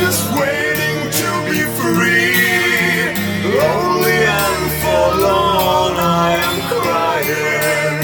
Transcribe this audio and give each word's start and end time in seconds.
just 0.00 0.24
waiting 0.38 0.98
to 1.20 1.30
be 1.50 1.60
free. 1.78 2.34
Lonely 3.58 4.20
and 4.42 4.64
forlorn, 4.82 5.94
I 5.98 6.30
am 6.48 6.58
crying. 6.72 7.96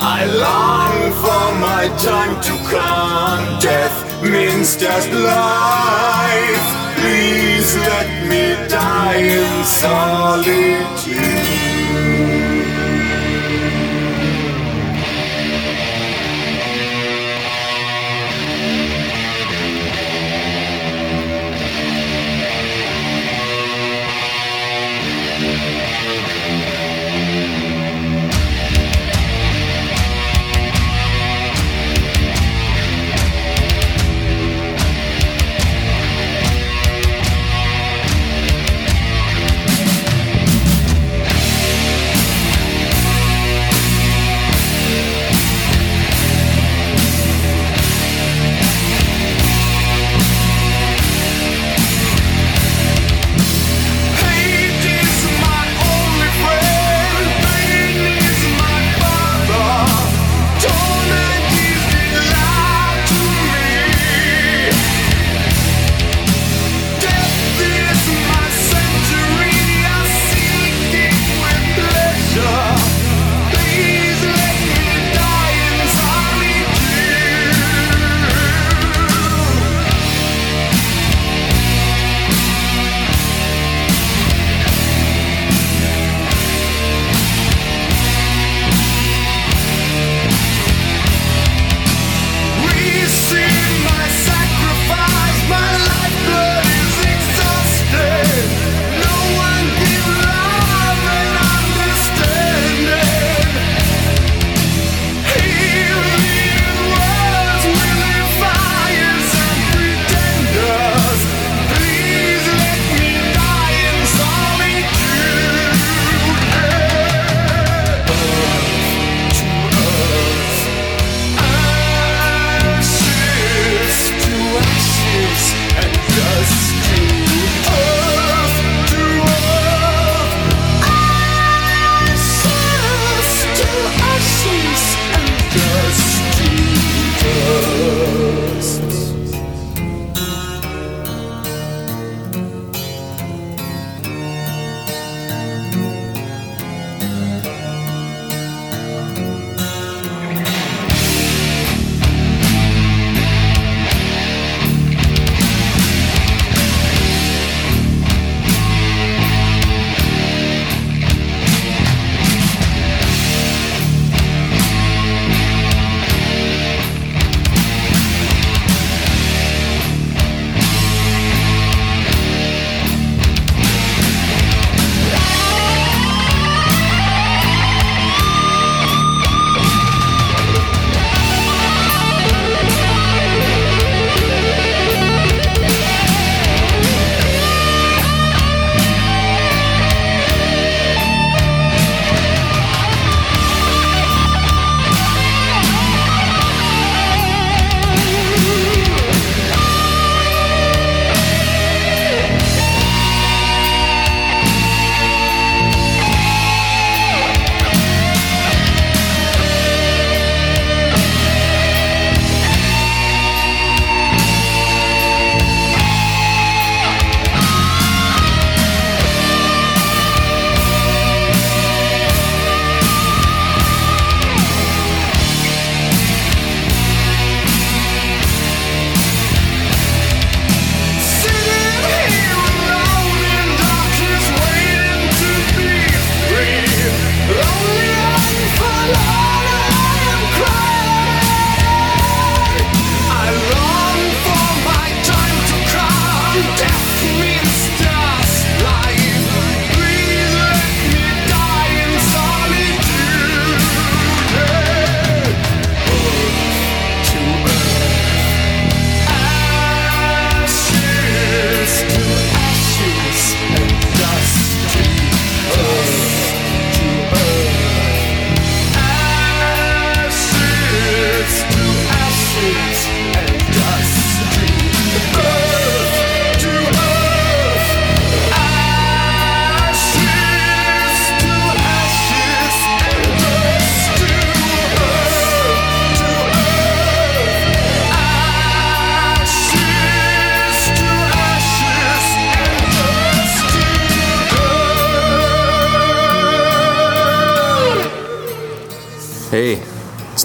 I 0.00 0.20
long 0.46 0.96
for 1.22 1.46
my 1.68 1.82
time 2.08 2.34
to 2.48 2.54
come. 2.74 3.42
Death 3.60 3.96
means 4.22 4.68
just 4.76 5.10
life. 5.12 6.66
Please 6.98 7.70
let 7.90 8.08
me 8.30 8.44
die 8.68 9.22
in 9.40 9.64
solitude. 9.64 11.59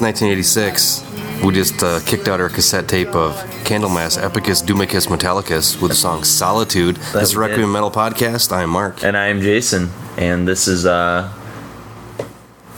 1986. 0.06 1.44
We 1.44 1.52
just 1.52 1.82
uh, 1.82 2.00
kicked 2.06 2.28
out 2.28 2.40
our 2.40 2.50
cassette 2.50 2.88
tape 2.88 3.16
of 3.16 3.34
Candlemass 3.66 4.22
Epicus 4.22 4.62
Doomicus 4.62 5.08
Metallicus 5.08 5.82
with 5.82 5.90
the 5.90 5.96
song 5.96 6.24
Solitude. 6.24 6.98
This 6.98 7.30
is. 7.30 7.36
Requiem 7.36 7.72
Metal 7.72 7.90
Podcast. 7.90 8.52
I'm 8.52 8.70
Mark. 8.70 9.04
And 9.04 9.18
I'm 9.18 9.42
Jason, 9.42 9.90
and 10.16 10.48
this 10.48 10.68
is 10.68 10.86
uh 10.86 11.34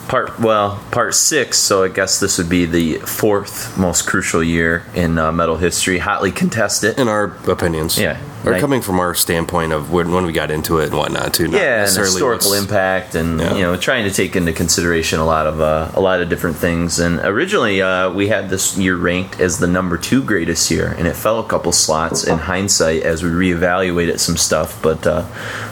part 0.07 0.39
well 0.39 0.81
part 0.91 1.15
six. 1.15 1.57
So 1.57 1.83
I 1.83 1.89
guess 1.89 2.21
this 2.21 2.37
would 2.37 2.47
be 2.47 2.65
the 2.65 2.99
fourth 2.99 3.77
most 3.77 4.07
crucial 4.07 4.41
year 4.41 4.85
in 4.95 5.17
uh, 5.17 5.33
metal 5.33 5.57
history, 5.57 5.97
hotly 5.97 6.31
contested. 6.31 6.97
In 6.97 7.09
our 7.09 7.25
opinions. 7.49 7.99
Yeah. 7.99 8.21
Or 8.47 8.51
Right. 8.51 8.61
coming 8.61 8.81
from 8.81 8.99
our 8.99 9.13
standpoint 9.13 9.73
of 9.73 9.91
when, 9.91 10.11
when 10.11 10.25
we 10.25 10.31
got 10.31 10.51
into 10.51 10.79
it 10.79 10.85
and 10.85 10.95
whatnot, 10.97 11.33
too. 11.33 11.47
not 11.47 11.53
yeah, 11.59 11.73
and 11.73 11.81
necessarily 11.81 12.11
historical 12.13 12.53
impact, 12.53 13.13
and 13.15 13.39
Yeah. 13.39 13.53
you 13.55 13.61
know, 13.61 13.75
trying 13.75 14.05
to 14.05 14.11
take 14.13 14.35
into 14.35 14.53
consideration 14.53 15.19
a 15.19 15.25
lot 15.25 15.47
of 15.47 15.59
uh, 15.59 15.89
a 15.93 15.99
lot 15.99 16.21
of 16.21 16.29
different 16.29 16.55
things. 16.57 16.99
And 16.99 17.19
originally, 17.19 17.81
uh, 17.81 18.09
we 18.11 18.27
had 18.29 18.49
this 18.49 18.77
year 18.77 18.95
ranked 18.95 19.39
as 19.41 19.57
the 19.59 19.67
number 19.67 19.97
two 19.97 20.21
greatest 20.23 20.71
year, 20.71 20.95
and 20.97 21.07
it 21.07 21.15
fell 21.15 21.39
a 21.39 21.43
couple 21.43 21.71
slots 21.71 22.23
in 22.23 22.37
hindsight 22.37 23.03
as 23.03 23.21
we 23.23 23.29
reevaluated 23.29 24.19
some 24.19 24.37
stuff. 24.37 24.79
But 24.81 25.05
uh, 25.05 25.23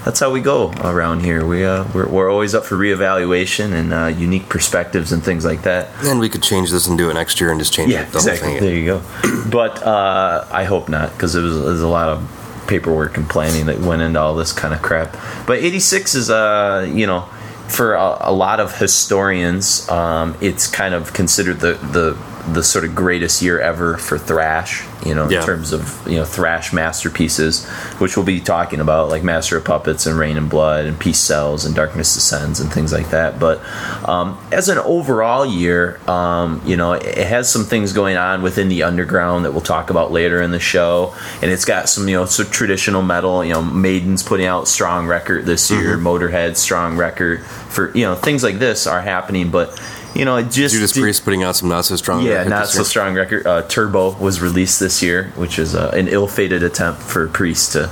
that's 0.04 0.20
how 0.20 0.32
we 0.32 0.42
go 0.42 0.72
around 0.84 1.22
here. 1.24 1.46
We 1.46 1.64
uh, 1.64 1.86
we're, 1.94 2.08
we're 2.08 2.30
always 2.32 2.54
up 2.54 2.66
for 2.66 2.76
reevaluation 2.76 3.72
and 3.74 3.94
uh, 3.94 4.08
unique 4.08 4.50
perspectives 4.50 5.12
and 5.14 5.24
things 5.24 5.46
like 5.46 5.62
that. 5.64 5.90
And 6.04 6.20
we 6.20 6.30
could 6.30 6.44
change 6.44 6.72
this 6.72 6.88
and 6.88 6.98
do 6.98 7.10
it 7.10 7.14
next 7.14 7.40
year 7.40 7.52
and 7.52 7.60
just 7.60 7.74
change 7.74 7.92
Yeah, 7.92 8.02
it, 8.02 8.12
the 8.12 8.20
whole 8.20 8.28
exactly. 8.30 8.60
thing. 8.60 8.62
There 8.64 8.76
you 8.76 8.86
go. 8.86 9.02
But 9.50 9.82
uh, 9.84 10.46
I 10.52 10.64
hope 10.66 10.90
not, 10.90 11.14
because 11.14 11.36
it 11.36 11.44
it 11.46 11.64
was 11.76 11.82
a 11.82 11.88
lot 11.88 12.10
of 12.10 12.20
paperwork 12.68 13.18
and 13.18 13.30
planning 13.30 13.66
that 13.68 13.80
went 13.80 14.02
into 14.02 14.20
all 14.20 14.36
this 14.36 14.52
kind 14.52 14.74
of 14.74 14.82
crap. 14.82 15.16
But 15.46 15.60
'86 15.60 16.16
is, 16.16 16.30
uh, 16.30 16.90
you 16.92 17.08
know, 17.08 17.22
for 17.68 17.94
a, 17.96 18.18
a 18.22 18.34
lot 18.34 18.60
of 18.60 18.78
historians, 18.78 19.88
um, 19.90 20.36
it's 20.42 20.68
kind 20.68 20.94
of 20.94 21.14
considered 21.14 21.60
the 21.60 21.74
the 21.74 22.18
the 22.54 22.64
sort 22.64 22.86
of 22.86 22.94
greatest 22.96 23.42
year 23.42 23.60
ever 23.60 23.98
for 23.98 24.18
thrash. 24.18 24.84
You 25.06 25.14
know, 25.14 25.30
Yeah. 25.30 25.40
in 25.42 25.46
terms 25.46 25.72
of 25.74 26.00
you 26.08 26.18
know 26.18 26.26
thrash 26.26 26.74
masterpieces, 26.74 27.66
which 28.00 28.18
we'll 28.18 28.26
be 28.26 28.40
talking 28.40 28.80
about, 28.80 29.10
like 29.10 29.24
Master 29.24 29.58
of 29.58 29.64
Puppets 29.64 30.06
and 30.06 30.18
Reign 30.18 30.36
in 30.38 30.48
Blood 30.48 30.86
and 30.86 30.98
Peace 31.00 31.20
Sells 31.20 31.66
and 31.66 31.76
Darkness 31.76 32.14
Descends 32.16 32.60
and 32.60 32.72
things 32.74 32.92
like 32.92 33.10
that. 33.12 33.40
But 33.40 33.62
um, 34.08 34.38
as 34.52 34.68
an 34.70 34.78
overall 34.80 35.46
year, 35.46 36.00
um, 36.10 36.62
you 36.66 36.76
know, 36.76 36.94
it 36.94 37.28
has 37.28 37.52
some 37.52 37.64
things 37.66 37.94
going 37.94 38.18
on 38.18 38.42
within 38.42 38.68
the 38.70 38.84
underground 38.84 39.46
that 39.46 39.52
we'll 39.52 39.62
talk 39.62 39.90
about 39.92 40.12
later 40.12 40.42
in 40.42 40.52
the 40.52 40.60
show, 40.60 41.14
and 41.42 41.52
it's 41.52 41.66
got 41.66 41.88
some 41.90 42.08
you 42.08 42.16
know 42.16 42.26
some 42.26 42.48
traditional 42.50 43.02
metal. 43.04 43.44
You 43.46 43.54
know, 43.54 43.62
Maiden's 43.62 44.24
putting 44.24 44.46
out 44.48 44.68
strong 44.68 45.06
record 45.08 45.46
this 45.46 45.70
year, 45.70 45.98
Motorhead 45.98 46.58
strong 46.58 46.98
record 46.98 47.44
for 47.46 47.92
you 47.96 48.06
know 48.06 48.16
things 48.16 48.44
like 48.44 48.58
this 48.60 48.88
are 48.88 49.02
happening, 49.02 49.50
but. 49.52 49.80
You 50.16 50.24
know, 50.26 50.38
it 50.38 50.50
just 50.50 50.74
Judas 50.74 50.94
Priest 50.98 51.24
putting 51.26 51.44
out 51.44 51.56
some 51.56 51.70
not 51.70 51.86
so 51.86 51.96
strong. 51.98 52.24
yeah, 52.24 52.44
not 52.46 52.68
so 52.70 52.84
strong 52.84 53.16
record. 53.16 53.46
Uh, 53.46 53.62
Turbo 53.64 54.16
was 54.18 54.42
released 54.42 54.80
this 54.80 55.04
year, 55.04 55.32
which 55.36 55.60
is 55.60 55.76
uh, 55.76 55.92
an 55.94 56.08
ill-fated 56.08 56.64
attempt 56.64 57.02
for 57.02 57.28
Priest 57.28 57.74
to 57.74 57.92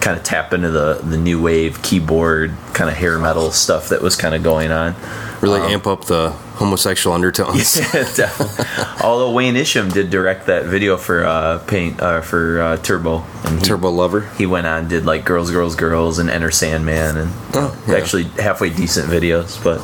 kind 0.00 0.16
of 0.16 0.22
tap 0.24 0.54
into 0.54 0.70
the 0.70 0.94
the 1.04 1.18
new 1.18 1.38
wave 1.40 1.82
keyboard 1.82 2.54
kind 2.72 2.88
of 2.88 2.96
hair 2.96 3.18
metal 3.18 3.50
stuff 3.50 3.90
that 3.90 4.00
was 4.00 4.16
kind 4.16 4.34
of 4.34 4.42
going 4.42 4.70
on. 4.72 4.94
Really 5.42 5.60
amp 5.72 5.86
up 5.86 6.04
the 6.06 6.30
homosexual 6.56 7.14
undertones. 7.14 7.74
Definitely. 7.92 8.64
Although 9.04 9.32
Wayne 9.32 9.56
Isham 9.56 9.88
did 9.90 10.08
direct 10.10 10.46
that 10.46 10.64
video 10.66 10.96
for 10.96 11.24
uh, 11.24 11.58
Paint 11.66 12.00
uh, 12.00 12.20
for 12.22 12.60
uh, 12.62 12.76
Turbo, 12.78 13.24
and 13.44 13.58
he, 13.58 13.64
Turbo 13.64 13.90
Lover. 13.90 14.28
he 14.38 14.46
went 14.46 14.66
on 14.66 14.80
and 14.80 14.88
did 14.88 15.04
like 15.04 15.24
Girls, 15.26 15.50
Girls, 15.50 15.76
Girls 15.76 16.18
and 16.18 16.30
Enter 16.30 16.50
Sandman 16.50 17.16
and 17.18 17.30
Oh, 17.54 17.84
yeah. 17.86 17.96
actually 17.96 18.24
halfway 18.24 18.70
decent 18.70 19.08
videos, 19.10 19.62
but 19.62 19.78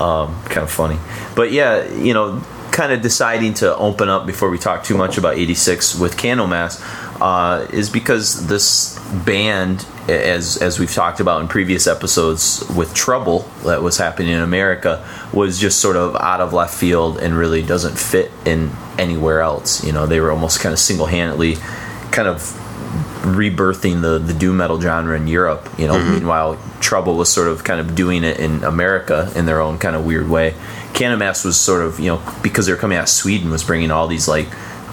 um, 0.00 0.42
kind 0.44 0.64
of 0.64 0.70
funny. 0.70 0.98
But 1.34 1.52
yeah, 1.52 1.88
you 1.92 2.14
know, 2.14 2.42
kind 2.72 2.92
of 2.92 3.02
deciding 3.02 3.54
to 3.54 3.76
open 3.76 4.08
up 4.08 4.26
before 4.26 4.50
we 4.50 4.58
talk 4.58 4.82
too 4.82 4.96
much 4.96 5.18
about 5.18 5.36
86 5.36 5.98
with 5.98 6.16
Candlemass 6.16 6.82
uh, 7.20 7.66
is 7.70 7.90
because 7.90 8.48
this 8.48 8.98
band, 9.24 9.86
as 10.08 10.56
as 10.56 10.78
we've 10.78 10.92
talked 10.92 11.20
about 11.20 11.40
in 11.42 11.48
previous 11.48 11.86
episodes 11.86 12.68
with 12.74 12.94
Trouble 12.94 13.40
that 13.64 13.82
was 13.82 13.98
happening 13.98 14.32
in 14.32 14.40
America, 14.40 15.06
was 15.32 15.60
just 15.60 15.80
sort 15.80 15.96
of 15.96 16.16
out 16.16 16.40
of 16.40 16.52
left 16.52 16.74
field 16.74 17.18
and 17.18 17.36
really 17.36 17.62
doesn't 17.62 17.98
fit 17.98 18.32
in 18.44 18.72
anywhere 18.98 19.40
else. 19.40 19.84
You 19.84 19.92
know, 19.92 20.06
they 20.06 20.20
were 20.20 20.30
almost 20.30 20.60
kind 20.60 20.72
of 20.72 20.78
single 20.78 21.06
handedly 21.06 21.56
kind 22.10 22.28
of 22.28 22.58
rebirthing 23.22 24.02
the 24.02 24.18
the 24.18 24.34
doom 24.34 24.58
metal 24.58 24.80
genre 24.80 25.16
in 25.16 25.26
Europe. 25.26 25.68
You 25.78 25.86
know, 25.86 25.94
mm-hmm. 25.94 26.12
meanwhile 26.12 26.58
Trouble 26.80 27.16
was 27.16 27.28
sort 27.28 27.48
of 27.48 27.64
kind 27.64 27.80
of 27.80 27.94
doing 27.94 28.24
it 28.24 28.38
in 28.38 28.64
America 28.64 29.30
in 29.34 29.46
their 29.46 29.60
own 29.60 29.78
kind 29.78 29.96
of 29.96 30.04
weird 30.04 30.28
way. 30.28 30.54
Candlemass 30.92 31.44
was 31.44 31.58
sort 31.58 31.82
of 31.82 31.98
you 31.98 32.06
know 32.06 32.22
because 32.42 32.66
they 32.66 32.72
were 32.72 32.78
coming 32.78 32.98
out 32.98 33.04
of 33.04 33.08
Sweden 33.08 33.50
was 33.50 33.64
bringing 33.64 33.90
all 33.90 34.08
these 34.08 34.28
like 34.28 34.48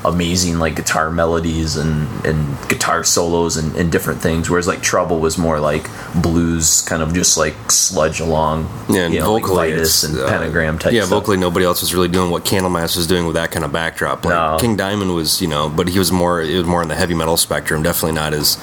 amazing 0.06 0.60
like 0.60 0.75
guitar 0.75 1.12
melodies 1.12 1.75
and 1.75 2.07
and 2.25 2.57
guitar 2.69 3.04
solos 3.04 3.57
and, 3.57 3.75
and 3.75 3.92
different 3.92 4.22
things 4.22 4.50
whereas 4.50 4.66
like 4.68 4.81
trouble 4.81 5.19
was 5.19 5.38
more 5.38 5.60
like 5.60 5.90
blues 6.22 6.81
kind 6.88 7.01
of 7.01 7.13
just 7.13 7.38
like 7.38 7.54
sludge 7.69 8.19
along 8.22 8.68
Yeah, 8.90 9.01
and 9.06 9.13
you 9.13 9.19
know, 9.19 9.25
vocally, 9.40 9.72
it's, 9.72 10.04
and 10.04 10.18
uh, 10.18 10.28
pentagram 10.30 10.80
type 10.80 10.94
Yeah, 10.94 11.01
stuff. 11.01 11.19
vocally, 11.22 11.38
nobody 11.38 11.66
else 11.66 11.81
was 11.81 11.94
really 11.94 12.07
doing 12.07 12.31
what 12.31 12.46
Candlemass 12.46 12.96
was 12.96 13.07
doing 13.07 13.25
with 13.25 13.36
that 13.36 13.51
kind 13.51 13.66
of 13.66 13.72
backdrop. 13.74 14.24
Like 14.24 14.34
No. 14.34 14.57
King 14.60 14.75
Diamond 14.78 15.13
was, 15.16 15.42
you 15.42 15.48
know, 15.48 15.69
but 15.69 15.90
he 15.90 16.00
was 16.00 16.12
more, 16.12 16.42
it 16.42 16.56
was 16.57 16.66
more 16.66 16.81
in 16.81 16.88
the 16.88 16.96
heavy 16.96 17.13
metal 17.13 17.36
spectrum. 17.38 17.84
Definitely 17.84 18.13
not 18.13 18.34
as, 18.34 18.57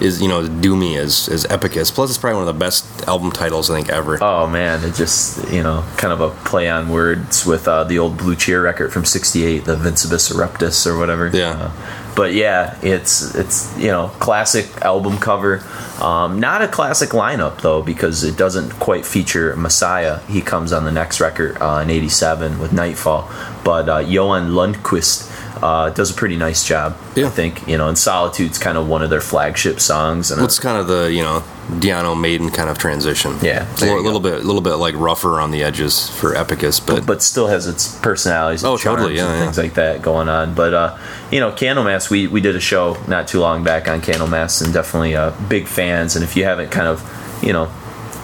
is 0.00 0.20
you 0.20 0.28
know, 0.28 0.40
as 0.40 0.48
doomy 0.48 0.96
as 0.96 1.28
as 1.28 1.44
Epicus. 1.46 1.92
Plus, 1.92 2.10
it's 2.10 2.18
probably 2.18 2.38
one 2.38 2.48
of 2.48 2.54
the 2.54 2.58
best 2.58 3.06
album 3.06 3.32
titles 3.32 3.70
I 3.70 3.76
think 3.76 3.88
ever. 3.88 4.22
Oh 4.22 4.46
man, 4.46 4.84
it 4.84 4.94
just 4.94 5.50
you 5.52 5.62
know 5.62 5.84
kind 5.96 6.12
of 6.12 6.20
a 6.20 6.30
play 6.44 6.68
on 6.68 6.88
words 6.88 7.44
with 7.44 7.66
uh, 7.68 7.84
the 7.84 7.98
old 7.98 8.18
Blue 8.18 8.36
Cheer 8.36 8.62
record 8.62 8.92
from 8.92 9.04
'68, 9.04 9.64
the 9.64 9.76
Vincebus 9.76 10.32
Eruptus 10.32 10.86
or 10.86 10.98
whatever. 10.98 11.28
Yeah. 11.28 11.50
Uh, 11.50 11.98
but 12.18 12.34
yeah, 12.34 12.76
it's 12.82 13.34
it's 13.36 13.76
you 13.78 13.86
know 13.86 14.08
classic 14.18 14.66
album 14.82 15.18
cover. 15.18 15.62
Um, 16.02 16.40
not 16.40 16.62
a 16.62 16.68
classic 16.68 17.10
lineup 17.10 17.60
though 17.60 17.80
because 17.80 18.24
it 18.24 18.36
doesn't 18.36 18.70
quite 18.80 19.06
feature 19.06 19.54
Messiah. 19.54 20.18
He 20.26 20.40
comes 20.40 20.72
on 20.72 20.84
the 20.84 20.90
next 20.90 21.20
record 21.20 21.58
uh, 21.60 21.80
in 21.84 21.90
'87 21.90 22.58
with 22.58 22.72
Nightfall, 22.72 23.30
but 23.64 23.88
uh, 23.88 23.98
Johan 23.98 24.50
Längqvist. 24.50 25.27
Uh, 25.62 25.90
does 25.90 26.10
a 26.10 26.14
pretty 26.14 26.36
nice 26.36 26.64
job, 26.64 26.96
Yeah. 27.16 27.26
I 27.26 27.30
think. 27.30 27.66
You 27.68 27.76
know, 27.78 27.88
and 27.88 27.98
Solitude's 27.98 28.58
kind 28.58 28.78
of 28.78 28.88
one 28.88 29.02
of 29.02 29.10
their 29.10 29.20
flagship 29.20 29.80
songs, 29.80 30.30
and 30.30 30.42
It's 30.42 30.58
kind 30.58 30.78
of 30.78 30.86
the 30.86 31.12
you 31.12 31.22
know 31.22 31.42
Diano 31.80 32.18
Maiden 32.18 32.50
kind 32.50 32.70
of 32.70 32.78
transition. 32.78 33.36
Yeah, 33.42 33.66
a 33.76 33.80
little, 33.80 34.02
little 34.02 34.20
bit, 34.20 34.34
a 34.34 34.46
little 34.46 34.60
bit 34.62 34.74
like 34.76 34.94
rougher 34.96 35.40
on 35.40 35.50
the 35.50 35.62
edges 35.62 36.08
for 36.08 36.34
Epicus, 36.34 36.80
but, 36.84 37.04
but 37.04 37.22
still 37.22 37.46
has 37.48 37.66
its 37.66 37.94
personalities 38.00 38.62
and 38.62 38.72
Oh, 38.72 38.76
totally, 38.78 39.16
yeah, 39.16 39.26
and 39.28 39.34
yeah. 39.38 39.44
things 39.44 39.58
like 39.58 39.74
that 39.74 40.00
going 40.00 40.28
on. 40.28 40.54
But 40.54 40.72
uh, 40.74 40.96
you 41.30 41.40
know, 41.40 41.50
Candlemass, 41.52 42.08
we 42.10 42.26
we 42.26 42.40
did 42.40 42.56
a 42.56 42.60
show 42.60 42.96
not 43.06 43.28
too 43.28 43.40
long 43.40 43.64
back 43.64 43.88
on 43.88 44.00
Candlemass, 44.00 44.62
and 44.64 44.72
definitely 44.72 45.14
uh, 45.16 45.32
big 45.48 45.66
fans. 45.66 46.14
And 46.16 46.24
if 46.24 46.36
you 46.36 46.44
haven't 46.44 46.70
kind 46.70 46.86
of, 46.88 47.02
you 47.42 47.52
know, 47.52 47.70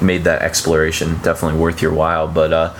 made 0.00 0.24
that 0.24 0.42
exploration, 0.42 1.16
definitely 1.22 1.58
worth 1.58 1.82
your 1.82 1.92
while. 1.92 2.26
But 2.28 2.52
uh, 2.52 2.74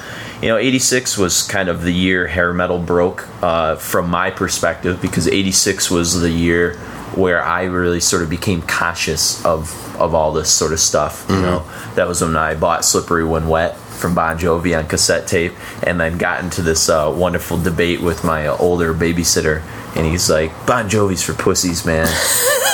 you 0.45 0.51
know, 0.51 0.59
'86 0.59 1.17
was 1.17 1.43
kind 1.43 1.71
of 1.71 1.81
the 1.81 1.91
year 1.91 2.27
hair 2.27 2.53
metal 2.53 2.79
broke 2.79 3.27
uh, 3.43 3.77
from 3.77 4.11
my 4.11 4.31
perspective 4.31 5.01
because 5.01 5.27
'86 5.27 5.91
was 5.91 6.21
the 6.21 6.31
year 6.31 6.77
where 7.15 7.43
I 7.43 7.63
really 7.63 8.01
sort 8.01 8.23
of 8.23 8.29
became 8.29 8.61
conscious 8.61 9.43
of 9.47 9.73
of 9.99 10.15
all 10.15 10.35
this 10.35 10.53
sort 10.53 10.75
of 10.75 10.81
stuff. 10.81 11.25
You 11.31 11.37
know, 11.37 11.65
that 11.95 12.07
was 12.07 12.21
when 12.21 12.37
I 12.37 12.57
bought 12.57 12.85
"Slippery 12.85 13.25
When 13.25 13.49
Wet" 13.49 13.75
from 13.75 14.15
Bon 14.15 14.37
Jovi 14.37 14.79
on 14.79 14.87
cassette 14.87 15.27
tape, 15.27 15.55
and 15.83 15.99
then 15.99 16.19
got 16.19 16.45
into 16.45 16.61
this 16.61 16.91
uh, 16.91 17.11
wonderful 17.17 17.59
debate 17.59 18.03
with 18.03 18.23
my 18.23 18.47
older 18.47 18.93
babysitter, 18.93 19.63
and 19.97 20.07
he's 20.07 20.29
like, 20.31 20.51
"Bon 20.67 20.89
Jovi's 20.89 21.23
for 21.23 21.35
pussies, 21.35 21.85
man." 21.85 22.09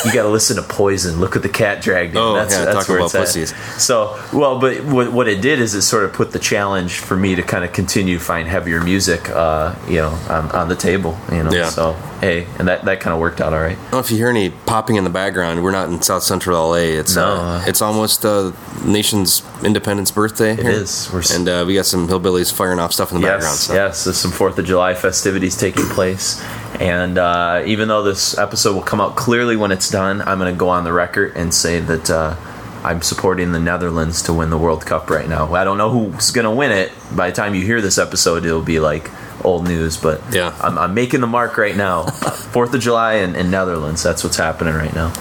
You 0.03 0.15
got 0.15 0.23
to 0.23 0.31
listen 0.31 0.57
to 0.57 0.63
Poison. 0.63 1.21
Look 1.21 1.35
what 1.35 1.43
the 1.43 1.51
cat 1.51 1.83
dragged 1.83 2.13
in. 2.13 2.17
Oh, 2.17 2.33
that's, 2.33 2.55
yeah, 2.55 2.65
that's 2.65 2.87
talk 2.87 2.97
about 2.97 3.05
it's 3.05 3.15
at. 3.15 3.21
pussies. 3.21 3.55
So, 3.83 4.19
well, 4.33 4.59
but 4.59 4.83
what, 4.87 5.13
what 5.13 5.29
it 5.29 5.43
did 5.43 5.59
is 5.61 5.75
it 5.75 5.83
sort 5.83 6.05
of 6.05 6.15
put 6.15 6.33
the 6.33 6.39
challenge 6.39 7.01
for 7.01 7.19
me 7.19 7.35
to 7.35 7.43
kind 7.43 7.65
of 7.67 7.75
continue 7.75 8.17
to 8.17 8.25
find 8.25 8.49
heavier 8.49 8.83
music, 8.83 9.29
uh, 9.29 9.75
you 9.87 9.97
know, 9.97 10.09
on, 10.31 10.51
on 10.53 10.69
the 10.71 10.75
table, 10.75 11.19
you 11.31 11.43
know. 11.45 11.51
Yeah. 11.53 11.69
So, 11.69 11.93
hey, 12.23 12.47
and 12.59 12.67
that, 12.67 12.87
that 12.87 13.01
kind 13.01 13.13
of 13.13 13.21
worked 13.21 13.43
out 13.43 13.53
all 13.53 13.61
right. 13.61 13.77
I 13.93 13.99
if 13.99 14.11
you 14.11 14.17
hear 14.17 14.31
any 14.31 14.49
popping 14.49 14.97
in 14.97 15.05
the 15.05 15.11
background. 15.11 15.63
We're 15.63 15.71
not 15.71 15.91
in 15.91 16.01
South 16.01 16.23
Central 16.23 16.71
LA. 16.71 16.77
It's 16.77 17.15
No. 17.17 17.35
uh, 17.35 17.65
it's 17.67 17.83
almost 17.83 18.25
uh, 18.25 18.53
nation's 18.87 19.43
independence 19.63 20.11
birthday. 20.11 20.53
It 20.53 20.61
here. 20.61 20.71
is. 20.71 21.11
We're 21.13 21.23
and 21.35 21.47
uh, 21.47 21.65
we 21.67 21.75
got 21.75 21.85
some 21.85 22.09
hillbillies 22.09 22.51
firing 22.51 22.79
off 22.79 22.95
stuff 22.95 23.13
in 23.13 23.21
the 23.21 23.27
background. 23.27 23.53
Yes, 23.53 23.61
So. 23.67 23.75
yes. 23.75 24.05
There's 24.05 24.17
some 24.17 24.31
Fourth 24.31 24.59
of 24.59 24.65
July 24.65 24.95
festivities 24.95 25.59
taking 25.59 25.85
place, 25.91 26.43
and 26.79 27.19
uh, 27.19 27.63
even 27.67 27.89
though 27.89 28.03
this 28.03 28.39
episode 28.39 28.75
will 28.75 28.83
come 28.83 29.01
out 29.01 29.17
clearly 29.17 29.57
when 29.57 29.73
it's 29.73 29.91
done, 29.91 30.23
I'm 30.23 30.39
going 30.39 30.53
to 30.53 30.59
go 30.59 30.69
on 30.69 30.85
the 30.85 30.93
record 30.93 31.37
and 31.37 31.53
say 31.53 31.81
that 31.81 32.11
uh, 32.11 32.37
I'm 32.85 33.03
supporting 33.03 33.53
the 33.53 33.61
Netherlands 33.61 34.23
to 34.23 34.33
win 34.33 34.51
the 34.51 34.59
World 34.59 34.87
Cup 34.87 35.11
right 35.11 35.29
now. 35.29 35.53
I 35.55 35.65
don't 35.65 35.79
know 35.79 35.91
who's 35.91 36.31
going 36.31 36.45
to 36.45 36.51
win 36.51 36.71
it. 36.71 36.93
By 37.15 37.31
the 37.31 37.37
time 37.37 37.55
you 37.55 37.65
hear 37.65 37.81
this 37.81 37.99
episode, 37.99 38.45
it'll 38.47 38.63
be 38.63 38.81
like 38.81 39.11
old 39.45 39.65
news, 39.65 39.97
but 39.97 40.23
Yeah. 40.33 40.55
I'm, 40.61 40.79
I'm 40.79 40.95
making 40.95 41.21
the 41.21 41.27
mark 41.27 41.57
right 41.59 41.77
now. 41.77 42.05
Fourth 42.53 42.73
of 42.73 42.81
July 42.81 43.15
and, 43.15 43.37
and 43.37 43.51
Netherlands. 43.51 44.03
That's 44.03 44.23
what's 44.23 44.37
happening 44.37 44.75
right 44.75 44.95
now. 44.95 45.13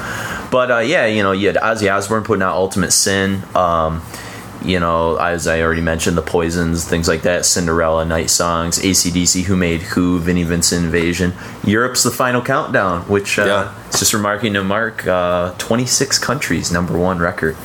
But 0.51 0.71
uh, 0.71 0.79
yeah, 0.79 1.05
you 1.05 1.23
know, 1.23 1.31
you 1.31 1.47
had 1.47 1.57
Ozzy 1.57 1.93
Osbourne 1.93 2.23
putting 2.23 2.43
out 2.43 2.55
Ultimate 2.55 2.91
Sin. 2.91 3.43
Um, 3.55 4.01
you 4.63 4.79
know, 4.79 5.15
as 5.17 5.47
I 5.47 5.61
already 5.61 5.81
mentioned, 5.81 6.17
the 6.17 6.21
Poisons, 6.21 6.85
things 6.87 7.07
like 7.07 7.21
that, 7.23 7.45
Cinderella, 7.45 8.05
Night 8.05 8.29
Songs, 8.29 8.79
ACDC, 8.79 9.43
Who 9.43 9.55
Made 9.55 9.81
Who, 9.81 10.19
Vinnie 10.19 10.43
Vincent 10.43 10.83
Invasion. 10.85 11.33
Europe's 11.63 12.03
the 12.03 12.11
final 12.11 12.41
countdown, 12.41 13.01
which 13.03 13.39
uh, 13.39 13.45
Yeah. 13.45 13.73
it's 13.87 13.99
just 13.99 14.13
remarking 14.13 14.53
to 14.53 14.63
mark 14.63 15.07
uh, 15.07 15.53
26 15.57 16.17
countries, 16.19 16.71
number 16.71 16.97
one 16.97 17.19
record. 17.19 17.55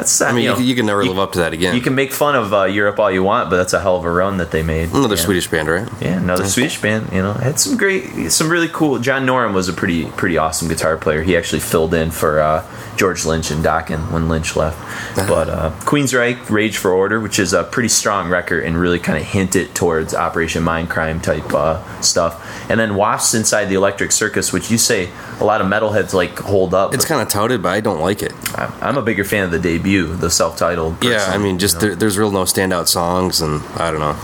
That's, 0.00 0.20
I 0.22 0.32
mean, 0.32 0.44
you, 0.44 0.48
know, 0.50 0.56
can- 0.56 0.64
you 0.66 0.74
can 0.74 0.86
never 0.86 1.04
live 1.04 1.18
up 1.18 1.32
to 1.32 1.38
that 1.40 1.52
again. 1.52 1.74
you 1.74 1.80
can 1.82 1.94
make 1.94 2.12
fun 2.12 2.34
of 2.34 2.52
uh, 2.54 2.64
Europe 2.64 2.98
all 2.98 3.10
you 3.10 3.22
want, 3.22 3.50
but 3.50 3.56
that's 3.56 3.72
a 3.72 3.80
hell 3.80 3.96
of 3.96 4.04
a 4.04 4.10
run 4.10 4.38
that 4.38 4.50
they 4.50 4.62
made. 4.62 4.90
Another 4.90 5.16
Yeah. 5.16 5.20
Swedish 5.22 5.48
band, 5.48 5.68
right? 5.68 5.88
Yeah, 6.00 6.16
another 6.18 6.46
Swedish 6.46 6.80
band. 6.80 7.12
You 7.12 7.22
know, 7.22 7.32
had 7.34 7.60
some 7.60 7.76
great, 7.76 8.30
some 8.32 8.48
really 8.48 8.68
cool. 8.68 8.98
John 8.98 9.26
Norum 9.26 9.52
was 9.52 9.68
a 9.68 9.72
pretty, 9.72 10.06
pretty 10.06 10.38
awesome 10.38 10.68
guitar 10.68 10.96
player. 10.96 11.22
He 11.22 11.36
actually 11.36 11.60
filled 11.60 11.92
in 11.94 12.10
for 12.10 12.40
uh, 12.40 12.64
George 12.96 13.24
Lynch 13.26 13.50
and 13.50 13.64
Dokken 13.64 14.10
when 14.10 14.28
Lynch 14.28 14.56
left. 14.56 14.78
But 15.16 15.48
uh, 15.48 15.70
Queensryche, 15.80 16.48
Rage 16.50 16.76
for 16.78 16.92
Order, 16.92 17.20
which 17.20 17.38
is 17.38 17.52
a 17.52 17.64
pretty 17.64 17.88
strong 17.90 18.28
record 18.30 18.64
and 18.64 18.78
really 18.78 18.98
kind 18.98 19.18
of 19.18 19.24
hinted 19.24 19.74
towards 19.74 20.14
Operation 20.14 20.62
Mindcrime 20.64 21.22
type 21.22 21.52
uh, 21.52 22.00
stuff. 22.00 22.46
And 22.70 22.78
then 22.80 22.94
Wasps 22.94 23.34
Inside 23.34 23.66
the 23.66 23.74
Electric 23.74 24.12
Circus, 24.12 24.52
which 24.52 24.70
you 24.70 24.78
say 24.78 25.10
a 25.40 25.44
lot 25.44 25.60
of 25.60 25.66
metalheads 25.66 26.14
like 26.14 26.38
hold 26.38 26.72
up. 26.74 26.94
It's 26.94 27.04
kind 27.04 27.20
of 27.20 27.28
touted, 27.28 27.62
but 27.62 27.70
I 27.70 27.80
don't 27.80 28.00
like 28.00 28.22
it. 28.22 28.32
I'm 28.54 28.72
I'm 28.80 28.96
a 28.96 29.02
bigger 29.02 29.24
fan 29.24 29.44
of 29.44 29.50
the 29.50 29.58
debut, 29.58 30.14
the 30.14 30.30
self-titled. 30.30 31.02
Yeah, 31.02 31.24
I 31.28 31.38
mean, 31.38 31.58
just 31.58 31.76
you 31.76 31.80
know. 31.80 31.86
there, 31.88 31.96
there's 31.96 32.18
real 32.18 32.30
no 32.30 32.42
standout 32.44 32.88
songs, 32.88 33.40
and 33.40 33.62
I 33.76 33.90
don't 33.90 34.00
know. 34.00 34.16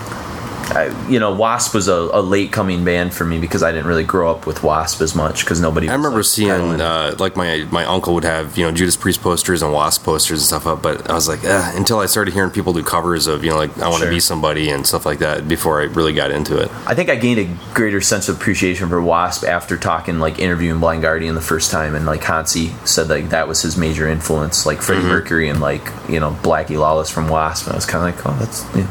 I, 0.68 1.08
you 1.08 1.20
know, 1.20 1.34
Wasp 1.34 1.74
was 1.74 1.86
a, 1.88 1.92
a 1.94 2.20
late 2.20 2.50
coming 2.52 2.84
band 2.84 3.14
for 3.14 3.24
me 3.24 3.38
because 3.38 3.62
I 3.62 3.70
didn't 3.72 3.86
really 3.86 4.04
grow 4.04 4.30
up 4.30 4.46
with 4.46 4.62
Wasp 4.62 5.00
as 5.00 5.14
much 5.14 5.44
because 5.44 5.60
nobody. 5.60 5.88
I 5.88 5.92
remember 5.94 6.18
like, 6.18 6.24
seeing 6.26 6.80
uh, 6.80 7.14
like 7.18 7.36
my 7.36 7.66
my 7.70 7.84
uncle 7.84 8.14
would 8.14 8.24
have 8.24 8.58
you 8.58 8.64
know 8.64 8.72
Judas 8.72 8.96
Priest 8.96 9.20
posters 9.22 9.62
and 9.62 9.72
Wasp 9.72 10.02
posters 10.04 10.38
and 10.40 10.46
stuff 10.46 10.66
up, 10.66 10.82
but 10.82 11.08
I 11.08 11.14
was 11.14 11.28
like 11.28 11.44
eh, 11.44 11.72
until 11.76 12.00
I 12.00 12.06
started 12.06 12.34
hearing 12.34 12.50
people 12.50 12.72
do 12.72 12.82
covers 12.82 13.26
of 13.26 13.44
you 13.44 13.50
know 13.50 13.56
like 13.56 13.76
I 13.78 13.88
want 13.88 14.00
to 14.00 14.06
Sure. 14.06 14.10
be 14.10 14.20
somebody 14.20 14.70
and 14.70 14.86
stuff 14.86 15.06
like 15.06 15.20
that 15.20 15.48
before 15.48 15.80
I 15.80 15.84
really 15.84 16.12
got 16.12 16.30
into 16.30 16.58
it. 16.58 16.68
I 16.86 16.94
think 16.94 17.10
I 17.10 17.16
gained 17.16 17.40
a 17.40 17.48
greater 17.74 18.00
sense 18.00 18.28
of 18.28 18.36
appreciation 18.36 18.88
for 18.88 19.00
Wasp 19.00 19.44
after 19.44 19.76
talking, 19.76 20.18
like 20.18 20.38
interviewing 20.38 20.80
Blind 20.80 21.02
Guardian 21.02 21.34
the 21.34 21.40
first 21.40 21.70
time, 21.70 21.94
and 21.94 22.06
like 22.06 22.22
Hansi 22.24 22.68
said 22.84 23.08
like 23.08 23.30
that 23.30 23.46
was 23.48 23.62
his 23.62 23.76
major 23.76 24.08
influence, 24.08 24.66
like 24.66 24.82
Freddie 24.82 24.96
Mm-hmm. 25.02 25.08
Mercury 25.10 25.48
and 25.48 25.60
like 25.60 25.82
you 26.08 26.18
know 26.20 26.32
Blackie 26.42 26.78
Lawless 26.78 27.08
from 27.10 27.28
Wasp. 27.28 27.66
And 27.66 27.74
I 27.74 27.76
was 27.76 27.86
kind 27.86 28.08
of 28.08 28.16
like, 28.16 28.26
oh, 28.26 28.36
that's 28.38 28.64
you 28.74 28.82
know, 28.82 28.88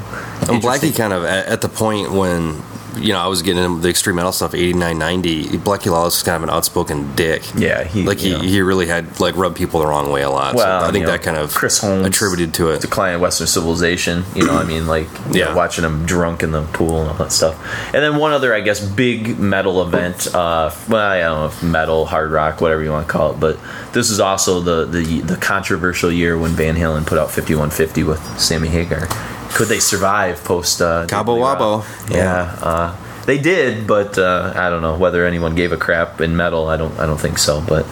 And. 0.49 0.61
Blackie 0.63 0.95
kind 0.95 1.13
of 1.13 1.23
at, 1.23 1.47
at 1.47 1.61
the 1.61 1.69
point 1.69 2.11
when 2.11 2.61
you 2.97 3.11
know 3.11 3.19
I 3.19 3.27
was 3.27 3.41
getting 3.41 3.61
into 3.61 3.81
the 3.81 3.89
extreme 3.89 4.15
metal 4.15 4.31
stuff, 4.31 4.53
89, 4.55 4.97
90, 4.97 5.43
Blackie 5.57 5.91
Lawless 5.91 6.15
was 6.15 6.23
kind 6.23 6.37
of 6.37 6.43
an 6.43 6.49
outspoken 6.49 7.13
dick. 7.15 7.43
Yeah, 7.53 7.83
he- 7.83 8.03
like 8.03 8.19
he, 8.19 8.31
know. 8.31 8.39
he 8.39 8.61
really 8.61 8.85
had 8.87 9.19
like 9.19 9.35
rubbed 9.35 9.57
people 9.57 9.81
the 9.81 9.85
wrong 9.87 10.11
way 10.11 10.21
a 10.21 10.29
lot. 10.29 10.55
Well, 10.55 10.81
so 10.81 10.87
I 10.87 10.91
think 10.91 11.05
know, 11.05 11.11
that 11.11 11.21
kind 11.21 11.35
of 11.35 11.53
Chris 11.53 11.79
Holmes 11.79 12.05
attributed 12.07 12.53
to 12.55 12.69
it. 12.69 12.79
decline 12.81 13.13
of 13.15 13.21
Western 13.21 13.47
civilization. 13.47 14.23
You 14.33 14.45
know, 14.47 14.53
I 14.57 14.63
mean, 14.63 14.87
like 14.95 15.07
Yeah. 15.31 15.45
know, 15.49 15.55
watching 15.57 15.83
him 15.83 16.05
drunk 16.05 16.41
in 16.41 16.51
the 16.53 16.61
pool 16.67 17.01
and 17.01 17.09
all 17.11 17.17
that 17.17 17.33
stuff. 17.33 17.55
And 17.93 18.01
then 18.01 18.15
one 18.15 18.31
other, 18.31 18.53
I 18.53 18.61
guess, 18.61 18.79
big 18.79 19.37
metal 19.37 19.81
event. 19.81 20.27
Uh, 20.33 20.71
well, 20.87 21.11
I 21.11 21.19
don't 21.19 21.39
know 21.39 21.45
if 21.47 21.61
metal, 21.63 22.05
hard 22.05 22.31
rock, 22.31 22.61
whatever 22.61 22.81
you 22.81 22.91
want 22.91 23.07
to 23.07 23.11
call 23.11 23.31
it, 23.33 23.39
but 23.41 23.59
this 23.91 24.09
is 24.09 24.19
also 24.21 24.61
the 24.61 24.85
the 24.85 25.19
the 25.21 25.35
controversial 25.37 26.11
year 26.11 26.37
when 26.37 26.51
Van 26.51 26.75
Halen 26.75 27.05
put 27.05 27.17
out 27.17 27.29
5150 27.29 28.03
with 28.03 28.39
Sammy 28.39 28.69
Hagar. 28.69 29.07
Could 29.55 29.69
they 29.69 29.79
survive 29.79 30.43
post 30.43 30.81
uh, 30.81 31.07
Cabo 31.07 31.38
Wabo. 31.38 32.12
Yeah. 32.13 32.57
Uh, 32.62 32.95
they 33.25 33.39
did, 33.39 33.88
but 33.88 34.17
uh, 34.17 34.53
I 34.55 34.69
don't 34.69 34.81
know 34.83 34.97
whether 34.97 35.25
anyone 35.25 35.55
gave 35.55 35.71
a 35.71 35.77
crap 35.77 36.21
in 36.21 36.35
metal. 36.35 36.67
I 36.67 36.77
don't. 36.77 36.97
I 37.00 37.07
don't 37.07 37.19
think 37.19 37.39
so. 37.39 37.63
But, 37.67 37.88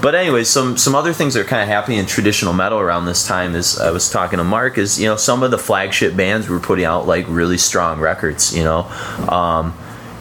but 0.00 0.14
anyways, 0.14 0.48
some 0.48 0.78
some 0.78 0.94
other 0.94 1.12
things 1.12 1.34
that 1.34 1.40
are 1.40 1.48
kind 1.48 1.62
of 1.62 1.68
happening 1.68 1.98
in 1.98 2.06
traditional 2.06 2.54
metal 2.54 2.78
around 2.78 3.04
this 3.04 3.26
time 3.26 3.54
is 3.54 3.78
I 3.78 3.90
was 3.90 4.08
talking 4.08 4.38
to 4.38 4.44
Mark. 4.44 4.78
Is 4.78 4.98
you 4.98 5.06
know 5.06 5.16
some 5.16 5.42
of 5.42 5.50
the 5.50 5.58
flagship 5.58 6.16
bands 6.16 6.48
were 6.48 6.60
putting 6.60 6.86
out 6.86 7.06
like 7.06 7.26
really 7.28 7.58
strong 7.58 8.00
records. 8.00 8.56
You 8.56 8.64
know, 8.64 8.84
um, 9.28 9.76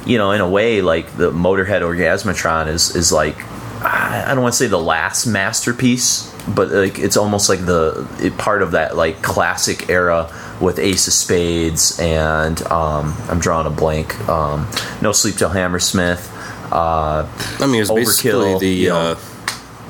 you 0.06 0.18
know 0.18 0.32
in 0.32 0.42
a 0.42 0.50
way 0.50 0.82
like 0.82 1.16
the 1.16 1.32
Motorhead 1.32 1.82
Orgasmatron 1.82 2.68
is 2.68 2.96
is 2.96 3.14
like 3.14 3.38
I 3.82 4.26
I 4.28 4.34
don't 4.34 4.42
want 4.42 4.54
to 4.54 4.58
say 4.58 4.68
the 4.68 4.78
last 4.78 5.26
masterpiece, 5.26 6.34
but 6.50 6.70
like 6.70 7.00
it's 7.00 7.16
almost 7.16 7.48
like 7.48 7.66
the 7.66 8.06
it, 8.20 8.38
part 8.38 8.62
of 8.62 8.72
that 8.72 8.98
like 8.98 9.22
classic 9.22 9.90
era 9.90 10.30
with 10.62 10.78
Ace 10.80 11.08
of 11.08 11.14
Spades 11.14 12.00
and 12.00 12.62
um, 12.68 13.16
I'm 13.30 13.40
drawing 13.40 13.68
a 13.68 13.70
blank. 13.70 14.20
Um, 14.28 14.68
no 15.02 15.12
Sleep 15.12 15.36
Till 15.36 15.50
Hammersmith. 15.50 16.32
Uh, 16.72 17.28
I 17.60 17.66
mean, 17.68 17.82
it's 17.82 17.92
basically 17.92 18.58
the 18.60 18.68
you 18.70 18.90
know. 18.90 18.96
uh, 18.98 19.20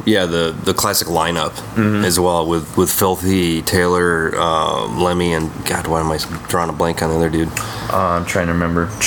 yeah 0.05 0.25
the 0.25 0.55
the 0.63 0.73
classic 0.73 1.07
lineup 1.09 1.51
Mm-hmm. 1.75 2.05
as 2.05 2.19
well 2.19 2.45
with 2.47 2.77
with 2.77 2.89
Philthy 2.89 3.61
Taylor, 3.61 4.33
um, 4.39 5.01
Lemmy, 5.01 5.33
and 5.33 5.51
God, 5.65 5.87
why 5.87 5.99
am 5.99 6.11
I 6.11 6.17
drawing 6.47 6.69
a 6.69 6.73
blank 6.73 7.01
on 7.03 7.09
the 7.09 7.15
other 7.17 7.29
dude? 7.29 7.49
uh, 7.91 7.97
I'm 7.97 8.25
trying 8.25 8.47
to 8.47 8.53
remember. 8.53 8.89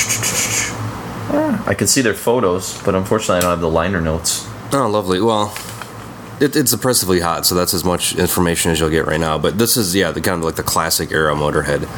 I 1.66 1.75
can 1.75 1.87
see 1.87 2.02
their 2.02 2.14
photos, 2.14 2.83
but 2.83 2.95
unfortunately 2.95 3.37
I 3.37 3.40
don't 3.40 3.50
have 3.50 3.61
the 3.61 3.69
liner 3.71 4.00
notes. 4.00 4.47
Oh, 4.73 4.87
lovely. 4.88 5.21
Well, 5.21 5.54
it, 6.42 6.56
it's 6.56 6.72
oppressively 6.72 7.20
hot, 7.20 7.46
so 7.46 7.54
that's 7.54 7.72
as 7.75 7.84
much 7.84 8.14
information 8.16 8.70
as 8.72 8.80
you'll 8.80 8.90
get 8.90 9.06
right 9.06 9.20
now. 9.20 9.38
But 9.38 9.58
this 9.58 9.76
is 9.76 9.94
yeah 9.94 10.11
the 10.11 10.20
kind 10.20 10.38
of 10.38 10.44
like 10.44 10.56
the 10.56 10.62
classic 10.62 11.11
era 11.12 11.34
Motorhead. 11.34 11.88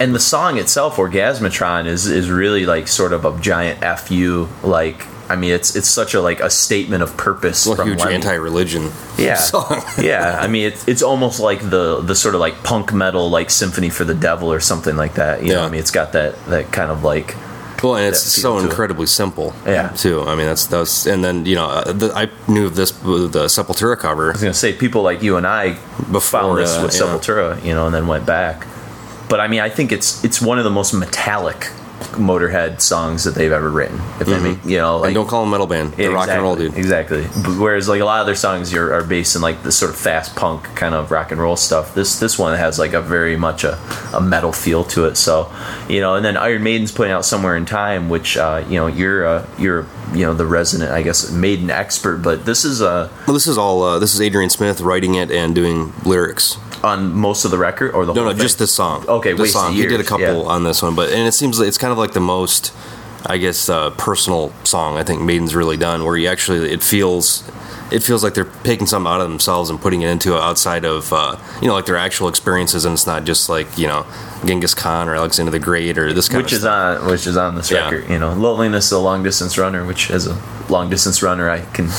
and 0.00 0.14
the 0.14 0.20
song 0.20 0.58
itself 0.58 0.96
orgasmatron 0.96 1.86
is 1.86 2.06
is 2.06 2.30
really 2.30 2.66
like 2.66 2.88
sort 2.88 3.12
of 3.12 3.24
a 3.24 3.38
giant 3.40 3.80
fu 4.00 4.48
like 4.62 5.06
i 5.28 5.36
mean 5.36 5.52
it's 5.52 5.76
it's 5.76 5.88
such 5.88 6.14
a 6.14 6.20
like 6.20 6.40
a 6.40 6.50
statement 6.50 7.02
of 7.02 7.16
purpose 7.16 7.66
Well, 7.66 7.76
from 7.76 7.88
huge 7.88 8.00
Lemmy. 8.00 8.14
anti-religion 8.16 8.90
yeah 9.16 9.34
song. 9.52 9.80
yeah 10.00 10.38
i 10.40 10.48
mean 10.48 10.66
it's 10.66 10.86
it's 10.88 11.02
almost 11.02 11.38
like 11.40 11.60
the 11.60 12.00
the 12.00 12.14
sort 12.16 12.34
of 12.34 12.40
like 12.40 12.62
punk 12.64 12.92
metal 12.92 13.30
like 13.30 13.50
symphony 13.50 13.88
for 13.90 14.04
the 14.04 14.14
devil 14.14 14.52
or 14.52 14.58
something 14.60 14.96
like 14.96 15.14
that 15.14 15.42
you 15.42 15.50
know 15.50 15.60
Yeah. 15.60 15.66
i 15.66 15.70
mean 15.70 15.78
it's 15.80 15.92
got 15.92 16.12
that 16.12 16.44
that 16.46 16.72
kind 16.72 16.90
of 16.90 17.04
like 17.04 17.36
Well, 17.82 17.96
and 17.96 18.06
it's 18.06 18.20
so 18.20 18.58
to 18.58 18.64
it. 18.64 18.68
incredibly 18.68 19.06
simple. 19.06 19.52
Yeah. 19.66 19.88
Too. 19.88 20.22
I 20.22 20.36
mean, 20.36 20.46
that's 20.46 20.66
that's 20.66 21.06
and 21.06 21.24
then 21.24 21.46
you 21.46 21.56
know 21.56 21.66
uh, 21.66 21.92
the, 21.92 22.12
I 22.14 22.30
knew 22.50 22.66
of 22.66 22.76
this 22.76 22.92
with 23.02 23.32
the 23.32 23.46
Sepultura 23.46 23.98
cover 23.98 24.28
I 24.30 24.32
was 24.32 24.40
gonna 24.42 24.54
say 24.54 24.72
people 24.72 25.02
like 25.02 25.22
you 25.22 25.36
and 25.36 25.46
I 25.46 25.74
Before, 26.10 26.20
found 26.20 26.58
this 26.58 26.76
uh, 26.76 26.82
with 26.84 26.94
yeah. 26.94 27.00
Sepultura, 27.00 27.64
you 27.64 27.74
know, 27.74 27.86
and 27.86 27.94
then 27.94 28.06
went 28.06 28.24
back. 28.26 28.66
But 29.28 29.40
I 29.40 29.48
mean, 29.48 29.60
I 29.60 29.68
think 29.70 29.92
it's 29.92 30.22
it's 30.24 30.40
one 30.40 30.58
of 30.58 30.64
the 30.64 30.70
most 30.70 30.92
metallic 30.94 31.70
Motorhead 32.12 32.80
songs 32.80 33.24
that 33.24 33.34
they've 33.34 33.52
ever 33.52 33.70
written. 33.70 34.00
If 34.20 34.28
mean, 34.28 34.60
you 34.64 34.78
know, 34.78 34.98
like 34.98 35.08
and 35.08 35.14
don't 35.14 35.28
call 35.28 35.42
them 35.42 35.50
metal 35.50 35.66
band. 35.66 35.94
They're 35.94 36.10
Yeah, 36.10 36.16
rock 36.16 36.28
and 36.28 36.42
roll, 36.42 36.56
dude. 36.56 36.76
Exactly. 36.76 37.22
But 37.22 37.58
whereas 37.58 37.88
like 37.88 38.00
a 38.00 38.04
lot 38.04 38.20
of 38.20 38.26
their 38.26 38.34
songs 38.34 38.72
are, 38.74 38.92
are 38.92 39.04
based 39.04 39.36
in 39.36 39.42
like 39.42 39.62
the 39.62 39.72
sort 39.72 39.90
of 39.90 39.96
fast 39.98 40.36
punk 40.36 40.64
kind 40.76 40.94
of 40.94 41.10
rock 41.10 41.32
and 41.32 41.40
roll 41.40 41.56
stuff. 41.56 41.94
This 41.94 42.18
this 42.18 42.38
one 42.38 42.56
has 42.56 42.78
like 42.78 42.92
a 42.92 43.00
very 43.00 43.36
much 43.36 43.64
a, 43.64 43.78
a 44.12 44.20
metal 44.20 44.52
feel 44.52 44.84
to 44.84 45.06
it. 45.06 45.16
So 45.16 45.52
you 45.88 46.00
know, 46.00 46.14
and 46.14 46.24
then 46.24 46.36
Iron 46.36 46.62
Maiden's 46.62 46.92
putting 46.92 47.12
out 47.12 47.24
somewhere 47.24 47.56
in 47.56 47.64
time, 47.66 48.08
which 48.08 48.36
uh, 48.36 48.64
you 48.68 48.76
know 48.76 48.86
you're 48.86 49.26
uh, 49.26 49.46
you're 49.58 49.86
you 50.12 50.24
know 50.26 50.34
the 50.34 50.46
resident 50.46 50.90
I 50.92 51.02
guess 51.02 51.30
Maiden 51.30 51.70
expert, 51.70 52.18
but 52.18 52.44
this 52.44 52.64
is 52.64 52.82
uh, 52.82 53.08
Well, 53.26 53.34
this 53.34 53.46
is 53.46 53.58
all. 53.58 53.82
Uh, 53.82 53.98
this 53.98 54.14
is 54.14 54.20
Adrian 54.20 54.50
Smith 54.50 54.80
writing 54.80 55.14
it 55.14 55.30
and 55.30 55.54
doing 55.54 55.92
lyrics. 56.04 56.58
On 56.82 57.12
most 57.14 57.44
of 57.44 57.50
the 57.50 57.58
record 57.58 57.92
or 57.94 58.04
the 58.06 58.12
No, 58.12 58.24
no, 58.24 58.30
thing? 58.30 58.38
just 58.40 58.58
this 58.58 58.72
song. 58.72 59.04
Okay, 59.08 59.30
this 59.32 59.40
Wasted 59.40 59.52
song. 59.60 59.72
He 59.74 59.86
did 59.86 60.00
a 60.00 60.04
couple 60.04 60.24
yeah. 60.26 60.50
on 60.54 60.64
this 60.64 60.82
one, 60.82 60.94
but 60.94 61.10
and 61.10 61.26
it 61.28 61.32
seems 61.32 61.58
like 61.58 61.68
it's 61.68 61.78
kind 61.78 61.92
of 61.92 61.98
like 61.98 62.12
the 62.12 62.20
most, 62.20 62.72
I 63.26 63.38
guess, 63.38 63.68
uh, 63.68 63.90
personal 63.90 64.52
song 64.64 64.96
I 64.98 65.02
think 65.04 65.22
Maiden's 65.22 65.54
really 65.54 65.76
done, 65.76 66.04
where 66.04 66.16
you 66.16 66.28
actually 66.28 66.70
it 66.72 66.82
feels. 66.82 67.48
It 67.92 68.02
feels 68.02 68.24
like 68.24 68.32
they're 68.32 68.48
taking 68.64 68.86
something 68.86 69.06
out 69.12 69.20
of 69.20 69.28
themselves 69.28 69.68
and 69.68 69.78
putting 69.78 70.00
it 70.00 70.08
into 70.08 70.34
outside 70.34 70.86
of, 70.86 71.12
uh, 71.12 71.36
you 71.60 71.68
know, 71.68 71.74
like 71.74 71.84
their 71.84 71.98
actual 71.98 72.28
experiences, 72.28 72.86
and 72.86 72.94
it's 72.94 73.06
not 73.06 73.24
just 73.24 73.50
like 73.50 73.76
you 73.76 73.86
know, 73.86 74.06
Genghis 74.46 74.72
Khan 74.72 75.10
or 75.10 75.14
Alexander 75.14 75.50
the 75.52 75.58
Great 75.58 75.98
or 75.98 76.14
this 76.14 76.26
kind 76.26 76.42
which 76.42 76.52
of 76.52 76.56
is 76.56 76.62
stuff. 76.62 77.02
on 77.02 77.10
which 77.10 77.26
is 77.26 77.36
on 77.36 77.54
this 77.54 77.70
Yeah. 77.70 77.84
record. 77.90 78.08
You 78.08 78.18
know, 78.18 78.32
loneliness 78.32 78.86
is 78.86 78.92
a 78.92 78.98
long 78.98 79.22
distance 79.22 79.58
runner, 79.58 79.84
which 79.84 80.10
as 80.10 80.26
a 80.26 80.40
long 80.70 80.88
distance 80.88 81.22
runner, 81.22 81.50
I 81.50 81.60
can 81.60 81.90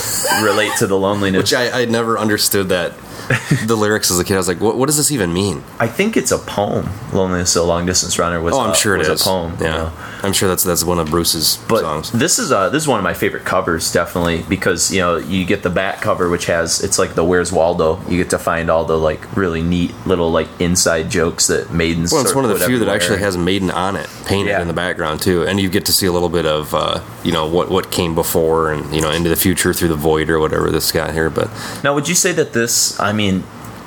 relate 0.43 0.71
to 0.79 0.87
the 0.87 0.97
loneliness. 0.97 1.37
Which 1.43 1.53
I, 1.53 1.81
I 1.83 1.85
never 1.85 2.17
understood 2.17 2.69
that 2.69 2.93
the 3.67 3.75
lyrics 3.75 4.11
as 4.11 4.19
a 4.19 4.23
kid. 4.23 4.33
I 4.35 4.37
was 4.37 4.47
like, 4.47 4.59
what, 4.59 4.75
what 4.77 4.87
does 4.87 4.97
this 4.97 5.11
even 5.11 5.33
mean? 5.33 5.63
I 5.79 5.87
think 5.87 6.17
it's 6.17 6.31
a 6.31 6.37
poem. 6.37 6.89
Loneliness 7.13 7.51
is 7.51 7.55
a 7.57 7.63
long 7.63 7.85
distance 7.85 8.17
runner 8.19 8.41
was. 8.41 8.53
Oh, 8.53 8.59
I'm 8.61 8.71
a, 8.71 8.75
sure 8.75 8.95
it 8.95 9.01
is. 9.07 9.21
a 9.21 9.23
poem. 9.23 9.55
you 9.59 9.65
Yeah, 9.65 9.71
know. 9.77 9.91
I'm 10.23 10.33
sure 10.33 10.47
that's 10.49 10.63
that's 10.63 10.83
one 10.83 10.99
of 10.99 11.09
Bruce's 11.09 11.57
But 11.67 11.81
songs. 11.81 12.11
this 12.11 12.39
is 12.39 12.51
uh 12.51 12.69
this 12.69 12.83
is 12.83 12.87
one 12.87 12.97
of 12.99 13.03
my 13.03 13.13
favorite 13.13 13.43
covers, 13.45 13.91
definitely, 13.91 14.43
because 14.47 14.91
you 14.93 14.99
know 15.01 15.17
you 15.17 15.45
get 15.45 15.63
the 15.63 15.69
back 15.69 16.01
cover, 16.01 16.29
which 16.29 16.45
has 16.47 16.81
it's 16.83 16.97
like 16.97 17.13
the 17.15 17.23
Where's 17.23 17.51
Waldo. 17.51 17.99
You 18.09 18.17
get 18.17 18.29
to 18.31 18.39
find 18.39 18.69
all 18.69 18.85
the 18.85 18.97
like 18.97 19.35
really 19.35 19.61
neat 19.61 19.93
little 20.05 20.31
like 20.31 20.47
inside 20.59 21.09
jokes 21.09 21.47
that 21.47 21.71
Maidens. 21.73 22.11
Well, 22.11 22.21
it's 22.21 22.33
one 22.35 22.45
of 22.45 22.57
the 22.57 22.65
few 22.65 22.79
that 22.79 22.87
actually 22.89 23.19
has 23.19 23.37
Maiden 23.37 23.69
on 23.71 23.95
it, 23.95 24.09
painted 24.25 24.51
Yeah. 24.51 24.61
in 24.61 24.67
the 24.67 24.73
background 24.73 25.21
too, 25.21 25.43
and 25.43 25.59
you 25.59 25.69
get 25.69 25.85
to 25.87 25.93
see 25.93 26.05
a 26.05 26.11
little 26.11 26.29
bit 26.29 26.45
of 26.45 26.73
uh, 26.73 27.01
you 27.23 27.31
know 27.31 27.45
what 27.47 27.69
what 27.69 27.91
came 27.91 28.15
before 28.15 28.71
and 28.71 28.93
you 28.95 29.01
know 29.01 29.11
into 29.11 29.29
the 29.29 29.35
future 29.35 29.73
through 29.73 29.89
the 29.89 29.95
void 29.95 30.29
or 30.29 30.39
whatever 30.39 30.71
this 30.71 30.91
got 30.91 31.13
here. 31.13 31.29
But 31.29 31.49
Now, 31.83 31.93
would 31.95 32.07
you 32.07 32.15
say 32.15 32.31
that 32.33 32.53
this? 32.53 32.97
I 33.03 33.13
mean, 33.13 33.43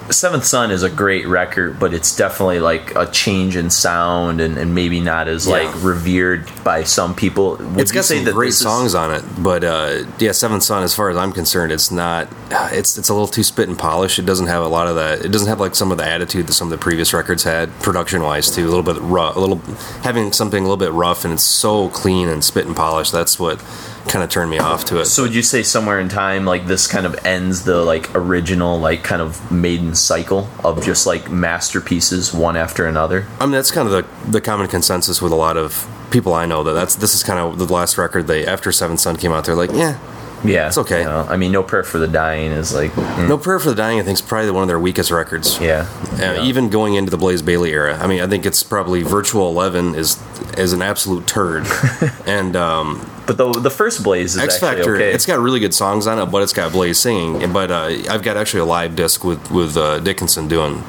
Seventh 0.08 0.44
Son 0.44 0.70
is 0.70 0.85
a 0.85 0.88
great 0.90 1.26
record, 1.26 1.80
but 1.80 1.92
it's 1.92 2.14
definitely 2.14 2.61
like 2.61 2.94
a 2.94 3.06
change 3.11 3.56
in 3.56 3.70
sound 3.70 4.40
and, 4.40 4.56
and 4.56 4.73
maybe 4.73 5.00
not 5.00 5.26
as 5.26 5.49
Yeah. 5.49 5.54
like 5.54 5.82
revered 5.82 6.49
by 6.62 6.85
some 6.85 7.12
people. 7.16 7.56
Would 7.56 7.80
it's 7.80 7.90
got 7.90 8.04
some 8.04 8.23
great 8.23 8.49
this 8.50 8.56
is- 8.56 8.61
songs 8.62 8.94
on 8.94 9.12
it, 9.12 9.25
but 9.42 9.64
uh, 9.64 10.04
yeah, 10.20 10.30
Seventh 10.30 10.62
Son. 10.62 10.85
As 10.85 10.94
far 10.94 11.11
as 11.11 11.16
I'm 11.16 11.32
concerned, 11.32 11.73
it's 11.73 11.90
not. 11.90 12.28
It's 12.73 12.96
it's 12.96 13.08
a 13.08 13.12
little 13.14 13.26
too 13.26 13.42
spit 13.42 13.68
and 13.68 13.76
polish. 13.76 14.20
It 14.20 14.26
doesn't 14.26 14.46
have 14.46 14.62
a 14.62 14.68
lot 14.68 14.87
of 14.87 14.94
that. 14.94 15.25
It 15.25 15.32
doesn't 15.32 15.49
have 15.49 15.58
like 15.58 15.75
some 15.75 15.90
of 15.90 15.99
the 15.99 16.04
attitude 16.06 16.46
that 16.46 16.52
some 16.52 16.68
of 16.68 16.78
the 16.78 16.78
previous 16.78 17.12
records 17.12 17.42
had, 17.42 17.73
production 17.80 18.23
wise 18.23 18.49
too. 18.54 18.64
A 18.64 18.70
little 18.70 18.85
bit 18.85 18.99
rough, 19.02 19.35
a 19.35 19.40
little 19.40 19.58
having 20.04 20.30
something 20.32 20.61
a 20.61 20.62
little 20.68 20.76
bit 20.76 20.92
rough, 20.92 21.25
and 21.25 21.35
it's 21.35 21.42
so 21.42 21.88
clean 21.88 22.28
and 22.28 22.44
spit 22.44 22.64
and 22.66 22.76
polished. 22.76 23.11
That's 23.11 23.40
what 23.40 23.61
kind 24.08 24.22
of 24.22 24.30
turned 24.30 24.50
me 24.50 24.58
off 24.58 24.84
to 24.86 25.00
it. 25.00 25.06
So 25.06 25.22
would 25.25 25.34
you 25.34 25.42
say 25.42 25.62
somewhere 25.62 25.98
in 26.00 26.08
time, 26.08 26.44
like 26.44 26.66
this 26.66 26.86
kind 26.86 27.06
of 27.06 27.26
ends 27.26 27.64
the 27.64 27.82
like 27.82 28.14
original 28.14 28.78
like 28.78 29.02
kind 29.02 29.20
of 29.22 29.50
maiden 29.50 29.94
cycle 29.94 30.48
of 30.64 30.84
just 30.84 31.06
like 31.06 31.30
masterpieces 31.30 32.32
one 32.32 32.56
after 32.56 32.86
another? 32.86 33.26
I 33.40 33.44
mean, 33.46 33.52
that's 33.52 33.70
kind 33.70 33.88
of 33.88 33.92
the 33.92 34.30
the 34.30 34.40
common 34.40 34.68
consensus 34.68 35.20
with 35.20 35.32
a 35.32 35.36
lot 35.36 35.56
of 35.56 35.86
people 36.10 36.32
I 36.34 36.46
know. 36.46 36.62
That 36.62 36.72
that's 36.75 36.94
this 36.96 37.14
is 37.14 37.22
kind 37.22 37.38
of 37.38 37.58
the 37.58 37.72
last 37.72 37.98
record 37.98 38.26
they 38.26 38.46
after 38.46 38.70
Seventh 38.72 39.00
Son 39.00 39.16
came 39.16 39.32
out. 39.32 39.44
They're 39.44 39.54
like, 39.56 39.72
yeah, 39.72 39.98
Yeah, 40.44 40.68
It's 40.68 40.78
okay. 40.78 41.00
you 41.00 41.04
know, 41.06 41.26
I 41.28 41.36
mean, 41.36 41.50
No 41.50 41.62
Prayer 41.62 41.82
for 41.82 41.98
the 41.98 42.06
Dying 42.08 42.52
is 42.52 42.72
like, 42.75 42.92
mm, 42.92 43.28
No 43.28 43.36
Prayer 43.38 43.58
for 43.58 43.70
the 43.70 43.75
Dying. 43.75 43.98
I 43.98 44.02
think 44.04 44.14
is 44.18 44.22
probably 44.22 44.50
one 44.52 44.62
of 44.62 44.68
their 44.68 44.78
weakest 44.78 45.10
records. 45.10 45.58
yeah, 45.60 45.88
Uh, 46.12 46.16
yeah. 46.18 46.42
Even 46.42 46.70
going 46.70 46.94
into 46.94 47.10
the 47.10 47.16
Blaze 47.18 47.42
Bayley 47.42 47.72
era, 47.72 47.98
I 48.00 48.06
mean, 48.06 48.20
I 48.22 48.26
think 48.28 48.46
it's 48.46 48.62
probably 48.62 49.02
Virtual 49.02 49.48
Eleven 49.48 49.94
is 49.94 50.18
is 50.56 50.72
an 50.72 50.80
absolute 50.82 51.26
turd, 51.26 51.66
and 52.26 52.54
um, 52.56 53.00
But 53.26 53.37
the 53.37 53.50
the 53.52 53.71
first 53.71 54.02
Blaze 54.04 54.37
is 54.37 54.42
X 54.42 54.54
actually 54.54 54.76
Factor. 54.76 54.95
okay. 54.97 55.12
It's 55.12 55.26
got 55.26 55.38
really 55.40 55.61
good 55.61 55.75
songs 55.75 56.06
on 56.06 56.18
it, 56.18 56.26
but 56.26 56.42
it's 56.42 56.52
got 56.52 56.73
Blaze 56.73 56.99
singing. 56.99 57.42
And- 57.42 57.52
But 57.52 57.71
uh, 57.71 57.90
I've 58.11 58.23
got 58.23 58.37
actually 58.37 58.61
a 58.61 58.64
live 58.66 58.95
disc 58.97 59.25
with 59.25 59.50
with 59.50 59.76
uh, 59.76 59.99
Dickinson 60.00 60.49
doing, 60.49 60.83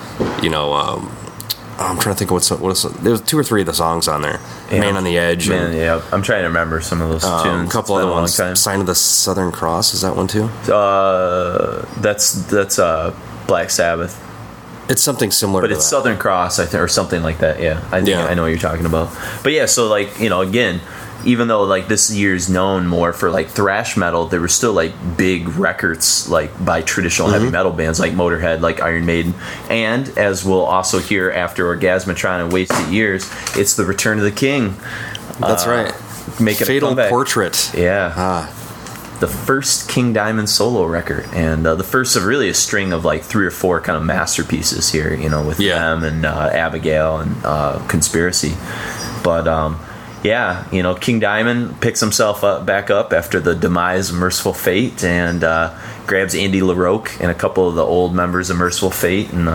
you 0.44 0.50
know. 0.50 0.74
Um, 0.74 1.12
I'm 1.80 2.00
trying 2.00 2.16
to 2.16 2.20
think 2.20 2.32
of 2.32 2.36
what's 2.36 2.50
what's 2.52 2.84
there's 3.04 3.22
two 3.22 3.38
or 3.38 3.44
three 3.44 3.62
of 3.62 3.68
the 3.68 3.74
songs 3.74 4.08
on 4.08 4.22
there. 4.24 4.40
Yeah. 4.72 4.80
Man 4.80 4.98
on 4.98 5.04
the 5.04 5.18
Edge. 5.18 5.48
Man, 5.50 5.68
and, 5.68 5.76
yeah, 5.76 6.02
I'm 6.12 6.24
trying 6.24 6.42
to 6.42 6.48
remember 6.48 6.82
some 6.82 7.02
of 7.02 7.10
those 7.10 7.24
um, 7.24 7.44
tunes. 7.44 7.70
a 7.70 7.72
couple 7.72 7.96
other 7.96 8.10
ones. 8.10 8.34
Sign 8.60 8.80
of 8.82 8.88
the 8.88 8.96
Southern 8.96 9.52
Cross 9.52 9.94
is 9.94 10.02
that 10.02 10.16
one 10.16 10.28
too? 10.28 10.46
Uh, 10.74 11.86
that's 12.02 12.34
that's 12.48 12.80
uh 12.80 13.14
Black 13.48 13.70
Sabbath, 13.70 14.16
It's 14.90 15.02
something 15.02 15.32
similar. 15.32 15.62
but 15.62 15.72
it's 15.72 15.84
that. 15.84 15.90
Southern 15.90 16.18
Cross, 16.18 16.60
I 16.60 16.66
think, 16.66 16.82
or 16.82 16.88
something 16.88 17.22
like 17.24 17.40
that. 17.40 17.60
Yeah, 17.62 17.80
I 17.92 17.98
think 17.98 18.10
Yeah. 18.10 18.26
I 18.26 18.34
know 18.34 18.44
what 18.44 18.48
you're 18.50 18.58
talking 18.60 18.86
about. 18.86 19.10
But 19.44 19.52
yeah, 19.54 19.66
so 19.66 19.88
like 19.88 20.20
you 20.20 20.30
know, 20.30 20.42
again, 20.42 20.80
even 21.26 21.48
though 21.48 21.64
like 21.64 21.88
this 21.88 22.14
year's 22.14 22.48
known 22.50 22.86
more 22.88 23.12
for 23.12 23.30
like 23.32 23.50
thrash 23.50 23.98
metal, 23.98 24.28
there 24.28 24.40
were 24.40 24.48
still 24.48 24.72
like 24.74 24.94
big 25.18 25.50
records 25.50 26.30
like 26.30 26.52
by 26.64 26.82
traditional 26.82 27.28
Mm-hmm. 27.28 27.40
heavy 27.40 27.52
metal 27.52 27.72
bands 27.74 28.00
like 28.00 28.14
Motorhead, 28.14 28.62
like 28.62 28.82
Iron 28.82 29.06
Maiden, 29.06 29.34
and 29.70 30.08
as 30.18 30.46
we'll 30.46 30.62
also 30.66 31.00
hear 31.00 31.32
after 31.32 31.66
Orgasmatron 31.76 32.42
and 32.44 32.54
Wasted 32.54 32.88
Years, 32.88 33.30
it's 33.56 33.76
the 33.76 33.84
Return 33.86 34.20
of 34.20 34.24
the 34.24 34.32
King. 34.32 34.76
That's 35.40 35.66
right. 35.68 35.92
Make 36.40 36.58
it 36.62 36.64
a 36.64 36.66
Fatal. 36.66 36.96
Portrait. 37.10 37.72
Yeah. 37.76 38.14
Ah, 38.16 38.54
the 39.20 39.28
first 39.28 39.90
King 39.90 40.14
Diamond 40.14 40.50
solo 40.50 40.86
record, 40.86 41.26
and 41.34 41.66
uh, 41.66 41.76
the 41.76 41.84
first 41.84 42.16
of 42.16 42.26
really 42.26 42.50
a 42.50 42.54
string 42.54 42.94
of 42.94 43.04
like 43.06 43.24
three 43.24 43.46
or 43.46 43.52
four 43.52 43.82
kind 43.82 43.98
of 43.98 44.04
masterpieces 44.04 44.92
here. 44.92 45.14
You 45.14 45.30
know, 45.30 45.46
with 45.46 45.60
Yeah. 45.60 45.80
them 45.80 46.04
and 46.04 46.26
uh, 46.26 46.50
Abigail 46.54 47.18
and 47.20 47.36
uh, 47.44 47.80
Conspiracy. 47.88 48.56
But 49.24 49.48
um, 49.48 49.80
yeah, 50.24 50.68
you 50.72 50.84
know, 50.84 50.96
King 50.96 51.20
Diamond 51.20 51.82
picks 51.82 52.00
himself 52.00 52.44
up 52.44 52.66
back 52.66 52.90
up 52.90 53.14
after 53.14 53.40
the 53.40 53.56
demise 53.56 54.10
of 54.10 54.16
Mercyful 54.18 54.54
Fate 54.54 55.04
and 55.04 55.44
uh, 55.44 55.78
grabs 56.06 56.36
Andy 56.36 56.62
LaRocque 56.62 57.20
and 57.20 57.30
a 57.32 57.36
couple 57.36 57.68
of 57.68 57.76
the 57.76 57.84
old 57.84 58.14
members 58.14 58.50
of 58.50 58.58
Mercyful 58.58 58.92
Fate 58.92 59.32
and. 59.34 59.50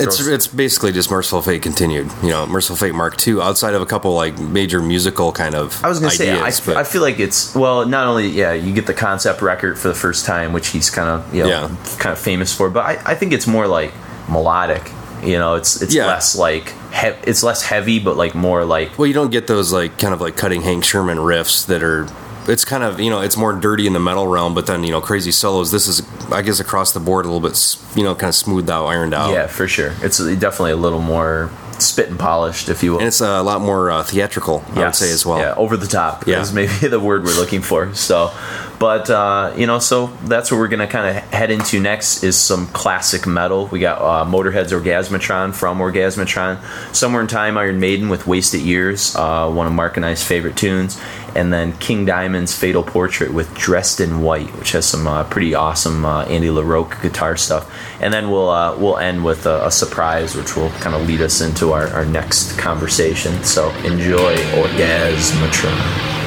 It's 0.00 0.26
it's 0.26 0.46
basically 0.46 0.92
just 0.92 1.10
Mercyful 1.10 1.42
Fate 1.42 1.62
continued. 1.62 2.10
You 2.22 2.30
know, 2.30 2.46
Mercyful 2.46 2.76
Fate 2.76 2.94
Mark 2.94 3.26
II. 3.26 3.40
Outside 3.40 3.74
of 3.74 3.82
a 3.82 3.86
couple 3.86 4.14
like 4.14 4.38
major 4.38 4.80
musical 4.80 5.32
kind 5.32 5.54
of 5.54 5.82
I 5.84 5.88
was 5.88 5.98
gonna 6.00 6.10
say, 6.10 6.30
I, 6.32 6.50
but 6.64 6.76
I 6.76 6.84
feel 6.84 7.02
like 7.02 7.18
it's 7.18 7.54
well, 7.54 7.86
not 7.86 8.06
only 8.06 8.28
yeah, 8.28 8.52
you 8.52 8.72
get 8.74 8.86
the 8.86 8.94
concept 8.94 9.42
record 9.42 9.78
for 9.78 9.88
the 9.88 9.94
first 9.94 10.24
time, 10.26 10.52
which 10.52 10.68
he's 10.68 10.90
kind 10.90 11.08
of 11.08 11.34
you 11.34 11.42
know, 11.42 11.48
Yeah. 11.48 11.68
kind 11.98 12.12
of 12.12 12.18
famous 12.18 12.54
for, 12.54 12.70
but 12.70 12.84
I, 12.84 13.12
I 13.12 13.14
think 13.14 13.32
it's 13.32 13.46
more 13.46 13.66
like 13.66 13.92
melodic. 14.28 14.90
You 15.22 15.38
know, 15.38 15.54
it's 15.56 15.82
it's 15.82 15.94
Yeah. 15.94 16.06
less 16.06 16.34
like 16.36 16.70
he- 16.94 17.18
it's 17.24 17.42
less 17.42 17.62
heavy, 17.62 17.98
but 17.98 18.16
like 18.16 18.34
more 18.34 18.64
like 18.64 18.98
well, 18.98 19.06
you 19.06 19.14
don't 19.14 19.30
get 19.30 19.46
those 19.46 19.72
like 19.72 19.98
kind 19.98 20.14
of 20.14 20.20
like 20.20 20.36
cutting 20.36 20.62
Hank 20.62 20.84
Shermann 20.84 21.18
riffs 21.18 21.66
that 21.66 21.82
are. 21.82 22.06
It's 22.48 22.64
kind 22.64 22.82
of 22.82 22.98
you 23.00 23.10
know 23.10 23.20
it's 23.20 23.36
more 23.36 23.52
dirty 23.52 23.86
in 23.86 23.92
the 23.92 24.00
metal 24.00 24.26
realm, 24.26 24.54
but 24.54 24.66
then 24.66 24.82
you 24.84 24.90
know 24.90 25.00
crazy 25.00 25.30
solos. 25.30 25.70
This 25.70 25.86
is 25.86 26.02
I 26.32 26.42
guess 26.42 26.58
across 26.60 26.92
the 26.92 27.00
board 27.00 27.24
a 27.26 27.28
little 27.30 27.46
bit 27.48 27.76
you 27.96 28.02
know 28.04 28.14
kind 28.14 28.28
of 28.28 28.34
smoothed 28.34 28.70
out, 28.70 28.86
ironed 28.86 29.14
out. 29.14 29.32
yeah, 29.32 29.46
for 29.46 29.68
sure. 29.68 29.92
It's 30.02 30.18
definitely 30.18 30.72
a 30.72 30.76
little 30.76 31.00
more 31.00 31.50
spit 31.78 32.08
and 32.10 32.18
polished, 32.18 32.68
if 32.68 32.82
you 32.82 32.92
will. 32.92 32.98
and 32.98 33.08
it's 33.08 33.20
a 33.22 33.42
lot 33.42 33.60
more 33.60 33.90
uh, 33.90 34.02
theatrical. 34.02 34.62
I 34.74 34.80
would 34.84 34.94
say 34.94 35.10
as 35.12 35.24
well. 35.24 35.38
Yeah, 35.38 35.54
over 35.56 35.76
the 35.76 35.86
top 35.86 36.26
Yeah. 36.26 36.40
is 36.42 36.52
maybe 36.52 36.72
the 36.88 37.00
word 37.00 37.24
we're 37.24 37.36
looking 37.38 37.62
for. 37.62 37.94
So, 37.94 38.30
but 38.80 39.10
uh, 39.10 39.52
you 39.58 39.66
know, 39.66 39.78
so 39.78 40.06
that's 40.24 40.50
what 40.50 40.56
we're 40.56 40.68
gonna 40.68 40.86
kind 40.86 41.14
of 41.14 41.22
head 41.24 41.50
into 41.50 41.78
next 41.78 42.24
is 42.24 42.34
some 42.34 42.66
classic 42.68 43.26
metal. 43.26 43.66
We 43.66 43.78
got 43.78 44.00
uh, 44.00 44.24
Motorhead's 44.24 44.72
Orgasmatron 44.72 45.54
from 45.54 45.78
Orgasmatron, 45.78 46.94
Somewhere 46.94 47.20
in 47.20 47.28
Time, 47.28 47.58
Iron 47.58 47.78
Maiden 47.78 48.08
with 48.08 48.26
Wasted 48.26 48.62
Years, 48.62 49.14
uh, 49.14 49.50
one 49.50 49.66
of 49.66 49.74
Mark 49.74 49.98
and 49.98 50.06
I's 50.06 50.24
favorite 50.24 50.56
tunes, 50.56 50.98
and 51.36 51.52
then 51.52 51.74
King 51.74 52.06
Diamond's 52.06 52.56
Fatal 52.56 52.82
Portrait 52.82 53.34
with 53.34 53.54
Dressed 53.54 54.00
in 54.00 54.22
White, 54.22 54.48
which 54.56 54.72
has 54.72 54.86
some 54.86 55.06
uh, 55.06 55.24
pretty 55.24 55.54
awesome 55.54 56.06
uh, 56.06 56.24
Andy 56.24 56.48
LaRocque 56.48 57.02
guitar 57.02 57.36
stuff. 57.36 57.70
And 58.00 58.14
then 58.14 58.30
we'll 58.30 58.48
uh, 58.48 58.78
we'll 58.78 58.96
end 58.96 59.22
with 59.22 59.44
a, 59.44 59.66
a 59.66 59.70
surprise, 59.70 60.34
which 60.34 60.56
will 60.56 60.70
kind 60.80 60.96
of 60.96 61.06
lead 61.06 61.20
us 61.20 61.42
into 61.42 61.72
our, 61.72 61.88
our 61.88 62.06
next 62.06 62.58
conversation. 62.58 63.44
So 63.44 63.68
enjoy 63.84 64.36
Orgasmatron. 64.56 66.19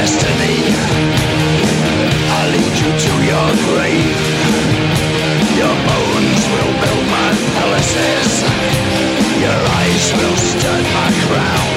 destiny. 0.00 0.56
I'll 2.34 2.50
lead 2.56 2.74
you 2.82 2.90
to 3.04 3.12
your 3.32 3.48
grave. 3.68 4.20
Your 5.60 5.76
bones 5.88 6.42
will 6.52 6.72
build 6.82 7.06
my 7.16 7.30
palaces. 7.58 8.30
Your 9.44 9.60
eyes 9.78 10.04
will 10.16 10.36
stud 10.36 10.84
my 10.96 11.10
crown. 11.26 11.69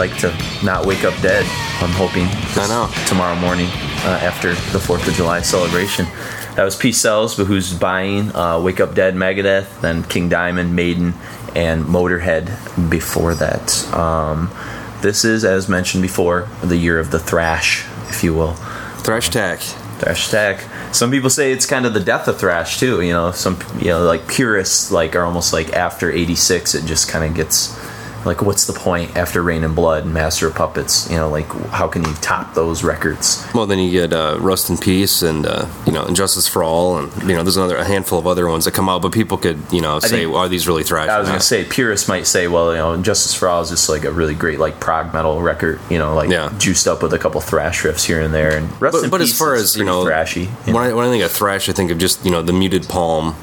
Like 0.00 0.16
to 0.16 0.34
not 0.64 0.86
wake 0.86 1.04
up 1.04 1.12
dead. 1.20 1.44
I'm 1.82 1.90
hoping. 1.90 2.24
I 2.56 2.66
know. 2.68 2.90
Tomorrow 3.06 3.36
morning, 3.36 3.66
uh, 3.66 4.18
after 4.22 4.54
the 4.72 4.80
Fourth 4.80 5.06
of 5.06 5.12
July 5.12 5.42
celebration. 5.42 6.06
That 6.56 6.64
was 6.64 6.74
Peace 6.74 6.98
Sells, 6.98 7.36
but 7.36 7.44
who's 7.44 7.74
buying 7.74 8.34
uh, 8.34 8.62
Wake 8.62 8.80
Up 8.80 8.94
Dead, 8.94 9.14
Megadeth, 9.14 9.82
then 9.82 10.02
King 10.04 10.30
Diamond, 10.30 10.74
Maiden, 10.74 11.12
and 11.54 11.84
Motorhead 11.84 12.48
before 12.88 13.34
that. 13.34 13.86
Um, 13.92 14.50
this 15.02 15.26
is, 15.26 15.44
as 15.44 15.68
mentioned 15.68 16.00
before, 16.00 16.48
the 16.62 16.78
year 16.78 16.98
of 16.98 17.10
the 17.10 17.18
thrash, 17.18 17.86
if 18.08 18.24
you 18.24 18.32
will. 18.32 18.54
Thrash 19.04 19.28
Tack. 19.28 19.60
Thrash 19.98 20.30
Tack. 20.30 20.64
Some 20.94 21.10
people 21.10 21.28
say 21.28 21.52
it's 21.52 21.66
kind 21.66 21.84
of 21.84 21.92
the 21.92 22.00
death 22.00 22.26
of 22.26 22.38
thrash 22.38 22.80
too. 22.80 23.02
You 23.02 23.12
know, 23.12 23.32
some 23.32 23.58
you 23.78 23.88
know 23.88 24.04
like 24.04 24.26
purists 24.28 24.90
like 24.90 25.14
are 25.14 25.24
almost 25.24 25.52
like 25.52 25.74
after 25.74 26.10
'86, 26.10 26.74
it 26.74 26.86
just 26.86 27.10
kind 27.10 27.22
of 27.22 27.34
gets 27.34 27.78
like 28.24 28.42
what's 28.42 28.66
the 28.66 28.72
point 28.72 29.16
after 29.16 29.42
Reign 29.42 29.64
in 29.64 29.74
Blood 29.74 30.04
and 30.04 30.12
Master 30.12 30.46
of 30.46 30.54
Puppets? 30.54 31.08
You 31.10 31.16
know, 31.16 31.28
like 31.30 31.46
how 31.70 31.88
can 31.88 32.04
you 32.04 32.12
top 32.14 32.54
those 32.54 32.84
records? 32.84 33.46
Well, 33.54 33.66
then 33.66 33.78
you 33.78 33.90
get 33.90 34.12
uh, 34.12 34.36
Rust 34.40 34.68
in 34.70 34.76
Peace 34.78 35.22
and 35.22 35.46
uh, 35.46 35.66
you 35.86 35.92
know 35.92 36.04
And 36.04 36.14
Justice 36.14 36.46
for 36.46 36.62
All, 36.62 36.98
and 36.98 37.10
you 37.22 37.34
know 37.36 37.42
there's 37.42 37.56
another 37.56 37.76
a 37.76 37.84
handful 37.84 38.18
of 38.18 38.26
other 38.26 38.48
ones 38.48 38.64
that 38.66 38.72
come 38.74 38.88
out, 38.88 39.02
but 39.02 39.12
people 39.12 39.38
could 39.38 39.58
you 39.72 39.80
know 39.80 39.98
say, 40.00 40.08
think- 40.20 40.32
well, 40.32 40.42
are 40.42 40.48
these 40.48 40.68
really 40.68 40.82
thrash? 40.82 41.08
I 41.08 41.18
was 41.18 41.28
gonna 41.28 41.40
say 41.40 41.64
purists 41.64 42.08
might 42.08 42.26
say, 42.26 42.46
well, 42.48 42.72
you 42.72 42.78
know, 42.78 43.00
Justice 43.02 43.34
for 43.34 43.48
All 43.48 43.62
is 43.62 43.70
just 43.70 43.88
like 43.88 44.04
a 44.04 44.12
really 44.12 44.34
great 44.34 44.58
like 44.58 44.80
prog 44.80 45.12
metal 45.14 45.40
record, 45.40 45.80
you 45.88 45.98
know, 45.98 46.14
like 46.14 46.30
Yeah. 46.30 46.52
juiced 46.58 46.86
up 46.86 47.02
with 47.02 47.12
a 47.14 47.18
couple 47.18 47.40
thrash 47.40 47.82
riffs 47.82 48.04
here 48.04 48.20
and 48.20 48.34
there. 48.34 48.56
And 48.56 48.68
Rust 48.80 48.96
in 48.96 49.02
but, 49.04 49.10
but 49.18 49.20
as 49.22 49.36
far 49.36 49.54
as 49.54 49.76
you 49.76 49.84
know, 49.84 50.04
thrashy. 50.04 50.46
when 50.66 50.76
I, 50.76 50.92
when 50.92 51.06
I 51.06 51.10
think 51.10 51.24
of 51.24 51.30
thrash, 51.32 51.68
I 51.68 51.72
think 51.72 51.90
of 51.90 51.98
just 51.98 52.24
you 52.24 52.30
know 52.30 52.42
the 52.42 52.52
muted 52.52 52.88
palm 52.88 53.34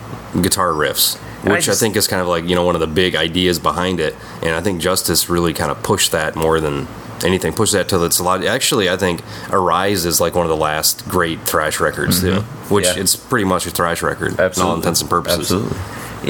guitar 0.41 0.69
riffs, 0.71 1.17
which 1.51 1.63
I, 1.63 1.65
just- 1.71 1.79
think 1.79 1.95
is 1.95 2.07
kind 2.07 2.21
of 2.21 2.27
like 2.27 2.45
you 2.47 2.55
know 2.55 2.63
one 2.65 2.75
of 2.75 2.81
the 2.81 2.87
big 2.87 3.15
ideas 3.15 3.59
behind 3.59 3.99
it, 3.99 4.15
and 4.41 4.51
I 4.55 4.61
think 4.61 4.81
Justice 4.81 5.29
really 5.29 5.53
kind 5.53 5.71
of 5.71 5.81
pushed 5.83 6.11
that 6.11 6.35
more 6.35 6.59
than 6.59 6.87
anything. 7.23 7.53
Pushed 7.53 7.73
that 7.73 7.89
till 7.89 8.03
it's 8.03 8.19
a 8.19 8.23
lot. 8.23 8.43
Actually, 8.45 8.89
I 8.89 8.97
think 8.97 9.21
Arise 9.51 10.05
is 10.05 10.19
like 10.21 10.35
one 10.35 10.45
of 10.45 10.49
the 10.49 10.55
last 10.57 11.07
great 11.09 11.41
thrash 11.41 11.79
records 11.79 12.21
too, 12.21 12.41
which 12.69 12.85
Mm-hmm. 12.85 12.97
Yeah. 12.97 13.01
it's 13.03 13.15
pretty 13.15 13.45
much 13.45 13.65
a 13.65 13.71
thrash 13.71 14.01
record, 14.01 14.33
in 14.39 14.61
all 14.61 14.75
intents 14.75 15.01
and 15.01 15.09
purposes. 15.09 15.51
Absolutely. 15.51 15.77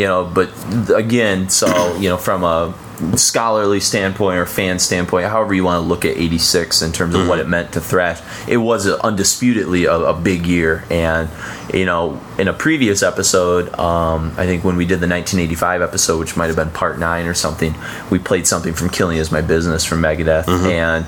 You 0.01 0.05
know, 0.07 0.26
but 0.26 0.49
again, 0.93 1.49
so 1.49 1.95
you 1.97 2.09
know, 2.09 2.18
from 2.18 2.43
a 2.43 2.74
scholarly 3.16 3.80
standpoint 3.80 4.38
or 4.39 4.45
fan 4.45 4.80
standpoint, 4.80 5.26
however 5.28 5.54
you 5.54 5.64
want 5.64 5.84
to 5.84 5.88
look 5.88 6.04
at 6.06 6.18
'86 6.18 6.82
in 6.82 6.91
terms 6.91 7.14
of 7.14 7.22
Mm-hmm. 7.22 7.30
what 7.30 7.39
it 7.39 7.48
meant 7.48 7.74
to 7.74 7.82
thrash, 7.82 8.20
it 8.48 8.58
was 8.58 8.88
undisputedly 8.88 9.86
a, 9.86 9.93
a 9.93 10.14
big 10.14 10.45
year. 10.45 10.84
And 10.89 11.30
you 11.74 11.86
know, 11.86 12.20
in 12.38 12.48
a 12.48 12.54
previous 12.54 13.04
episode, 13.04 13.78
um, 13.78 14.34
I 14.38 14.45
think 14.45 14.64
when 14.64 14.78
we 14.78 14.86
did 14.86 15.00
the 15.00 15.08
1985 15.08 15.82
episode, 15.82 16.20
which 16.20 16.38
might 16.38 16.48
have 16.48 16.56
been 16.56 16.70
part 16.72 16.98
nine 16.98 17.26
or 17.28 17.34
something, 17.34 17.76
we 18.10 18.20
played 18.20 18.48
something 18.48 18.74
from 18.74 18.89
"Killing 18.89 19.18
Is 19.18 19.32
My 19.32 19.41
Business" 19.41 19.84
from 19.84 20.02
Megadeth, 20.02 20.48
and 20.48 21.06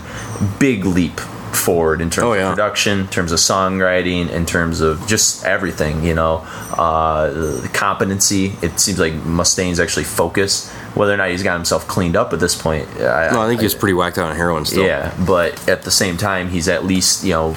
big 0.60 0.86
leap 0.86 1.20
forward 1.56 2.02
in 2.02 2.10
terms. 2.10 2.26
Oh, 2.26 2.34
of 2.34 2.50
production, 2.56 3.00
in 3.02 3.08
terms 3.08 3.32
of 3.32 3.40
songwriting, 3.40 4.30
in 4.30 4.46
terms 4.46 4.82
of 4.82 5.06
just 5.08 5.44
everything. 5.46 6.04
You 6.04 6.16
know, 6.16 6.38
uh, 6.78 7.30
the 7.32 7.70
competency. 7.74 8.54
It 8.62 8.80
seems 8.80 9.00
like 9.00 9.14
Mustaine's 9.26 9.80
actually 9.80 10.06
focused. 10.06 10.72
Whether 10.96 11.14
or 11.14 11.18
not 11.18 11.30
he's 11.30 11.44
got 11.44 11.54
himself 11.56 11.88
cleaned 11.88 12.16
up 12.16 12.34
at 12.34 12.40
this 12.40 12.60
point, 12.60 12.88
I, 12.98 13.30
No, 13.32 13.42
I 13.42 13.48
think 13.48 13.60
he 13.62 13.66
was 13.66 13.76
pretty 13.76 13.94
whacked 13.94 14.18
out 14.18 14.30
on 14.32 14.36
heroin 14.36 14.66
still. 14.66 14.86
yeah. 14.86 15.14
But 15.26 15.70
at 15.70 15.84
the 15.84 15.92
same 15.92 16.18
time, 16.18 16.50
he's 16.50 16.68
at 16.68 16.84
least 16.84 17.24
you 17.24 17.32
know 17.34 17.56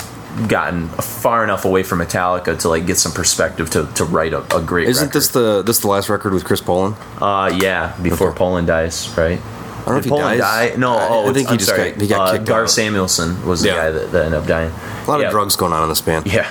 gotten 0.49 0.88
far 0.88 1.45
enough 1.45 1.64
away 1.66 1.82
from 1.82 1.99
Metallica 2.01 2.59
to 2.61 2.68
like 2.68 2.86
get 2.86 2.97
some 2.99 3.12
perspective 3.12 3.68
to, 3.70 3.86
to 3.95 4.05
write 4.05 4.32
a, 4.32 4.40
a 4.57 4.62
great. 4.62 4.88
Isn't 4.88 5.09
record. 5.09 5.14
this 5.20 5.28
the 5.28 5.62
this 5.62 5.78
the 5.80 5.88
last 5.88 6.09
record 6.09 6.32
with 6.34 6.45
Chris 6.45 6.61
Poland? 6.61 6.97
Uh, 7.20 7.53
yeah, 7.61 7.97
before 8.03 8.28
Okay. 8.28 8.38
Poland 8.38 8.66
dies, 8.66 9.09
right? 9.16 9.40
I 9.83 9.85
don't 9.87 9.95
know 9.95 9.97
if 9.99 10.03
Did 10.05 10.09
he 10.12 10.16
Poland 10.18 10.41
dies. 10.41 10.70
die? 10.70 10.76
No, 10.78 10.97
I- 10.97 11.09
oh, 11.11 11.30
I 11.30 11.33
think 11.33 11.49
he 11.49 11.53
I'm 11.53 11.59
just 11.59 11.70
sorry. 11.70 11.91
got- 11.93 12.01
he 12.01 12.07
got 12.09 12.28
uh, 12.28 12.33
kicked 12.33 12.47
Gar 12.47 12.62
out. 12.62 12.70
Samuelson 12.70 13.45
was 13.47 13.62
the 13.62 13.68
Yeah. 13.68 13.74
guy 13.76 13.91
that, 13.91 14.12
that 14.12 14.24
ended 14.26 14.41
up 14.41 14.47
dying. 14.47 14.72
A 15.07 15.11
lot 15.11 15.20
Yeah. 15.20 15.26
of 15.26 15.33
drugs 15.33 15.57
going 15.57 15.72
on 15.72 15.83
in 15.83 15.89
this 15.89 16.01
band. 16.01 16.26
Yeah, 16.26 16.47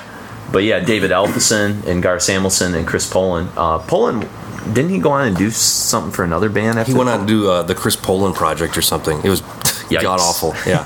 but 0.51 0.63
yeah, 0.63 0.79
David 0.79 1.11
Ellefson 1.11 1.85
and 1.87 2.03
Gar 2.03 2.19
Samuelson 2.19 2.75
and 2.75 2.85
Chris 2.85 3.07
Poland. 3.07 3.49
Uh, 3.57 3.77
Poland 3.79 4.27
didn't 4.73 4.91
he 4.91 4.99
go 4.99 5.11
on 5.11 5.25
and 5.27 5.35
do 5.35 5.49
something 5.49 6.11
for 6.11 6.23
another 6.23 6.47
band? 6.49 6.77
After 6.77 6.91
He 6.91 6.97
went 6.97 7.09
on 7.09 7.21
to 7.21 7.25
do 7.25 7.49
uh, 7.49 7.63
the 7.63 7.73
Chris 7.73 7.95
Poland 7.95 8.35
project 8.35 8.77
or 8.77 8.81
something. 8.83 9.19
It 9.23 9.29
was 9.29 9.41
god 9.89 10.19
awful. 10.19 10.53
Yeah. 10.67 10.85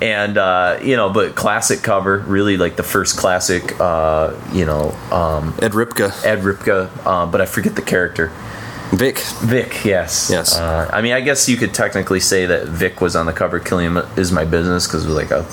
and 0.00 0.38
uh, 0.38 0.78
you 0.82 0.96
know, 0.96 1.10
but 1.10 1.34
classic 1.34 1.82
cover, 1.82 2.18
really 2.26 2.56
like 2.56 2.76
the 2.76 2.82
first 2.82 3.16
classic. 3.18 3.78
Uh, 3.80 4.32
you 4.52 4.64
know, 4.64 4.94
um, 5.12 5.54
Ed 5.60 5.72
Repka, 5.72 6.24
Ed 6.24 6.40
Repka, 6.42 6.88
uh, 7.04 7.26
but 7.26 7.40
I 7.40 7.46
forget 7.46 7.74
the 7.76 7.82
character. 7.82 8.30
Vic. 8.90 9.18
Vic, 9.18 9.84
yes, 9.84 10.28
Yes. 10.30 10.56
Uh, 10.56 10.88
I 10.92 11.02
mean, 11.02 11.12
I 11.12 11.20
guess 11.20 11.48
you 11.48 11.56
could 11.56 11.74
technically 11.74 12.20
say 12.20 12.46
that 12.46 12.66
Vic 12.66 13.00
was 13.00 13.14
on 13.14 13.26
the 13.26 13.32
cover. 13.32 13.60
Killing 13.60 13.96
is 14.16 14.32
my 14.32 14.44
business 14.44 14.86
because 14.86 15.04
it 15.04 15.08
was 15.08 15.16
like 15.16 15.30
a 15.30 15.46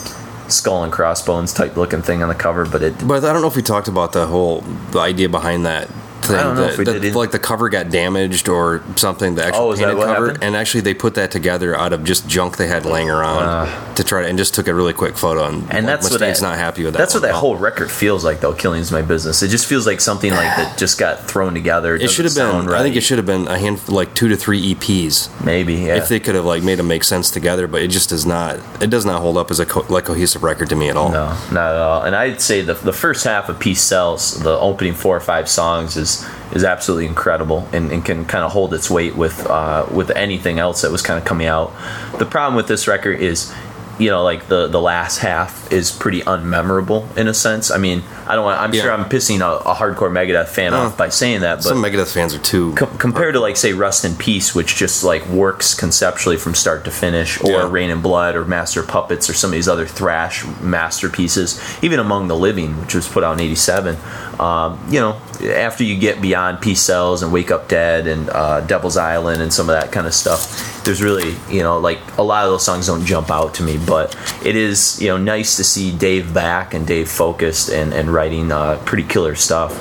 skull 0.49 0.83
and 0.83 0.91
crossbones 0.91 1.53
type 1.53 1.75
looking 1.75 2.01
thing 2.01 2.23
on 2.23 2.29
the 2.29 2.35
cover, 2.35 2.65
but 2.65 2.81
it 2.81 3.07
But 3.07 3.25
I 3.25 3.33
don't 3.33 3.41
know 3.41 3.47
if 3.47 3.55
we 3.55 3.61
talked 3.61 3.87
about 3.87 4.13
the 4.13 4.27
whole 4.27 4.61
the 4.91 4.99
idea 4.99 5.27
behind 5.27 5.65
that 5.65 5.89
thing. 6.27 6.35
I 6.35 6.43
don't 6.43 6.55
know 6.55 6.61
that, 6.63 6.71
if 6.73 6.77
we 6.77 6.85
that, 6.85 7.01
did. 7.01 7.15
Like 7.15 7.31
the 7.31 7.39
cover 7.39 7.69
got 7.69 7.89
damaged 7.89 8.49
or 8.49 8.83
something. 8.95 9.35
The 9.35 9.45
actual 9.45 9.71
Oh, 9.71 9.75
painted 9.75 9.97
cover, 9.97 10.27
happened? 10.27 10.43
and 10.43 10.55
actually 10.55 10.81
they 10.81 10.93
put 10.93 11.15
that 11.15 11.31
together 11.31 11.75
out 11.75 11.93
of 11.93 12.03
just 12.03 12.27
junk 12.27 12.57
they 12.57 12.67
had 12.67 12.85
laying 12.85 13.09
around 13.09 13.43
uh. 13.43 13.93
to 13.95 14.03
try 14.03 14.21
to, 14.21 14.27
and 14.27 14.37
just 14.37 14.53
took 14.53 14.67
a 14.67 14.73
really 14.73 14.93
quick 14.93 15.17
photo. 15.17 15.45
And, 15.45 15.61
and 15.63 15.85
like, 15.85 15.85
that's 15.85 16.11
what 16.11 16.19
that, 16.19 16.41
not 16.41 16.57
happy 16.57 16.83
with 16.83 16.93
that. 16.93 16.99
That's 16.99 17.13
what 17.13 17.23
that 17.23 17.35
whole 17.35 17.55
record 17.55 17.89
feels 17.91 18.23
like, 18.23 18.41
though. 18.41 18.53
Killing's 18.53 18.91
my 18.91 19.01
business. 19.01 19.41
It 19.41 19.49
just 19.49 19.67
feels 19.67 19.85
like 19.87 20.01
something 20.01 20.31
like 20.31 20.55
that 20.57 20.77
just 20.77 20.97
got 20.97 21.21
thrown 21.21 21.53
together. 21.53 21.95
It 21.95 22.09
should 22.09 22.25
have 22.25 22.35
been. 22.35 22.69
I 22.69 22.81
think 22.81 22.95
it 22.95 23.01
should 23.01 23.17
have 23.17 23.25
been 23.25 23.47
a 23.47 23.57
handful, 23.57 23.95
like 23.95 24.13
two 24.13 24.27
to 24.29 24.35
three 24.35 24.73
EPs. 24.75 25.29
maybe. 25.43 25.75
Yeah. 25.75 25.95
If 25.97 26.09
they 26.09 26.19
could 26.19 26.35
have 26.35 26.45
like 26.45 26.63
made 26.63 26.79
them 26.79 26.87
make 26.87 27.03
sense 27.03 27.31
together, 27.31 27.67
but 27.67 27.81
it 27.81 27.89
just 27.89 28.09
does 28.09 28.25
not. 28.25 28.59
It 28.81 28.89
does 28.89 29.05
not 29.05 29.21
hold 29.21 29.37
up 29.37 29.51
as 29.51 29.59
a 29.59 29.65
co- 29.65 29.85
like 29.89 30.05
cohesive 30.05 30.43
record 30.43 30.69
to 30.69 30.75
me 30.75 30.89
at 30.89 30.97
all. 30.97 31.09
No, 31.11 31.27
not 31.51 31.73
at 31.73 31.79
all. 31.81 32.01
And 32.03 32.15
I'd 32.15 32.41
say 32.41 32.61
the 32.61 32.73
the 32.73 32.93
first 32.93 33.23
half 33.23 33.49
of 33.49 33.59
Peace 33.59 33.81
Sells, 33.81 34.39
the 34.41 34.57
opening 34.59 34.93
four 34.93 35.15
or 35.15 35.19
five 35.21 35.49
songs, 35.49 35.97
is 35.97 36.14
is 36.53 36.63
absolutely 36.63 37.07
incredible 37.07 37.67
and, 37.73 37.91
and 37.91 38.05
can 38.05 38.25
kind 38.25 38.43
of 38.43 38.51
hold 38.51 38.73
its 38.73 38.89
weight 38.89 39.15
with 39.15 39.45
uh, 39.47 39.85
with 39.91 40.11
anything 40.11 40.59
else 40.59 40.81
that 40.83 40.91
was 40.91 41.01
kind 41.01 41.17
of 41.19 41.25
coming 41.25 41.47
out. 41.47 41.73
The 42.19 42.25
problem 42.25 42.55
with 42.55 42.67
this 42.67 42.87
record 42.87 43.19
is, 43.19 43.53
you 43.97 44.09
know, 44.09 44.23
like 44.23 44.47
the 44.47 44.67
the 44.67 44.79
last 44.81 45.19
half 45.19 45.71
is 45.71 45.91
pretty 45.91 46.21
unmemorable 46.21 47.15
in 47.17 47.27
a 47.27 47.33
sense. 47.33 47.71
I 47.71 47.77
mean, 47.77 48.03
I 48.27 48.35
don't 48.35 48.43
want. 48.45 48.59
I'm 48.61 48.71
sure 48.73 48.91
I'm 48.91 49.05
pissing 49.05 49.39
a, 49.41 49.69
a 49.69 49.73
hardcore 49.73 50.11
Megadeth 50.11 50.49
fan 50.49 50.73
Oh. 50.73 50.77
off 50.87 50.97
by 50.97 51.09
saying 51.09 51.41
that, 51.41 51.55
but 51.57 51.63
Some 51.63 51.81
Megadeth 51.81 52.13
fans 52.13 52.33
are 52.35 52.39
too. 52.39 52.73
Com- 52.75 52.97
compared 52.97 53.33
to 53.35 53.39
like 53.39 53.55
say 53.57 53.73
Rust 53.73 54.03
in 54.05 54.15
Peace, 54.15 54.53
which 54.53 54.75
just 54.75 55.03
like 55.03 55.25
works 55.27 55.73
conceptually 55.73 56.37
from 56.37 56.53
start 56.55 56.83
to 56.85 56.91
finish, 56.91 57.41
or 57.41 57.51
Yeah. 57.51 57.69
Reign 57.71 57.89
in 57.89 58.01
Blood, 58.01 58.35
or 58.35 58.43
Master 58.45 58.83
Puppets, 58.83 59.29
or 59.29 59.33
some 59.33 59.49
of 59.49 59.53
these 59.53 59.67
other 59.69 59.85
thrash 59.87 60.45
masterpieces, 60.61 61.59
even 61.81 61.99
Among 61.99 62.27
the 62.27 62.35
Living, 62.35 62.79
which 62.81 62.95
was 62.95 63.07
put 63.07 63.23
out 63.23 63.33
in 63.33 63.39
'87. 63.41 63.95
Um, 64.39 64.79
you 64.89 64.99
know, 64.99 65.13
after 65.53 65.83
you 65.83 65.97
get 65.97 66.21
beyond 66.21 66.61
Peace 66.61 66.81
Sells 66.81 67.23
and 67.23 67.31
Wake 67.31 67.51
Up 67.51 67.67
Dead 67.67 68.07
and 68.07 68.29
uh, 68.29 68.61
Devil's 68.61 68.97
Island 68.97 69.41
and 69.41 69.53
some 69.53 69.69
of 69.69 69.75
that 69.79 69.91
kind 69.91 70.07
of 70.07 70.13
stuff, 70.13 70.83
there's 70.83 71.01
really 71.01 71.35
you 71.49 71.61
know 71.61 71.79
like 71.79 71.99
a 72.17 72.23
lot 72.23 72.45
of 72.45 72.51
those 72.51 72.63
songs 72.65 72.87
don't 72.87 73.05
jump 73.05 73.31
out 73.31 73.53
to 73.55 73.63
me, 73.63 73.77
but 73.77 74.15
it 74.45 74.55
is 74.55 75.01
you 75.01 75.07
know 75.07 75.17
nice 75.17 75.55
to 75.57 75.63
see 75.63 75.95
Dave 75.95 76.33
back 76.33 76.73
and 76.73 76.85
Dave 76.85 77.09
focused 77.09 77.69
and 77.69 77.93
and 77.93 78.13
writing 78.13 78.51
uh, 78.51 78.81
pretty 78.85 79.03
killer 79.03 79.35
stuff. 79.35 79.73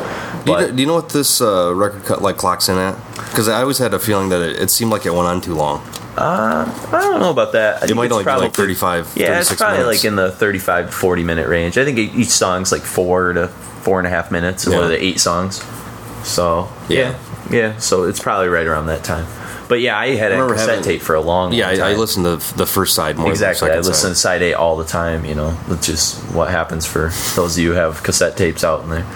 Do 0.45 0.53
you, 0.53 0.59
know, 0.59 0.71
do 0.73 0.81
you 0.83 0.87
know 0.87 0.95
what 0.95 1.09
this 1.09 1.41
uh, 1.41 1.73
record 1.75 2.05
cut 2.05 2.23
like 2.23 2.37
clocks 2.37 2.69
in 2.69 2.77
at? 2.77 2.97
Because 3.17 3.49
I 3.49 3.63
always 3.63 3.79
had 3.79 3.95
a 3.95 3.99
feeling 3.99 4.29
that 4.29 4.43
it, 4.43 4.63
it 4.63 4.71
seemed 4.71 4.91
like 4.91 5.07
it 5.07 5.11
went 5.11 5.27
on 5.27 5.41
too 5.41 5.55
long. 5.55 5.83
I 6.17 6.71
don't 6.93 7.21
know 7.21 7.31
about 7.31 7.53
that. 7.53 7.83
I 7.83 7.87
think 7.87 7.97
might 7.97 8.13
only 8.13 8.25
be 8.25 8.31
like 8.31 8.53
35, 8.55 9.15
Yeah, 9.17 9.41
it's 9.41 9.53
probably 9.55 9.79
minutes. 9.79 10.05
like 10.05 10.09
in 10.09 10.17
the 10.17 10.31
35 10.31 10.95
40 10.95 11.25
minute 11.25 11.49
range. 11.49 11.77
I 11.79 11.85
think 11.85 11.99
each 11.99 12.29
song's 12.29 12.71
like 12.71 12.83
four 12.83 13.33
to 13.33 13.49
four 13.85 13.99
and 14.01 14.07
a 14.07 14.11
half 14.11 14.31
minutes, 14.31 14.65
and 14.65 14.73
Yeah. 14.73 14.79
what 14.81 14.87
are 14.87 14.89
the 14.97 15.03
eight 15.05 15.21
songs? 15.21 15.63
So 16.25 16.69
Yeah. 16.89 17.15
yeah, 17.51 17.57
yeah. 17.59 17.79
So 17.79 18.05
it's 18.05 18.19
probably 18.21 18.49
right 18.49 18.67
around 18.67 18.87
that 18.87 19.05
time. 19.05 19.27
But 19.69 19.81
yeah, 19.81 19.97
I 19.99 20.15
had 20.17 20.33
a 20.33 20.47
cassette 20.47 20.69
having- 20.69 20.85
tape 20.85 21.03
for 21.03 21.15
a 21.15 21.21
long, 21.21 21.51
time. 21.51 21.59
Yeah, 21.59 21.71
long 21.71 21.81
I, 21.81 21.91
I 21.93 21.95
listened 21.95 22.25
to 22.27 22.57
the 22.57 22.67
first 22.67 22.95
side 22.95 23.17
more. 23.17 23.31
Exactly, 23.31 23.69
Than 23.69 23.79
I 23.79 23.81
the 23.81 23.85
second 23.85 23.93
listen 23.95 24.11
to 24.11 24.15
side. 24.17 24.23
side 24.41 24.43
eight 24.43 24.55
all 24.55 24.77
the 24.77 24.85
time. 24.85 25.25
You 25.25 25.35
know, 25.35 25.57
that's 25.69 25.87
just 25.87 26.17
what 26.35 26.51
happens 26.51 26.85
for 26.87 27.13
those 27.35 27.57
of 27.57 27.63
you 27.63 27.71
who 27.73 27.77
have 27.79 28.03
cassette 28.03 28.37
tapes 28.37 28.63
out 28.65 28.83
in 28.85 28.91
there. 28.91 29.07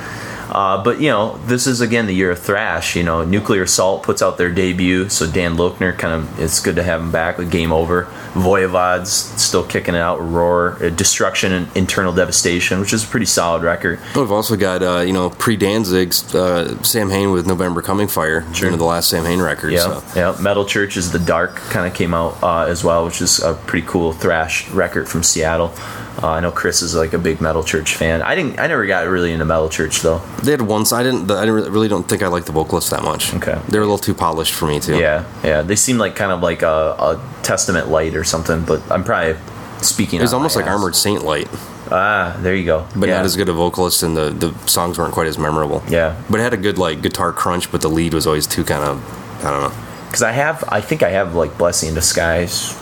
Uh, 0.50 0.82
but 0.82 1.00
you 1.00 1.08
know, 1.08 1.36
this 1.46 1.66
is 1.66 1.80
again 1.80 2.06
the 2.06 2.14
year 2.14 2.30
of 2.30 2.38
thrash. 2.38 2.96
You 2.96 3.02
know, 3.02 3.24
Nuclear 3.24 3.62
Assault 3.62 4.02
puts 4.02 4.22
out 4.22 4.38
their 4.38 4.50
debut, 4.50 5.08
so 5.08 5.30
Dan 5.30 5.56
Lochner 5.56 5.96
kind 5.96 6.14
of 6.14 6.40
it's 6.40 6.60
good 6.60 6.76
to 6.76 6.82
have 6.82 7.00
him 7.00 7.10
back 7.12 7.38
with 7.38 7.50
Game 7.50 7.72
Over. 7.72 8.04
Voivod's 8.34 9.10
still 9.10 9.64
kicking 9.64 9.94
it 9.94 9.98
out. 10.00 10.18
Roar, 10.20 10.76
uh, 10.82 10.88
Destruction, 10.90 11.52
and 11.52 11.76
Eternal 11.76 12.12
Devastation, 12.12 12.80
which 12.80 12.92
is 12.92 13.04
a 13.04 13.06
pretty 13.06 13.26
solid 13.26 13.62
record. 13.62 14.00
We've 14.14 14.30
also 14.30 14.56
got 14.56 14.82
uh, 14.82 15.00
you 15.00 15.12
know 15.12 15.30
pre 15.30 15.56
Danzig's 15.56 16.34
uh, 16.34 16.80
Samhain 16.82 17.32
with 17.32 17.46
November 17.46 17.82
Coming 17.82 18.08
Fire, 18.08 18.44
you 18.54 18.70
know, 18.70 18.76
the 18.76 18.84
last 18.84 19.10
Samhain 19.10 19.40
record. 19.40 19.72
Yeah, 19.72 20.00
So. 20.00 20.02
yeah. 20.16 20.40
Metal 20.40 20.64
Church 20.64 20.96
is 20.96 21.12
the 21.12 21.18
Dark 21.18 21.56
kind 21.56 21.86
of 21.86 21.94
came 21.94 22.14
out 22.14 22.42
uh, 22.42 22.60
as 22.62 22.84
well, 22.84 23.04
which 23.04 23.20
is 23.20 23.40
a 23.42 23.54
pretty 23.54 23.86
cool 23.86 24.12
thrash 24.12 24.68
record 24.70 25.08
from 25.08 25.22
Seattle. 25.22 25.72
Uh, 26.20 26.28
I 26.28 26.40
know 26.40 26.50
Chris 26.50 26.82
is 26.82 26.94
like 26.96 27.12
a 27.12 27.18
big 27.18 27.40
Metal 27.40 27.62
Church 27.62 27.94
fan. 27.94 28.22
I 28.22 28.34
didn't. 28.34 28.58
I 28.58 28.66
never 28.66 28.86
got 28.86 29.06
really 29.06 29.32
into 29.32 29.44
Metal 29.44 29.68
Church 29.68 30.00
though. 30.00 30.18
They 30.42 30.50
had 30.50 30.62
one. 30.62 30.84
I 30.92 31.02
didn't. 31.02 31.30
I 31.30 31.44
didn't, 31.44 31.72
really 31.72 31.88
don't 31.88 32.08
think 32.08 32.22
I 32.22 32.28
liked 32.28 32.46
the 32.46 32.52
vocalists 32.52 32.90
that 32.90 33.02
much. 33.04 33.32
Okay. 33.34 33.60
They 33.68 33.78
were 33.78 33.84
a 33.84 33.86
little 33.86 33.98
too 33.98 34.14
polished 34.14 34.54
for 34.54 34.66
me 34.66 34.80
too. 34.80 34.98
Yeah, 34.98 35.24
yeah. 35.44 35.62
They 35.62 35.76
seem 35.76 35.98
like 35.98 36.16
kind 36.16 36.32
of 36.32 36.40
like 36.42 36.62
a, 36.62 36.66
a 36.66 37.28
Testament 37.42 37.88
light 37.88 38.16
or 38.16 38.24
something. 38.24 38.64
But 38.64 38.82
I'm 38.90 39.04
probably 39.04 39.36
speaking. 39.80 40.18
It 40.18 40.22
was 40.22 40.32
almost 40.32 40.56
like 40.56 40.66
ass. 40.66 40.72
Armored 40.72 40.96
Saint 40.96 41.24
light, 41.24 41.48
Ah, 41.90 42.36
there 42.40 42.54
you 42.54 42.64
go. 42.64 42.86
but 42.96 43.08
yeah. 43.08 43.16
not 43.16 43.24
as 43.24 43.36
good 43.36 43.48
a 43.48 43.52
vocalist, 43.52 44.02
and 44.02 44.16
the, 44.16 44.30
the 44.30 44.68
songs 44.68 44.98
weren't 44.98 45.14
quite 45.14 45.26
as 45.26 45.38
memorable. 45.38 45.82
Yeah. 45.88 46.20
But 46.28 46.40
it 46.40 46.42
had 46.42 46.54
a 46.54 46.58
good 46.58 46.78
like 46.78 47.00
guitar 47.00 47.32
crunch, 47.32 47.70
but 47.70 47.80
the 47.80 47.88
lead 47.88 48.14
was 48.14 48.26
always 48.26 48.46
too 48.46 48.64
kind 48.64 48.84
of 48.84 49.44
I 49.44 49.50
don't 49.50 49.62
know. 49.62 49.84
Because 50.06 50.22
I 50.22 50.32
have, 50.32 50.64
I 50.68 50.80
think 50.80 51.02
I 51.02 51.10
have 51.10 51.34
like 51.34 51.56
Blessing 51.58 51.90
in 51.90 51.94
Disguise, 51.94 52.74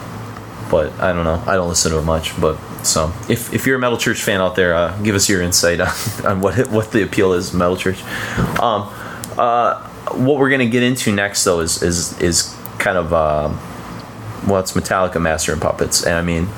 but 0.71 0.93
I 1.01 1.13
don't 1.13 1.25
know. 1.25 1.43
I 1.47 1.55
don't 1.55 1.69
listen 1.69 1.93
to 1.93 1.99
it 1.99 2.05
much. 2.05 2.41
But 2.41 2.57
so, 2.87 3.13
if, 3.29 3.53
if 3.53 3.67
you're 3.67 3.77
a 3.77 3.79
Metal 3.79 3.99
Church 3.99 4.23
fan 4.23 4.41
out 4.41 4.57
there, 4.57 4.75
uh, 4.75 4.97
give 5.03 5.15
us 5.15 5.29
your 5.29 5.43
insight 5.43 5.81
on, 5.81 5.89
on 6.25 6.41
what 6.41 6.69
what 6.71 6.93
the 6.93 7.03
appeal 7.03 7.33
is 7.33 7.53
Metal 7.53 7.77
Church. 7.77 8.03
Um, 8.61 8.89
uh, 9.39 9.87
what 10.13 10.39
we're 10.39 10.51
gonna 10.51 10.67
get 10.67 10.83
into 10.83 11.13
next 11.13 11.45
though 11.45 11.61
is 11.61 11.83
is 11.83 12.19
is 12.21 12.55
kind 12.79 12.97
of 12.97 13.13
um, 13.13 13.59
well, 14.49 14.61
it's 14.61 14.73
Metallica 14.73 15.21
Master 15.21 15.53
of 15.53 15.61
Puppets, 15.61 16.05
and 16.05 16.15
I 16.15 16.23
mean, 16.23 16.49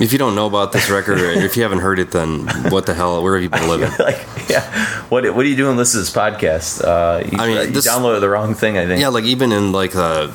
If 0.00 0.12
you 0.12 0.18
don't 0.18 0.34
know 0.36 0.46
about 0.46 0.70
this 0.72 0.88
record, 0.90 1.18
or 1.20 1.30
if 1.30 1.56
you 1.56 1.62
haven't 1.64 1.80
heard 1.80 1.98
it, 1.98 2.12
then 2.12 2.46
what 2.70 2.86
the 2.86 2.94
hell? 2.94 3.20
Where 3.22 3.34
have 3.34 3.42
you 3.42 3.48
been 3.50 3.68
living? 3.74 3.90
like, 3.98 4.18
yeah, 4.48 4.62
what 5.08 5.24
what 5.34 5.44
are 5.44 5.48
you 5.48 5.56
doing? 5.56 5.76
Listen 5.76 5.98
to 5.98 6.04
this 6.04 6.14
podcast. 6.14 6.84
Uh, 6.84 7.24
you, 7.26 7.38
I 7.38 7.46
mean, 7.48 7.56
you 7.68 7.72
this- 7.72 7.88
downloaded 7.88 8.20
the 8.20 8.28
wrong 8.28 8.54
thing. 8.54 8.78
I 8.78 8.86
think. 8.86 9.00
Yeah, 9.00 9.08
like 9.08 9.24
even 9.24 9.50
in 9.50 9.72
like 9.72 9.92
the 9.92 10.30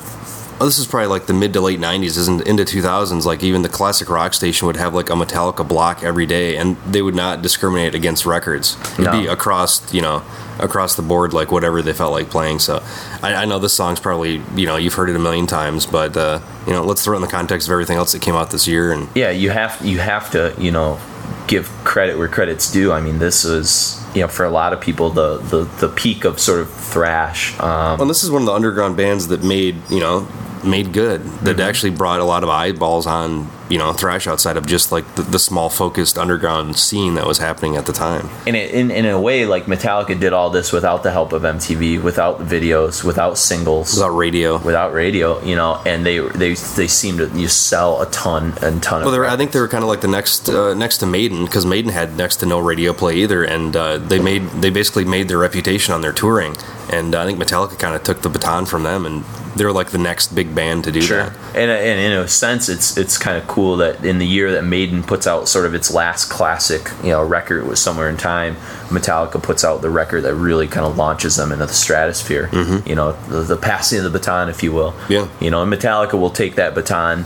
oh, 0.60 0.64
this 0.66 0.78
is 0.78 0.86
probably 0.86 1.08
like 1.08 1.26
the 1.26 1.34
mid 1.34 1.52
to 1.54 1.60
late 1.60 1.80
'90s, 1.80 2.16
isn't 2.18 2.46
into 2.46 2.64
2000s. 2.64 3.24
Like 3.24 3.42
even 3.42 3.62
the 3.62 3.68
classic 3.68 4.08
rock 4.08 4.34
station 4.34 4.66
would 4.66 4.76
have 4.76 4.94
like 4.94 5.10
a 5.10 5.14
Metallica 5.14 5.66
block 5.66 6.02
every 6.02 6.26
day, 6.26 6.56
and 6.56 6.76
they 6.86 7.02
would 7.02 7.14
not 7.14 7.42
discriminate 7.42 7.94
against 7.94 8.24
records. 8.26 8.76
It'd 8.94 9.04
No. 9.06 9.12
be 9.12 9.26
across, 9.26 9.92
you 9.92 10.02
know, 10.02 10.22
across 10.58 10.94
the 10.94 11.02
board, 11.02 11.32
like 11.32 11.50
whatever 11.50 11.82
they 11.82 11.92
felt 11.92 12.12
like 12.12 12.30
playing. 12.30 12.58
So 12.60 12.82
I, 13.22 13.34
I 13.34 13.44
know 13.44 13.58
this 13.58 13.72
song's 13.72 14.00
probably 14.00 14.42
you 14.54 14.66
know 14.66 14.76
you've 14.76 14.94
heard 14.94 15.10
it 15.10 15.16
a 15.16 15.20
million 15.20 15.46
times, 15.46 15.86
but 15.86 16.16
uh, 16.16 16.40
you 16.66 16.72
know 16.72 16.84
let's 16.84 17.02
throw 17.04 17.14
it 17.14 17.16
in 17.16 17.22
the 17.22 17.28
context 17.28 17.68
of 17.68 17.72
everything 17.72 17.96
else 17.96 18.12
that 18.12 18.22
came 18.22 18.34
out 18.34 18.50
this 18.50 18.66
year 18.68 18.92
and. 18.92 19.08
yeah, 19.14 19.30
you 19.30 19.50
have 19.50 19.78
you 19.84 19.98
have 19.98 20.30
to 20.32 20.54
you 20.58 20.70
know 20.70 20.98
give 21.46 21.66
credit 21.84 22.16
where 22.16 22.28
credit's 22.28 22.70
due. 22.72 22.90
I 22.92 23.00
mean, 23.00 23.18
this 23.18 23.44
was 23.44 24.00
you 24.14 24.20
know 24.22 24.28
for 24.28 24.44
a 24.44 24.50
lot 24.50 24.72
of 24.72 24.80
people 24.80 25.10
the 25.10 25.38
the, 25.38 25.64
the 25.80 25.88
peak 25.88 26.24
of 26.24 26.38
sort 26.38 26.60
of 26.60 26.70
thrash. 26.72 27.58
Um, 27.60 27.98
Well, 27.98 28.06
this 28.06 28.22
is 28.22 28.30
one 28.30 28.42
of 28.42 28.46
the 28.46 28.52
underground 28.54 28.96
bands 28.96 29.26
that 29.28 29.42
made 29.42 29.76
you 29.90 30.00
know 30.00 30.26
made 30.64 30.92
good 30.92 31.22
that 31.22 31.56
mm-hmm. 31.56 31.60
actually 31.60 31.90
brought 31.90 32.20
a 32.20 32.24
lot 32.24 32.42
of 32.42 32.48
eyeballs 32.48 33.06
on 33.06 33.50
you 33.70 33.78
know 33.78 33.92
thrash 33.92 34.26
outside 34.26 34.56
of 34.56 34.66
just 34.66 34.92
like 34.92 35.14
the, 35.14 35.22
the 35.22 35.38
small 35.38 35.70
focused 35.70 36.18
underground 36.18 36.76
scene 36.76 37.14
that 37.14 37.26
was 37.26 37.38
happening 37.38 37.76
at 37.76 37.86
the 37.86 37.92
time. 37.92 38.28
and 38.46 38.56
a, 38.56 38.78
in 38.78 38.90
in 38.90 39.06
a 39.06 39.20
way, 39.20 39.46
like 39.46 39.64
Metallica 39.66 40.18
did 40.18 40.32
all 40.32 40.50
this 40.50 40.72
without 40.72 41.02
the 41.02 41.10
help 41.10 41.32
of 41.32 41.42
MTV, 41.42 42.02
without 42.02 42.40
videos, 42.40 43.02
without 43.04 43.38
singles. 43.38 43.94
Without 43.94 44.10
radio, 44.10 44.58
Without 44.58 44.92
radio, 44.92 45.42
you 45.42 45.56
know, 45.56 45.80
and 45.86 46.04
they 46.04 46.18
they 46.18 46.54
they 46.54 46.86
seem 46.86 47.18
to 47.18 47.28
you 47.34 47.48
sell 47.48 48.02
a 48.02 48.10
ton 48.10 48.52
and 48.62 48.82
ton 48.82 49.00
of. 49.00 49.06
Well, 49.06 49.12
they 49.12 49.18
were, 49.18 49.26
I 49.26 49.36
think 49.36 49.52
they 49.52 49.60
were 49.60 49.68
kind 49.68 49.82
of 49.84 49.88
like 49.88 50.00
the 50.00 50.08
next 50.08 50.48
uh, 50.48 50.74
next 50.74 50.98
to 50.98 51.06
Maiden 51.06 51.44
because 51.44 51.64
Maiden 51.64 51.90
had 51.92 52.16
next 52.16 52.36
to 52.36 52.46
no 52.46 52.58
radio 52.58 52.92
play 52.92 53.16
either, 53.16 53.44
and 53.44 53.74
uh, 53.76 53.98
they 53.98 54.18
made 54.18 54.42
they 54.60 54.70
basically 54.70 55.04
made 55.04 55.28
their 55.28 55.38
reputation 55.38 55.94
on 55.94 56.00
their 56.02 56.12
touring, 56.12 56.56
and 56.90 57.14
uh, 57.14 57.22
I 57.22 57.26
think 57.26 57.38
Metallica 57.38 57.78
kind 57.78 57.94
of 57.94 58.02
took 58.02 58.22
the 58.22 58.28
baton 58.28 58.66
from 58.66 58.82
them, 58.82 59.06
and 59.06 59.24
they're 59.56 59.72
like 59.72 59.90
the 59.90 59.98
next 59.98 60.34
big 60.34 60.52
band 60.52 60.82
to 60.84 60.90
do 60.90 61.00
Sure. 61.00 61.22
that. 61.24 61.32
And, 61.54 61.70
and 61.70 62.00
in 62.00 62.12
a 62.18 62.26
sense, 62.26 62.68
it's 62.68 62.96
it's 62.96 63.16
kind 63.16 63.36
of 63.38 63.46
cool 63.46 63.53
that 63.78 64.04
in 64.04 64.18
the 64.18 64.26
year 64.26 64.52
that 64.52 64.64
Maiden 64.64 65.02
puts 65.02 65.26
out 65.26 65.48
sort 65.48 65.66
of 65.66 65.74
its 65.74 65.92
last 65.92 66.30
classic, 66.30 66.90
you 67.02 67.10
know, 67.10 67.22
record 67.24 67.66
was 67.66 67.80
somewhere 67.80 68.08
in 68.08 68.16
time. 68.16 68.56
Metallica 68.88 69.42
puts 69.42 69.64
out 69.64 69.80
the 69.82 69.90
record 69.90 70.22
that 70.22 70.34
really 70.34 70.66
kind 70.68 70.86
of 70.86 70.96
launches 70.96 71.36
them 71.36 71.52
into 71.52 71.66
the 71.66 71.72
stratosphere. 71.72 72.48
You 72.86 72.94
know, 72.94 73.12
the, 73.28 73.42
the 73.42 73.56
passing 73.56 73.98
of 73.98 74.04
the 74.04 74.10
baton, 74.18 74.48
if 74.48 74.62
you 74.62 74.72
will. 74.72 74.92
Mm-hmm. 74.92 75.12
Yeah. 75.12 75.28
You 75.40 75.50
know, 75.50 75.62
and 75.62 75.72
Metallica 75.72 76.14
will 76.18 76.30
take 76.30 76.56
that 76.56 76.74
baton. 76.74 77.24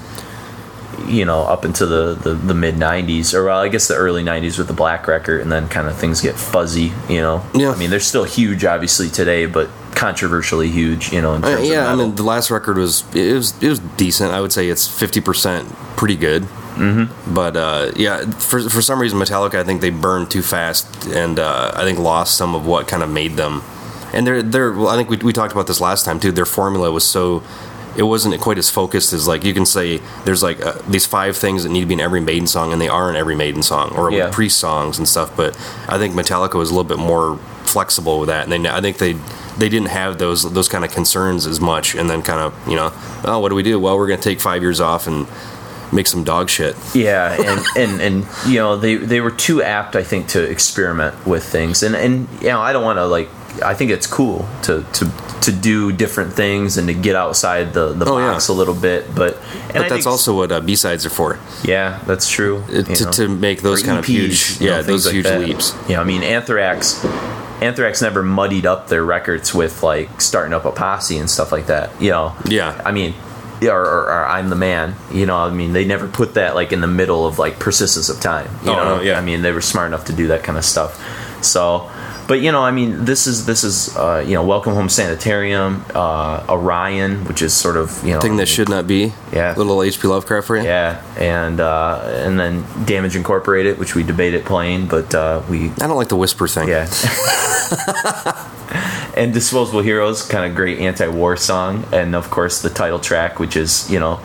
You 1.07 1.25
know, 1.25 1.43
up 1.43 1.65
into 1.65 1.87
the, 1.87 2.15
the, 2.15 2.35
the 2.35 2.55
mid 2.55 2.75
'90s, 2.75 3.33
or 3.33 3.45
well, 3.45 3.61
I 3.61 3.69
guess 3.69 3.87
the 3.89 3.95
early 3.95 4.23
'90s 4.25 4.59
with 4.59 4.67
the 4.67 4.75
Black 4.75 5.07
record, 5.07 5.41
and 5.41 5.51
then 5.51 5.69
kind 5.69 5.87
of 5.87 5.97
things 5.97 6.21
get 6.21 6.35
fuzzy. 6.35 6.93
You 7.09 7.21
know, 7.21 7.45
Yeah. 7.55 7.71
I 7.71 7.77
mean, 7.79 7.91
they're 7.91 8.01
still 8.01 8.25
huge, 8.25 8.65
obviously 8.65 9.09
today, 9.09 9.47
but 9.47 9.71
controversially 9.99 10.69
huge. 10.69 11.13
You 11.13 11.21
know, 11.21 11.35
in 11.35 11.45
Uh, 11.45 11.59
yeah, 11.59 11.93
I 11.93 11.97
mean 11.97 12.15
the 12.15 12.23
last 12.23 12.51
record 12.51 12.79
was 12.79 13.03
it 13.15 13.35
was 13.35 13.61
it 13.63 13.69
was 13.69 13.81
decent. 13.97 14.33
I 14.33 14.41
would 14.41 14.53
say 14.53 14.69
it's 14.69 14.87
fifty 14.87 15.21
percent 15.21 15.69
pretty 15.97 16.17
good. 16.17 16.43
Mm-hmm. 16.79 17.35
But 17.35 17.57
uh, 17.57 17.91
yeah, 17.97 18.31
for 18.31 18.61
for 18.71 18.81
some 18.81 19.01
reason 19.01 19.19
Metallica, 19.19 19.57
I 19.57 19.65
think 19.65 19.81
they 19.81 19.91
burned 19.91 20.31
too 20.31 20.43
fast, 20.43 20.87
and 21.09 21.39
uh, 21.39 21.73
I 21.75 21.83
think 21.83 21.99
lost 21.99 22.37
some 22.37 22.55
of 22.55 22.65
what 22.65 22.87
kind 22.87 23.03
of 23.03 23.11
made 23.11 23.33
them. 23.37 23.63
And 24.13 24.25
they're 24.27 24.43
they're 24.43 24.73
well, 24.73 24.89
I 24.89 24.97
think 24.97 25.11
we 25.11 25.17
we 25.17 25.33
talked 25.33 25.53
about 25.53 25.67
this 25.67 25.81
last 25.81 26.05
time 26.05 26.21
too. 26.21 26.33
Their 26.33 26.47
formula 26.47 26.91
was 26.93 27.05
so. 27.05 27.43
It 27.97 28.05
wasn't 28.05 28.41
quite 28.41 28.59
as 28.59 28.71
focused 28.71 29.13
as 29.13 29.27
like 29.27 29.43
you 29.43 29.53
can 29.53 29.67
say. 29.67 30.01
There's 30.25 30.41
like 30.41 30.65
uh, 30.65 30.79
these 30.89 31.05
five 31.05 31.37
things 31.37 31.65
that 31.65 31.71
need 31.71 31.81
to 31.81 31.87
be 31.87 31.95
in 31.95 32.01
every 32.01 32.21
Maiden 32.21 32.47
song, 32.47 32.73
and 32.73 32.81
they 32.81 32.89
are 32.89 33.11
in 33.11 33.17
every 33.17 33.35
Maiden 33.35 33.63
song 33.65 33.91
or 33.97 34.13
Yeah. 34.13 34.31
Priest 34.31 34.59
songs 34.59 34.99
and 34.99 35.09
stuff. 35.09 35.37
But 35.37 35.57
I 35.89 35.99
think 35.99 36.15
Metallica 36.15 36.55
was 36.55 36.71
a 36.71 36.75
little 36.75 36.89
bit 36.89 37.01
more 37.01 37.39
flexible 37.65 38.21
with 38.21 38.29
that, 38.29 38.45
and 38.49 38.53
they 38.53 38.71
I 38.71 38.81
think 38.81 38.99
they 38.99 39.17
they 39.59 39.69
didn't 39.69 39.89
have 39.89 40.19
those 40.19 40.51
those 40.53 40.69
kind 40.69 40.85
of 40.85 40.93
concerns 40.93 41.47
as 41.47 41.61
much, 41.61 41.95
and 41.95 42.09
then 42.09 42.23
kind 42.23 42.41
of 42.41 42.55
you 42.69 42.77
know, 42.77 42.93
oh, 43.25 43.39
what 43.41 43.49
do 43.51 43.55
we 43.55 43.63
do? 43.63 43.79
Well, 43.81 43.97
we're 43.99 44.07
going 44.09 44.21
to 44.21 44.25
take 44.31 44.41
five 44.41 44.63
years 44.63 44.81
off 44.81 45.07
and 45.07 45.27
make 45.93 46.07
some 46.07 46.23
dog 46.25 46.49
shit. 46.51 46.77
Yeah, 46.95 47.33
and, 47.33 47.65
and, 47.77 48.01
and 48.01 48.27
you 48.47 48.59
know 48.61 48.77
they, 48.77 48.97
they 48.97 49.21
were 49.21 49.31
too 49.31 49.63
apt, 49.63 49.97
I 49.97 50.03
think, 50.03 50.29
to 50.29 50.43
experiment 50.43 51.27
with 51.27 51.45
things, 51.45 51.83
and 51.83 51.95
and 51.97 52.29
you 52.41 52.49
know 52.49 52.61
I 52.61 52.73
don't 52.73 52.85
want 52.85 52.99
to 52.99 53.07
like 53.07 53.29
I 53.65 53.75
think 53.75 53.91
it's 53.91 54.07
cool 54.07 54.49
to 54.63 54.85
to 54.95 55.13
to 55.41 55.53
do 55.53 55.93
different 55.93 56.33
things 56.35 56.77
and 56.77 56.89
to 56.89 56.95
get 56.95 57.17
outside 57.17 57.73
the 57.73 57.93
the 57.95 58.05
Oh, 58.07 58.19
yeah. 58.19 58.33
box 58.33 58.49
a 58.49 58.53
little 58.53 58.75
bit, 58.75 59.13
but 59.15 59.37
and 59.71 59.75
But 59.75 59.89
that's 59.89 60.07
also 60.07 60.37
what 60.37 60.53
uh, 60.53 60.61
B 60.61 60.77
sides 60.77 61.07
are 61.07 61.11
for. 61.11 61.39
yeah, 61.65 62.01
that's 62.07 62.29
true. 62.31 62.63
It- 62.69 62.87
to, 62.97 63.05
know. 63.05 63.11
to 63.13 63.29
make 63.29 63.63
those 63.63 63.83
Or 63.83 63.87
kind 63.87 63.99
of 63.99 64.05
EPs, 64.05 64.09
huge, 64.09 64.61
you 64.61 64.69
know, 64.71 64.77
yeah, 64.77 64.83
those 64.83 65.07
like 65.07 65.15
huge 65.15 65.25
that. 65.25 65.41
leaps. 65.41 65.75
Yeah, 65.89 66.01
I 66.01 66.05
mean 66.05 66.23
Anthrax. 66.23 67.05
Anthrax 67.61 68.01
never 68.03 68.23
muddied 68.23 68.67
up 68.67 68.89
their 68.89 69.05
records 69.05 69.53
with 69.55 69.83
like 69.83 70.21
starting 70.21 70.53
up 70.55 70.65
a 70.65 70.73
posse 70.73 71.19
and 71.19 71.29
stuff 71.29 71.51
like 71.53 71.67
that. 71.67 72.01
You 72.01 72.11
know. 72.11 72.37
Yeah. 72.47 72.81
I 72.85 72.93
mean, 72.93 73.15
or, 73.63 73.69
or, 73.81 74.03
or 74.05 74.27
I'm 74.27 74.49
the 74.51 74.57
man. 74.57 74.95
You 75.13 75.27
know. 75.27 75.37
I 75.37 75.51
mean, 75.51 75.73
they 75.73 75.85
never 75.85 76.07
put 76.09 76.35
that 76.35 76.55
like 76.55 76.73
in 76.73 76.81
the 76.81 76.87
middle 76.87 77.27
of 77.27 77.39
like 77.39 77.59
persistence 77.59 78.09
of 78.09 78.21
time. 78.21 78.49
You 78.65 78.71
Oh, 78.71 78.75
know. 78.77 78.97
no, 78.97 79.03
yeah. 79.03 79.19
I 79.19 79.23
mean, 79.23 79.43
they 79.43 79.53
were 79.53 79.61
smart 79.61 79.89
enough 79.89 80.05
to 80.07 80.13
do 80.13 80.29
that 80.29 80.43
kind 80.45 80.57
of 80.59 80.65
stuff. 80.65 81.45
So. 81.45 81.91
But 82.29 82.43
you 82.43 82.53
know, 82.53 82.63
I 82.63 82.73
mean, 82.73 83.07
this 83.07 83.27
is 83.27 83.47
this 83.47 83.65
is 83.65 83.97
uh, 83.97 84.23
you 84.25 84.35
know, 84.35 84.45
Welcome 84.45 84.75
Home 84.75 84.91
Sanitarium, 84.91 85.83
uh, 85.95 86.45
Orion, 86.47 87.25
which 87.25 87.41
is 87.41 87.55
sort 87.55 87.79
of 87.79 88.05
you 88.05 88.13
know 88.13 88.21
Thing 88.21 88.37
that 88.37 88.49
should 88.49 88.69
not 88.69 88.87
be. 88.87 89.15
Yeah. 89.33 89.55
Little 89.57 89.79
HP 89.79 90.05
Lovecraft 90.05 90.47
for 90.47 90.59
you. 90.59 90.65
yeah, 90.65 91.03
and 91.17 91.59
uh, 91.59 92.03
and 92.05 92.39
then 92.39 92.67
Damage 92.85 93.17
Incorporated, 93.17 93.79
which 93.79 93.95
we 93.95 94.03
debated 94.03 94.45
playing, 94.45 94.89
but 94.89 95.15
uh, 95.15 95.43
we 95.49 95.71
I 95.71 95.87
don't 95.87 95.97
like 95.97 96.11
the 96.11 96.17
whisper 96.17 96.47
thing. 96.47 96.69
yeah. 96.69 96.85
and 99.17 99.33
Disposable 99.33 99.81
Heroes, 99.81 100.23
kind 100.23 100.45
of 100.45 100.55
great 100.55 100.81
anti-war 100.81 101.39
song, 101.39 101.87
and 101.95 102.15
of 102.15 102.31
course 102.31 102.61
the 102.61 102.69
title 102.69 102.99
track, 102.99 103.39
which 103.39 103.57
is 103.57 103.91
you 103.91 103.99
know, 103.99 104.21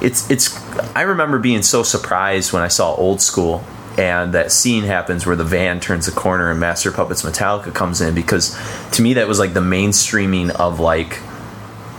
it's 0.00 0.30
it's. 0.30 0.58
I 0.96 1.02
remember 1.02 1.38
being 1.38 1.62
so 1.62 1.82
surprised 1.82 2.54
when 2.54 2.62
I 2.62 2.68
saw 2.68 2.94
Old 2.94 3.20
School. 3.20 3.62
And 3.96 4.34
that 4.34 4.50
scene 4.50 4.84
happens 4.84 5.24
where 5.24 5.36
the 5.36 5.44
van 5.44 5.78
turns 5.78 6.06
the 6.06 6.12
corner 6.12 6.50
and 6.50 6.58
Master 6.58 6.90
Puppets 6.90 7.22
Metallica 7.22 7.72
comes 7.72 8.00
in 8.00 8.14
because 8.14 8.58
to 8.92 9.02
me 9.02 9.14
that 9.14 9.28
was 9.28 9.38
like 9.38 9.54
the 9.54 9.60
mainstreaming 9.60 10.50
of 10.50 10.80
like 10.80 11.20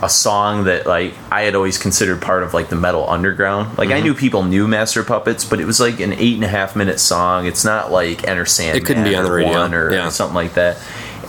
a 0.02 0.08
song 0.10 0.64
that 0.64 0.86
like 0.86 1.14
I 1.32 1.42
had 1.42 1.54
always 1.54 1.78
considered 1.78 2.20
part 2.20 2.42
of 2.42 2.52
like 2.52 2.68
the 2.68 2.76
metal 2.76 3.08
underground. 3.08 3.78
Like 3.78 3.88
Mm-hmm. 3.88 3.96
I 3.96 4.00
knew 4.02 4.14
people 4.14 4.42
knew 4.42 4.68
Master 4.68 5.02
Puppets, 5.02 5.46
but 5.46 5.58
it 5.58 5.64
was 5.64 5.80
like 5.80 6.00
an 6.00 6.12
eight 6.12 6.34
and 6.34 6.44
a 6.44 6.48
half 6.48 6.76
minute 6.76 7.00
song. 7.00 7.46
It's 7.46 7.64
not 7.64 7.90
like 7.90 8.28
Enter 8.28 8.44
Sandman. 8.44 8.82
It 8.82 8.84
couldn't 8.86 9.04
be 9.04 9.14
on 9.14 9.24
the 9.24 9.30
or 9.30 9.34
radio, 9.36 9.70
or, 9.70 9.92
yeah. 9.92 10.06
or 10.06 10.10
something 10.10 10.34
like 10.34 10.52
that. 10.54 10.76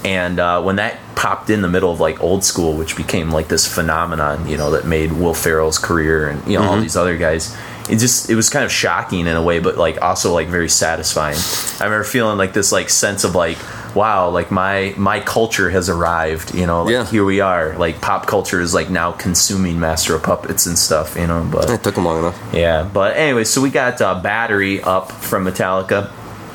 And 0.04 0.38
uh, 0.40 0.62
when 0.62 0.76
that 0.76 1.00
popped 1.16 1.50
in 1.50 1.62
the 1.62 1.70
middle 1.70 1.92
of 1.92 2.00
like 2.02 2.22
old 2.22 2.44
school, 2.44 2.74
which 2.78 2.96
became 2.98 3.32
like 3.32 3.48
this 3.48 3.66
phenomenon, 3.74 4.48
you 4.48 4.58
know, 4.58 4.72
that 4.72 4.86
made 4.86 5.14
Will 5.14 5.34
Ferrell's 5.34 5.80
career 5.80 6.28
and 6.28 6.46
you 6.46 6.58
know 6.58 6.64
Mm-hmm. 6.66 6.70
all 6.70 6.82
these 6.82 6.98
other 6.98 7.18
guys. 7.18 7.56
It 7.90 7.98
just 7.98 8.30
it 8.30 8.36
was 8.36 8.50
kind 8.50 8.66
of 8.66 8.72
shocking 8.72 9.22
in 9.22 9.36
a 9.36 9.42
way, 9.42 9.60
but 9.60 9.78
like 9.78 10.02
also 10.02 10.34
like 10.34 10.48
very 10.48 10.70
satisfying. 10.70 11.38
I 11.80 11.86
remember 11.86 12.04
feeling 12.04 12.38
like 12.38 12.54
this 12.54 12.72
like 12.72 12.90
sense 12.90 13.24
of 13.24 13.34
like 13.36 13.58
wow, 13.96 14.30
like 14.30 14.52
my 14.52 14.94
my 14.98 15.20
culture 15.22 15.70
has 15.70 15.90
arrived. 15.90 16.54
You 16.54 16.66
know, 16.66 16.84
like 16.84 16.92
Yeah. 16.92 17.06
here 17.06 17.24
we 17.26 17.40
are. 17.40 17.76
Like 17.78 18.02
pop 18.02 18.28
culture 18.28 18.60
is 18.62 18.74
like 18.74 18.90
now 18.90 19.12
consuming 19.14 19.80
Master 19.80 20.16
of 20.16 20.24
Puppets 20.24 20.66
and 20.66 20.78
stuff. 20.78 21.16
You 21.16 21.28
know, 21.28 21.48
but 21.52 21.70
It 21.70 21.82
took 21.84 21.96
them 21.96 22.06
long 22.06 22.20
enough. 22.20 22.40
yeah, 22.54 22.84
but 22.84 23.16
anyway, 23.16 23.44
so 23.46 23.62
we 23.62 23.70
got 23.70 24.02
uh, 24.02 24.20
Battery 24.22 24.82
up 24.82 25.12
from 25.12 25.46
Metallica. 25.46 26.12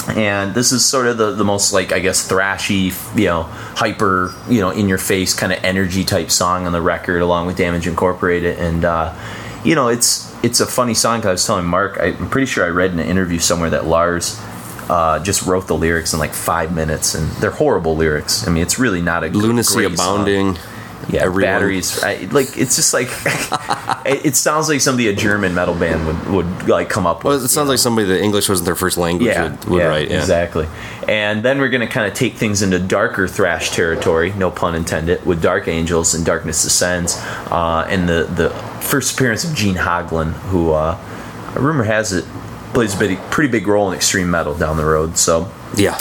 And 0.08 0.52
this 0.52 0.72
is 0.72 0.84
sort 0.84 1.06
of 1.06 1.16
the, 1.16 1.30
the 1.30 1.44
most 1.44 1.72
like 1.72 1.92
I 1.92 2.00
guess 2.00 2.28
thrashy, 2.28 2.92
you 3.16 3.26
know, 3.26 3.44
hyper, 3.44 4.34
you 4.48 4.60
know, 4.60 4.70
in 4.70 4.88
your 4.88 4.98
face 4.98 5.32
kind 5.32 5.52
of 5.52 5.62
energy 5.62 6.04
type 6.04 6.30
song 6.30 6.66
on 6.66 6.72
the 6.72 6.82
record, 6.82 7.22
along 7.22 7.46
with 7.46 7.56
Damage 7.56 7.86
Incorporated. 7.86 8.58
And 8.58 8.84
uh, 8.84 9.14
you 9.64 9.76
know, 9.76 9.86
it's 9.88 10.31
it's 10.42 10.60
a 10.60 10.66
funny 10.66 10.94
song 10.94 11.18
because 11.20 11.28
I 11.28 11.32
was 11.32 11.46
telling 11.46 11.66
Mark, 11.66 11.98
I'm 12.00 12.28
pretty 12.28 12.46
sure 12.46 12.64
I 12.64 12.68
read 12.68 12.92
in 12.92 12.98
an 12.98 13.06
interview 13.06 13.38
somewhere 13.38 13.70
that 13.70 13.86
Lars 13.86 14.40
uh, 14.88 15.22
just 15.22 15.46
wrote 15.46 15.66
the 15.68 15.76
lyrics 15.76 16.12
in 16.12 16.18
like 16.18 16.34
five 16.34 16.74
minutes, 16.74 17.14
and 17.14 17.30
they're 17.32 17.50
horrible 17.50 17.96
lyrics. 17.96 18.46
I 18.46 18.50
mean, 18.50 18.62
it's 18.62 18.78
really 18.78 19.00
not 19.02 19.24
a 19.24 19.28
Lunacy 19.28 19.74
great 19.74 19.96
song. 19.96 20.58
Abounding. 21.02 21.14
Yeah, 21.20 21.26
Everyone- 21.26 21.42
batteries. 21.42 22.02
I, 22.02 22.28
like 22.30 22.56
it's 22.56 22.76
just 22.76 22.94
like 22.94 23.08
it, 24.06 24.26
it 24.26 24.36
sounds 24.36 24.68
like 24.68 24.80
somebody 24.80 25.08
a 25.08 25.14
German 25.14 25.54
metal 25.54 25.74
band 25.74 26.06
would, 26.06 26.30
would 26.30 26.68
like 26.68 26.88
come 26.88 27.06
up 27.06 27.18
with. 27.18 27.36
Well, 27.36 27.44
it 27.44 27.48
sounds 27.48 27.68
like 27.68 27.78
somebody 27.78 28.08
that 28.08 28.20
English 28.20 28.48
wasn't 28.48 28.66
their 28.66 28.74
first 28.76 28.98
language 28.98 29.28
yeah, 29.28 29.50
would, 29.50 29.64
would 29.66 29.78
yeah, 29.80 29.86
write. 29.86 30.10
Yeah. 30.10 30.20
exactly. 30.20 30.66
And 31.08 31.42
then 31.42 31.58
we're 31.58 31.68
going 31.68 31.86
to 31.86 31.92
kind 31.92 32.06
of 32.10 32.14
take 32.14 32.34
things 32.34 32.62
into 32.62 32.78
darker 32.78 33.26
thrash 33.26 33.70
territory, 33.70 34.32
no 34.32 34.50
pun 34.50 34.74
intended, 34.74 35.24
with 35.26 35.42
Dark 35.42 35.68
Angels 35.68 36.14
and 36.14 36.24
Darkness 36.24 36.62
Descends, 36.62 37.16
uh, 37.50 37.86
and 37.88 38.08
the 38.08 38.24
the 38.24 38.50
first 38.80 39.14
appearance 39.14 39.44
of 39.44 39.54
Gene 39.54 39.76
Hoglan, 39.76 40.32
who 40.32 40.72
uh, 40.72 40.98
rumor 41.56 41.84
has 41.84 42.12
it 42.12 42.24
plays 42.72 42.94
a 42.94 42.98
big, 42.98 43.18
pretty 43.30 43.50
big 43.50 43.66
role 43.66 43.90
in 43.90 43.96
extreme 43.96 44.30
metal 44.30 44.54
down 44.54 44.76
the 44.76 44.84
road. 44.84 45.18
So 45.18 45.50
Yeah. 45.76 45.96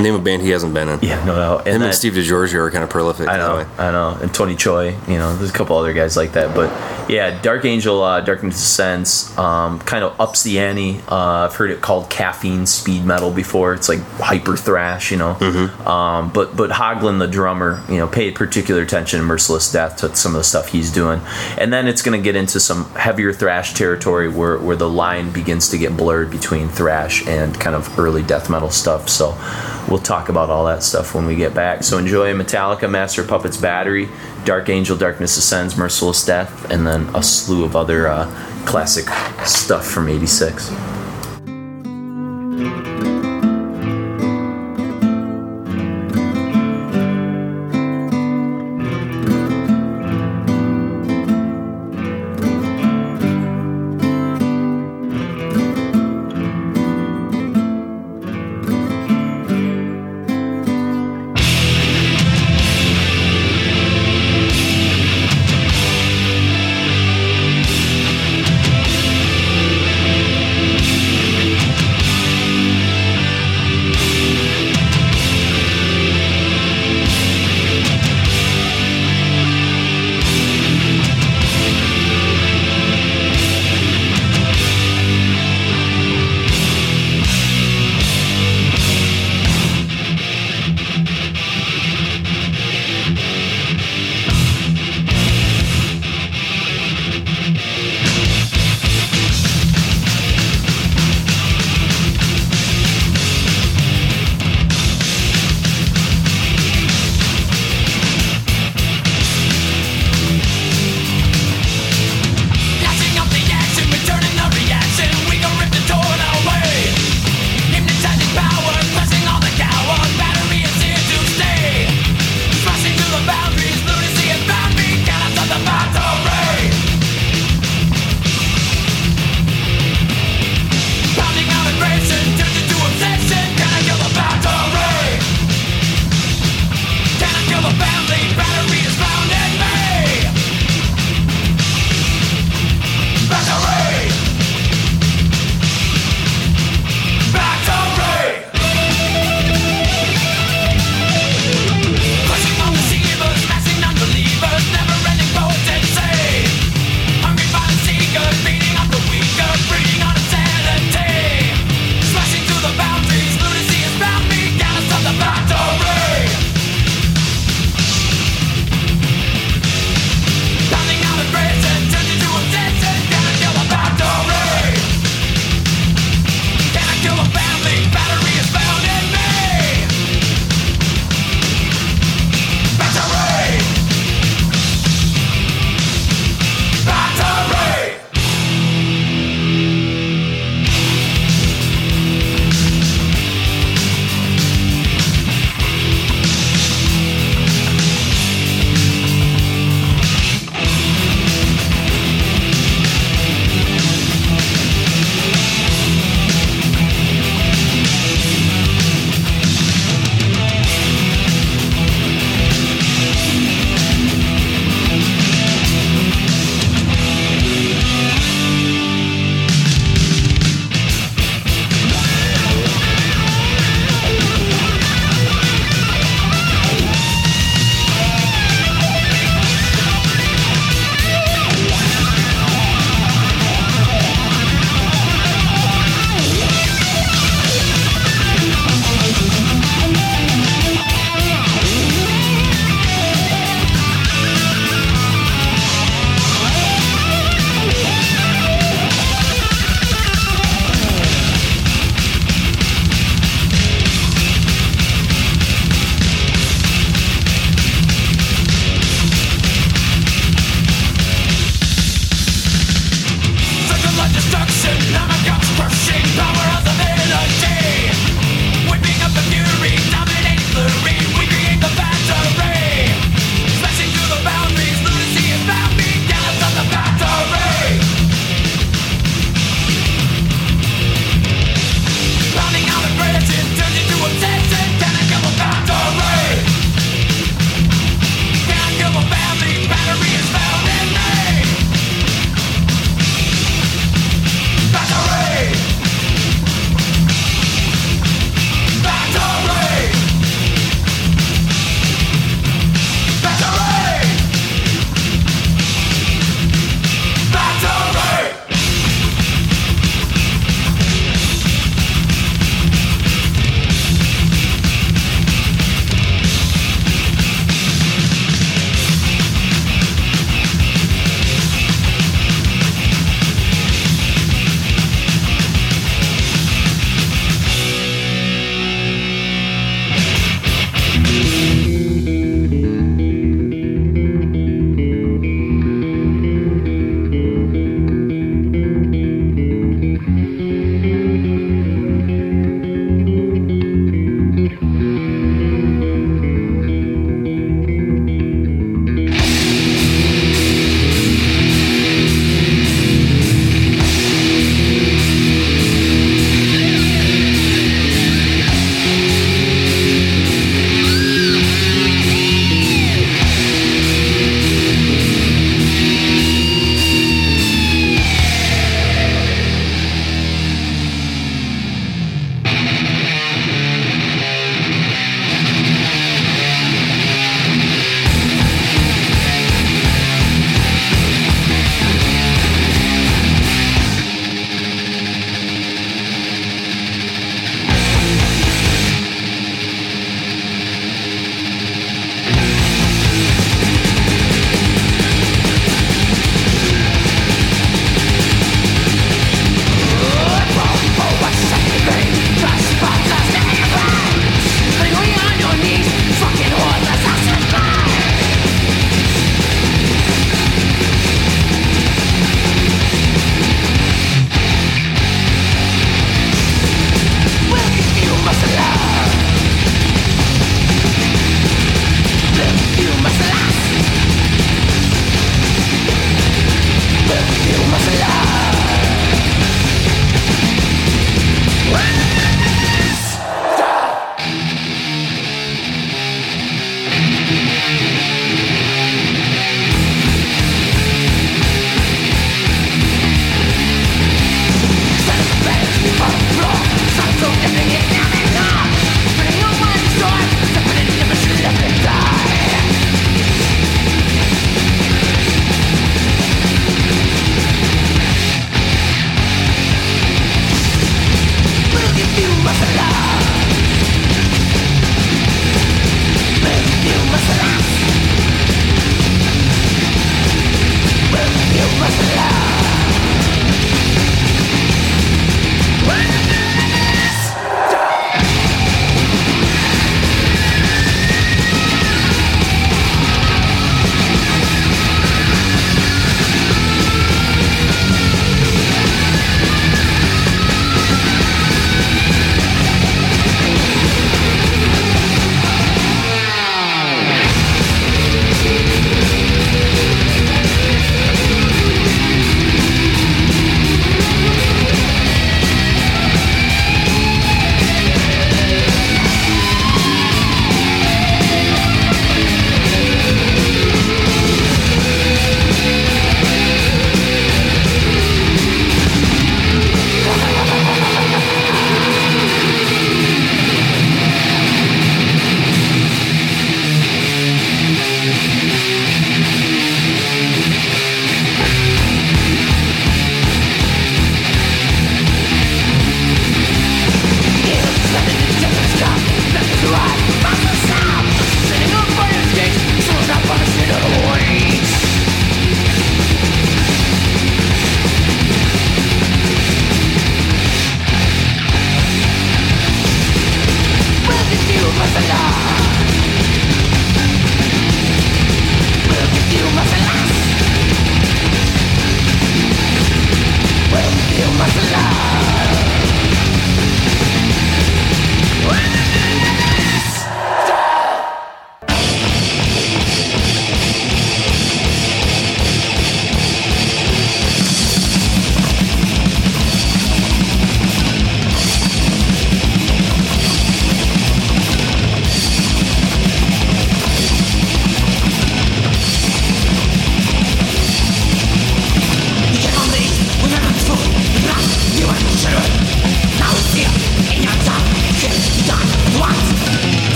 Name 0.00 0.14
a 0.14 0.18
band 0.18 0.42
he 0.42 0.50
hasn't 0.50 0.74
been 0.74 0.88
in. 0.88 0.94
Um, 0.94 1.00
yeah, 1.02 1.24
no 1.24 1.34
doubt. 1.34 1.66
Him 1.66 1.74
then- 1.80 1.82
and 1.82 1.94
Steve 1.94 2.12
DiGiorgio 2.14 2.54
are 2.56 2.70
kind 2.70 2.84
of 2.84 2.90
prolific. 2.90 3.28
I 3.28 3.36
know, 3.36 3.58
that. 3.58 3.80
I 3.80 3.90
know, 3.92 4.18
and 4.20 4.32
Tony 4.32 4.54
Choy. 4.56 4.94
You 5.08 5.18
know, 5.18 5.34
there's 5.36 5.50
a 5.50 5.52
couple 5.52 5.76
other 5.76 5.92
guys 5.92 6.16
like 6.16 6.32
that, 6.32 6.54
but 6.54 6.68
yeah, 7.10 7.40
Dark 7.40 7.64
Angel, 7.64 8.02
uh, 8.02 8.20
Darkness 8.20 8.56
Descends, 8.56 9.36
um, 9.38 9.78
kind 9.80 10.04
of 10.04 10.20
ups 10.20 10.42
the 10.42 10.58
ante. 10.58 11.00
Uh, 11.08 11.46
I've 11.48 11.54
heard 11.54 11.70
it 11.70 11.80
called 11.80 12.10
caffeine 12.10 12.66
speed 12.66 13.04
metal 13.04 13.30
before. 13.30 13.72
It's 13.74 13.88
like 13.88 14.00
hyper 14.18 14.56
thrash, 14.56 15.10
you 15.10 15.16
know. 15.16 15.30
Um, 15.86 16.30
but 16.32 16.56
but 16.56 16.70
Hoglan, 16.70 17.18
the 17.18 17.26
drummer, 17.28 17.82
you 17.88 17.96
know, 17.96 18.06
paid 18.08 18.34
particular 18.34 18.82
attention 18.82 19.20
to 19.20 19.24
Merciless 19.26 19.70
Death 19.72 19.96
to 19.98 20.14
some 20.16 20.32
of 20.34 20.38
the 20.40 20.44
stuff 20.44 20.68
he's 20.68 20.92
doing, 20.92 21.20
and 21.56 21.72
then 21.72 21.86
it's 21.88 22.02
going 22.02 22.18
to 22.18 22.22
get 22.22 22.36
into 22.36 22.60
some 22.60 22.84
heavier 22.94 23.32
thrash 23.32 23.74
territory 23.74 24.28
where 24.28 24.58
where 24.58 24.76
the 24.76 24.88
line 24.88 25.30
begins 25.30 25.68
to 25.70 25.78
get 25.78 25.96
blurred 25.96 26.30
between 26.30 26.68
thrash 26.68 27.26
and 27.26 27.58
kind 27.58 27.74
of 27.76 27.98
early 27.98 28.22
death 28.22 28.50
metal 28.50 28.70
stuff. 28.70 28.97
So 29.06 29.36
we'll 29.88 30.00
talk 30.00 30.30
about 30.30 30.48
all 30.48 30.64
that 30.64 30.82
stuff 30.82 31.14
when 31.14 31.26
we 31.26 31.36
get 31.36 31.52
back. 31.52 31.84
So 31.84 31.98
enjoy 31.98 32.32
Metallica, 32.32 32.90
Master 32.90 33.22
Puppets 33.22 33.58
Battery, 33.58 34.08
Dark 34.44 34.70
Angel, 34.70 34.96
Darkness 34.96 35.36
Ascends, 35.36 35.76
Merciless 35.76 36.24
Death, 36.24 36.70
and 36.70 36.86
then 36.86 37.14
a 37.14 37.22
slew 37.22 37.64
of 37.64 37.76
other 37.76 38.08
uh, 38.08 38.26
classic 38.64 39.08
stuff 39.44 39.86
from 39.86 40.08
86. 40.08 40.72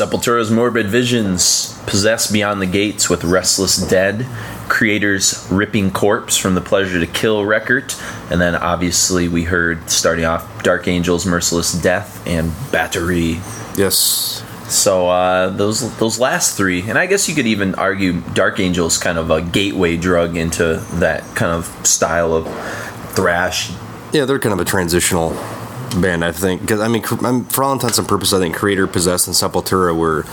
Sepultura's 0.00 0.50
Morbid 0.50 0.86
Visions, 0.86 1.78
Possessed 1.86 2.32
Beyond 2.32 2.62
the 2.62 2.66
Gates 2.66 3.10
with 3.10 3.22
Restless 3.22 3.76
Dead, 3.76 4.20
Kreator's 4.66 5.46
Ripping 5.50 5.90
Corpse 5.90 6.38
from 6.38 6.54
the 6.54 6.62
Pleasure 6.62 6.98
to 6.98 7.06
Kill 7.06 7.44
record, 7.44 7.92
and 8.30 8.40
then 8.40 8.54
obviously 8.54 9.28
we 9.28 9.42
heard 9.42 9.90
starting 9.90 10.24
off 10.24 10.62
Dark 10.62 10.88
Angels, 10.88 11.26
Merciless 11.26 11.74
Death, 11.74 12.26
and 12.26 12.50
Battery. 12.72 13.40
Yes. 13.76 14.42
So 14.70 15.10
uh, 15.10 15.50
those 15.50 15.94
those 15.98 16.18
last 16.18 16.56
three, 16.56 16.88
and 16.88 16.98
I 16.98 17.04
guess 17.04 17.28
you 17.28 17.34
could 17.34 17.46
even 17.46 17.74
argue 17.74 18.22
Dark 18.32 18.58
Angels 18.58 18.96
kind 18.96 19.18
of 19.18 19.30
a 19.30 19.42
gateway 19.42 19.98
drug 19.98 20.34
into 20.34 20.76
that 20.94 21.24
kind 21.36 21.52
of 21.52 21.66
style 21.86 22.32
of 22.32 22.46
thrash. 23.12 23.70
Yeah, 24.14 24.24
they're 24.24 24.38
kind 24.38 24.54
of 24.54 24.60
a 24.60 24.64
transitional 24.64 25.36
band, 25.98 26.24
I 26.24 26.32
think. 26.32 26.60
Because 26.60 26.80
I 26.80 26.88
mean, 26.88 27.02
um, 27.24 27.44
for 27.46 27.64
all 27.64 27.72
intents 27.72 27.98
and 27.98 28.06
purposes, 28.06 28.34
I 28.34 28.38
think 28.38 28.56
Kreator, 28.56 28.90
Possessed, 28.90 29.26
and 29.26 29.34
Sepultura 29.36 29.96
were, 29.96 30.24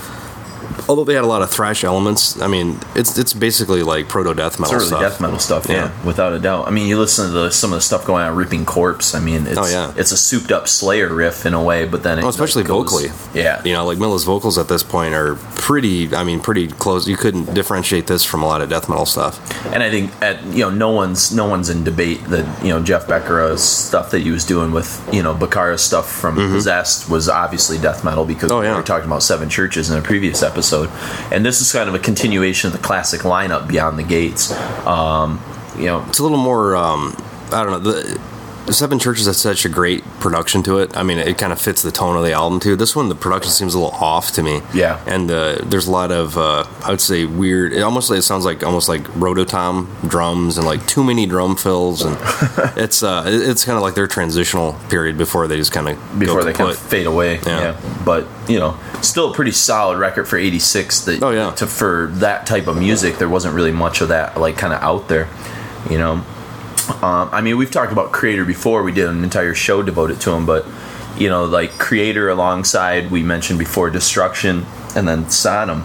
although 0.89 1.03
they 1.03 1.13
had 1.15 1.23
a 1.23 1.27
lot 1.27 1.41
of 1.41 1.49
thrash 1.49 1.83
elements. 1.83 2.39
I 2.41 2.47
mean, 2.47 2.79
it's 2.95 3.17
it's 3.17 3.33
basically 3.33 3.83
like 3.83 4.07
proto 4.07 4.33
death 4.33 4.53
It's 4.53 4.59
metal 4.59 4.75
early 4.75 4.85
stuff. 4.87 5.01
death 5.01 5.21
metal 5.21 5.39
stuff, 5.39 5.67
yeah. 5.69 5.75
Yeah. 5.91 6.05
without 6.05 6.33
a 6.33 6.39
doubt. 6.39 6.67
I 6.67 6.71
mean, 6.71 6.87
you 6.87 6.97
listen 6.97 7.27
to 7.27 7.31
the, 7.31 7.51
some 7.51 7.71
of 7.73 7.77
the 7.77 7.81
stuff 7.81 8.05
going 8.05 8.23
on 8.25 8.35
Ripping 8.35 8.65
Corpse. 8.65 9.15
I 9.15 9.19
mean, 9.19 9.47
it's 9.47 9.57
Oh, 9.57 9.65
yeah. 9.65 9.93
it's 9.97 10.11
a 10.11 10.17
souped 10.17 10.51
up 10.51 10.67
Slayer 10.67 11.13
riff 11.13 11.45
in 11.45 11.53
a 11.53 11.63
way, 11.63 11.85
but 11.85 12.03
then 12.03 12.19
it 12.19 12.23
Oh, 12.23 12.29
especially 12.29 12.63
like, 12.63 12.69
goes- 12.69 12.91
vocally. 12.91 13.11
yeah, 13.33 13.61
You 13.63 13.73
know, 13.73 13.85
like 13.85 13.97
Mille's 13.97 14.23
vocals 14.25 14.57
at 14.57 14.67
this 14.67 14.83
point 14.83 15.13
are 15.13 15.37
pretty. 15.67 16.15
I 16.15 16.23
mean, 16.23 16.39
pretty 16.39 16.67
close. 16.69 17.07
You 17.09 17.17
couldn't 17.17 17.53
differentiate 17.53 18.07
this 18.07 18.23
from 18.23 18.41
a 18.41 18.45
lot 18.47 18.61
of 18.61 18.69
death 18.69 18.87
metal 18.87 19.05
stuff. 19.05 19.35
and 19.73 19.83
I 19.83 19.89
think 19.91 20.11
at 20.21 20.41
you 20.45 20.59
know 20.59 20.69
no 20.69 20.91
one's 20.91 21.33
no 21.35 21.45
one's 21.47 21.69
in 21.69 21.83
debate 21.83 22.23
that 22.29 22.45
you 22.63 22.69
know 22.69 22.81
Jeff 22.81 23.05
Becerra's 23.05 23.61
stuff 23.61 24.11
that 24.11 24.19
he 24.21 24.31
was 24.31 24.45
doing 24.45 24.71
with 24.71 24.89
you 25.13 25.21
know 25.21 25.35
Bakara's 25.35 25.83
stuff 25.83 26.09
from 26.09 26.35
Possessed 26.37 27.09
was 27.09 27.27
obviously 27.27 27.77
death 27.77 28.03
metal 28.05 28.23
because 28.25 28.49
Mm-hmm. 28.49 28.57
Oh, 28.57 28.61
we 28.61 28.67
yeah. 28.67 28.77
were 28.77 28.83
talking 28.83 29.07
about 29.07 29.23
Seven 29.23 29.49
Churches 29.49 29.89
in 29.91 29.97
a 29.99 30.01
previous 30.01 30.41
episode, 30.41 30.89
and 31.33 31.45
this 31.45 31.59
is 31.59 31.69
kind 31.73 31.89
of 31.89 31.95
a 31.95 31.99
continuation 31.99 32.67
of 32.67 32.73
the 32.73 32.79
classic 32.81 33.21
lineup 33.21 33.67
Beyond 33.67 33.99
the 33.99 34.03
Gates. 34.03 34.53
Um, 34.87 35.41
you 35.77 35.85
know, 35.87 36.05
It's 36.07 36.19
a 36.19 36.23
little 36.23 36.37
more. 36.37 36.75
Um, 36.77 37.13
I 37.51 37.63
don't 37.63 37.71
know. 37.73 37.91
The 37.91 38.19
Seven 38.73 38.99
Churches 38.99 39.25
has 39.27 39.37
such 39.37 39.65
a 39.65 39.69
great 39.69 40.03
production 40.19 40.61
to 40.63 40.79
it. 40.79 40.95
I 40.97 41.03
mean, 41.03 41.17
it 41.19 41.37
kind 41.37 41.53
of 41.53 41.61
fits 41.61 41.81
the 41.81 41.91
tone 41.91 42.17
of 42.17 42.23
the 42.23 42.33
album 42.33 42.59
too. 42.59 42.75
This 42.75 42.95
one, 42.95 43.07
the 43.09 43.15
production 43.15 43.51
seems 43.51 43.73
a 43.73 43.79
little 43.79 43.95
off 43.97 44.31
to 44.33 44.43
me. 44.43 44.61
Yeah. 44.73 45.01
and 45.07 45.31
uh, 45.31 45.55
there's 45.63 45.87
a 45.87 45.91
lot 45.91 46.11
of 46.11 46.37
uh, 46.37 46.65
I 46.83 46.89
would 46.91 47.01
say 47.01 47.25
weird. 47.25 47.73
It 47.73 47.81
almost 47.81 48.11
it 48.11 48.21
sounds 48.23 48.45
like 48.45 48.63
almost 48.63 48.89
like 48.89 49.03
rototom 49.13 50.09
drums 50.09 50.57
and 50.57 50.65
like 50.67 50.85
too 50.87 51.03
many 51.03 51.25
drum 51.25 51.55
fills, 51.55 52.03
and 52.03 52.17
it's 52.77 53.03
uh, 53.03 53.23
it's 53.25 53.63
kind 53.65 53.77
of 53.77 53.81
like 53.83 53.95
their 53.95 54.07
transitional 54.07 54.73
period 54.89 55.17
before 55.17 55.47
they 55.47 55.57
just 55.57 55.71
kind 55.71 55.89
of 55.89 56.19
before 56.19 56.43
they 56.43 56.53
kind 56.53 56.69
of 56.69 56.77
fade 56.77 57.05
away. 57.07 57.35
Yeah. 57.45 57.59
Yeah. 57.77 58.01
But, 58.05 58.27
you 58.47 58.57
know, 58.59 58.77
still 59.01 59.31
a 59.31 59.33
pretty 59.33 59.51
solid 59.51 59.97
record 59.97 60.27
for 60.27 60.37
86 60.37 61.01
that 61.05 61.23
Oh, 61.23 61.31
yeah. 61.31 61.51
to 61.51 61.67
for 61.67 62.07
that 62.13 62.45
type 62.45 62.67
of 62.67 62.77
music 62.77 63.17
there 63.17 63.27
wasn't 63.27 63.53
really 63.55 63.71
much 63.73 63.99
of 64.01 64.09
that 64.09 64.37
like 64.39 64.57
kind 64.57 64.73
of 64.73 64.81
out 64.81 65.07
there, 65.07 65.27
you 65.89 65.97
know. 65.97 66.23
Um, 67.03 67.29
I 67.31 67.41
mean, 67.41 67.57
we've 67.57 67.71
talked 67.71 67.91
about 67.91 68.11
Kreator 68.11 68.45
before. 68.45 68.83
We 68.83 68.91
did 68.91 69.07
an 69.09 69.23
entire 69.23 69.53
show 69.55 69.81
devoted 69.83 70.21
to 70.21 70.31
him, 70.31 70.45
but 70.45 70.65
you 71.17 71.29
know, 71.29 71.45
like 71.45 71.71
Kreator 71.71 72.31
alongside 72.31 73.11
we 73.11 73.23
mentioned 73.23 73.59
before 73.59 73.89
Destruction 73.89 74.65
and 74.95 75.07
then 75.07 75.29
Sodom 75.29 75.83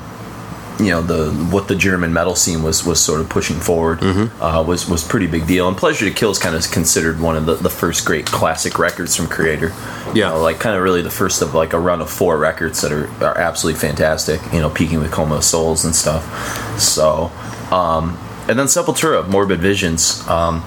you 0.80 0.88
know 0.88 1.02
the 1.02 1.30
what 1.54 1.68
the 1.68 1.76
German 1.76 2.14
metal 2.14 2.34
scene 2.34 2.62
was 2.62 2.84
was 2.84 2.98
sort 2.98 3.20
of 3.20 3.28
pushing 3.28 3.56
forward 3.60 4.00
Mm-hmm. 4.00 4.42
uh, 4.42 4.62
was 4.62 4.88
was 4.88 5.04
pretty 5.06 5.26
big 5.26 5.46
deal. 5.46 5.68
And 5.68 5.76
Pleasure 5.76 6.06
to 6.08 6.14
Kill 6.14 6.30
is 6.30 6.38
kind 6.38 6.56
of 6.56 6.68
considered 6.70 7.20
one 7.20 7.36
of 7.36 7.44
the, 7.44 7.54
the 7.56 7.68
first 7.70 8.06
great 8.06 8.24
classic 8.26 8.78
records 8.78 9.14
from 9.14 9.26
Kreator. 9.26 9.68
You 10.14 10.22
Yeah. 10.22 10.28
know, 10.30 10.40
like 10.40 10.60
kind 10.60 10.74
of 10.74 10.82
really 10.82 11.02
the 11.02 11.10
first 11.10 11.42
of 11.42 11.54
like 11.54 11.72
a 11.74 11.78
run 11.78 12.00
of 12.00 12.08
four 12.10 12.38
records 12.38 12.80
that 12.80 12.90
are, 12.90 13.06
are 13.22 13.36
absolutely 13.36 13.80
fantastic. 13.80 14.40
You 14.52 14.60
know, 14.60 14.70
peaking 14.70 14.98
with 15.00 15.10
Coma 15.12 15.36
of 15.36 15.44
Souls 15.44 15.84
and 15.84 15.94
stuff. 15.94 16.24
So, 16.80 17.30
um, 17.70 18.16
and 18.48 18.58
then 18.58 18.66
Sepultura, 18.66 19.28
Morbid 19.28 19.60
Visions. 19.60 20.26
Um, 20.26 20.64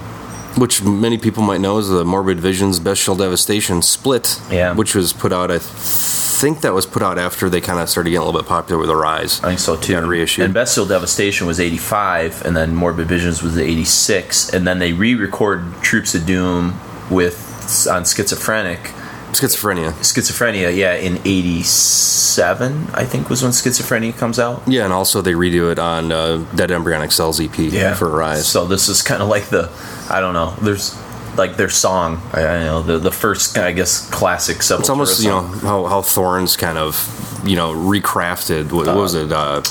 which 0.56 0.82
many 0.82 1.18
people 1.18 1.42
might 1.42 1.60
know 1.60 1.78
is 1.78 1.88
the 1.88 2.04
Morbid 2.04 2.40
Visions 2.40 2.80
Bestial 2.80 3.14
Devastation 3.16 3.82
split. 3.82 4.40
Yeah. 4.50 4.74
which 4.74 4.94
was 4.94 5.12
put 5.12 5.32
out. 5.32 5.50
I 5.50 5.58
think 5.58 6.60
that 6.60 6.74
was 6.74 6.84
put 6.84 7.02
out 7.02 7.18
after 7.18 7.48
they 7.48 7.60
kind 7.60 7.78
of 7.78 7.88
started 7.88 8.10
getting 8.10 8.22
a 8.22 8.24
little 8.26 8.40
bit 8.40 8.48
popular 8.48 8.78
with 8.78 8.88
the 8.88 8.96
Rise. 8.96 9.42
I 9.42 9.48
think 9.48 9.60
so 9.60 9.76
too. 9.76 9.94
Got 9.94 10.04
reissued. 10.06 10.44
And 10.44 10.54
Bestial 10.54 10.86
Devastation 10.86 11.46
was 11.46 11.60
85, 11.60 12.44
and 12.44 12.56
then 12.56 12.74
Morbid 12.74 13.06
Visions 13.06 13.42
was 13.42 13.56
86, 13.56 14.52
and 14.52 14.66
then 14.66 14.78
they 14.78 14.92
re-recorded 14.92 15.82
Troops 15.82 16.14
of 16.14 16.26
Doom 16.26 16.78
with 17.10 17.86
on 17.90 18.04
Schizophrenic. 18.04 18.92
Schizophrenia. 19.40 19.92
Schizophrenia, 20.02 20.74
yeah, 20.74 20.94
in 20.94 21.18
87, 21.24 22.88
I 22.94 23.04
think 23.04 23.28
was 23.28 23.42
when 23.42 23.52
Schizophrenia 23.52 24.16
comes 24.16 24.38
out. 24.38 24.62
Yeah, 24.66 24.84
and 24.84 24.92
also 24.92 25.22
they 25.22 25.32
redo 25.32 25.70
it 25.70 25.78
on 25.78 26.12
uh, 26.12 26.38
Dead 26.54 26.70
Embryonic 26.70 27.12
Cells 27.12 27.40
EP 27.40 27.56
yeah. 27.58 27.94
for 27.94 28.08
Rise. 28.08 28.48
So 28.48 28.66
this 28.66 28.88
is 28.88 29.02
kind 29.02 29.22
of 29.22 29.28
like 29.28 29.48
the, 29.48 29.70
I 30.10 30.20
don't 30.20 30.34
know. 30.34 30.54
There's 30.62 30.96
like 31.36 31.56
their 31.56 31.68
song. 31.68 32.20
I, 32.32 32.46
I 32.46 32.64
know 32.64 32.82
the 32.82 32.98
the 32.98 33.12
first 33.12 33.58
I 33.58 33.72
guess 33.72 34.08
classic 34.10 34.58
Sepultura. 34.58 34.80
It's 34.80 34.88
almost 34.88 35.22
you 35.22 35.28
know 35.28 35.42
how 35.42 35.84
how 35.86 36.02
Thorns 36.02 36.56
kind 36.56 36.78
of 36.78 37.42
you 37.44 37.56
know 37.56 37.72
recrafted. 37.74 38.72
What, 38.72 38.86
what 38.86 38.96
was 38.96 39.14
it? 39.14 39.32
Uh, 39.32 39.62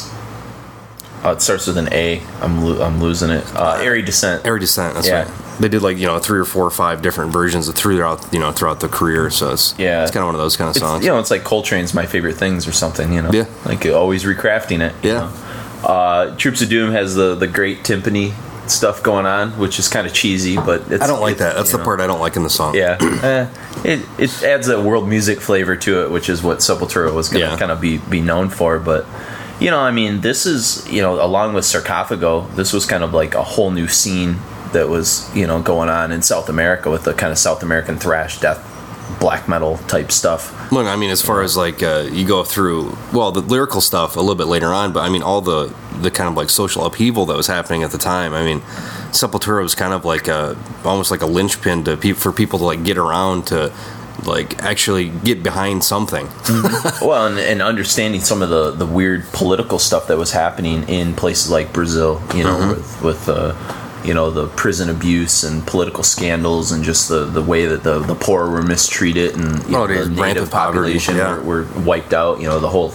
Uh, 1.26 1.32
it 1.32 1.42
starts 1.42 1.66
with 1.68 1.78
an 1.78 1.92
A. 1.92 2.22
I'm 2.42 2.64
lo- 2.64 2.82
I'm 2.86 3.02
losing 3.02 3.30
it. 3.32 3.44
Uh, 3.56 3.80
Aerie 3.82 4.04
Descent. 4.04 4.46
Air 4.46 4.60
Descent. 4.60 4.94
That's 4.94 5.08
Yeah. 5.08 5.24
right. 5.24 5.32
They 5.60 5.70
did 5.70 5.82
like 5.82 5.98
you 5.98 6.06
know 6.06 6.20
three 6.20 6.40
or 6.40 6.46
four 6.46 6.66
or 6.66 6.70
five 6.72 7.02
different 7.02 7.32
versions 7.34 7.68
of 7.68 7.76
throughout 7.76 8.26
you 8.32 8.40
know 8.40 8.52
throughout 8.52 8.80
the 8.82 8.88
career. 8.90 9.30
So 9.30 9.52
it's 9.54 9.74
Yeah. 9.78 10.04
it's 10.04 10.12
kind 10.12 10.22
of 10.22 10.28
one 10.28 10.36
of 10.36 10.42
those 10.42 10.56
kind 10.58 10.70
of 10.70 10.76
It's, 10.76 10.86
songs. 10.86 11.04
you 11.04 11.10
know, 11.12 11.18
it's 11.20 11.32
like 11.32 11.44
Coltrane's 11.44 11.94
my 11.94 12.06
favorite 12.06 12.36
things 12.38 12.68
or 12.68 12.72
something. 12.74 13.12
You 13.14 13.22
know, 13.24 13.32
Yeah. 13.32 13.46
like 13.66 13.86
always 13.88 14.24
recrafting 14.24 14.82
it. 14.82 14.94
you 15.02 15.12
Yeah. 15.12 15.20
know. 15.84 15.88
Uh, 15.90 16.36
Troops 16.36 16.62
of 16.62 16.70
Doom 16.70 16.92
has 16.92 17.16
the 17.16 17.36
the 17.36 17.48
great 17.48 17.84
timpani 17.84 18.34
stuff 18.68 19.04
going 19.04 19.26
on, 19.28 19.52
which 19.60 19.78
is 19.78 19.88
kind 19.88 20.08
of 20.08 20.14
cheesy, 20.14 20.58
but 20.58 20.84
it's, 20.90 21.04
I 21.04 21.08
don't 21.08 21.22
like 21.22 21.38
that. 21.38 21.56
That's 21.56 21.72
the 21.72 21.78
know. 21.78 21.84
part 21.84 22.02
I 22.02 22.08
don't 22.08 22.20
like 22.20 22.36
in 22.36 22.42
the 22.44 22.50
song. 22.50 22.74
Yeah, 22.76 22.98
eh, 23.24 23.46
it 23.84 24.00
it 24.18 24.44
adds 24.44 24.68
a 24.68 24.82
world 24.82 25.08
music 25.08 25.40
flavor 25.40 25.76
to 25.76 26.02
it, 26.04 26.12
which 26.12 26.30
is 26.30 26.42
what 26.44 26.60
Sepultura 26.60 27.14
was 27.14 27.30
going 27.30 27.46
to 27.46 27.52
Yeah. 27.52 27.58
kind 27.58 27.72
of 27.72 27.80
be 27.80 27.98
be 27.98 28.22
known 28.22 28.50
for. 28.50 28.80
But 28.80 29.06
you 29.60 29.70
know, 29.70 29.80
I 29.80 29.92
mean, 29.92 30.22
this 30.22 30.46
is 30.46 30.90
you 30.92 31.02
know, 31.02 31.24
along 31.24 31.54
with 31.54 31.66
Sarcophago, 31.66 32.54
this 32.56 32.74
was 32.74 32.86
kind 32.86 33.04
of 33.04 33.14
like 33.14 33.36
a 33.36 33.44
whole 33.44 33.72
new 33.72 33.88
scene 33.88 34.38
that 34.74 34.90
was 34.90 35.34
you 35.36 35.48
know 35.48 35.62
going 35.62 35.90
on 35.90 36.12
in 36.12 36.22
South 36.22 36.50
America 36.50 36.90
with 36.90 37.04
the 37.04 37.14
kind 37.14 37.32
of 37.32 37.38
South 37.38 37.64
American 37.64 37.98
thrash, 37.98 38.40
death, 38.40 38.60
black 39.20 39.48
metal 39.48 39.78
type 39.88 40.12
stuff. 40.12 40.72
Look, 40.72 40.88
I 40.88 40.96
mean, 40.96 41.10
as 41.10 41.22
far 41.22 41.42
as 41.42 41.56
like 41.56 41.82
uh, 41.82 42.08
you 42.12 42.28
go 42.28 42.44
through, 42.44 42.98
well, 43.14 43.32
the 43.32 43.42
lyrical 43.42 43.82
stuff 43.82 44.16
a 44.16 44.20
little 44.20 44.36
bit 44.36 44.48
later 44.48 44.68
on, 44.68 44.94
but 44.94 45.02
I 45.02 45.10
mean, 45.10 45.24
all 45.24 45.42
the 45.42 45.74
the 46.02 46.12
kind 46.12 46.30
of 46.30 46.36
like 46.36 46.50
social 46.50 46.86
upheaval 46.86 47.26
that 47.28 47.38
was 47.38 47.48
happening 47.48 47.84
at 47.84 47.92
the 47.92 47.98
time. 47.98 48.34
I 48.34 48.44
mean, 48.44 48.60
Sepultura 49.12 49.64
was 49.64 49.76
kind 49.76 49.94
of 49.94 50.04
like 50.04 50.28
a 50.28 50.58
almost 50.84 51.12
like 51.12 51.22
a 51.22 51.26
linchpin 51.26 51.86
to 51.86 51.98
pe- 51.98 52.14
for 52.14 52.32
people 52.32 52.60
to 52.60 52.66
like 52.66 52.84
get 52.84 52.98
around 52.98 53.48
to 53.48 53.74
like 54.24 54.62
actually 54.64 55.10
get 55.10 55.44
behind 55.44 55.84
something. 55.84 56.28
well, 57.02 57.28
and, 57.28 57.38
and 57.40 57.62
understanding 57.62 58.22
some 58.22 58.42
of 58.42 58.50
the, 58.50 58.72
the 58.72 58.86
weird 58.86 59.26
political 59.34 59.80
stuff 59.80 60.08
that 60.08 60.18
was 60.18 60.32
happening 60.32 60.88
in 60.90 61.14
places 61.16 61.50
like 61.52 61.74
Brazil, 61.74 62.22
you 62.34 62.44
know, 62.44 62.56
Mm-hmm. 62.56 62.70
with, 62.70 63.02
with 63.04 63.30
uh, 63.30 63.54
you 64.06 64.14
know, 64.14 64.30
the 64.30 64.48
prison 64.50 64.90
abuse 64.90 65.44
and 65.44 65.66
political 65.66 66.04
scandals 66.04 66.72
and 66.72 66.84
just 66.84 67.10
the, 67.10 67.26
the 67.26 67.42
way 67.42 67.66
that 67.66 67.84
the, 67.84 68.00
the 68.00 68.14
poor 68.16 68.50
were 68.50 68.62
mistreated 68.62 69.36
and 69.36 69.68
you 69.70 69.76
Oh, 69.76 69.88
know, 69.88 70.06
the 70.06 70.10
native 70.22 70.50
poverty, 70.52 70.78
population 70.80 71.16
yeah. 71.18 71.40
were, 71.40 71.64
were 71.64 71.82
wiped 71.82 72.14
out. 72.14 72.40
You 72.40 72.48
know, 72.48 72.60
the 72.60 72.70
whole 72.70 72.90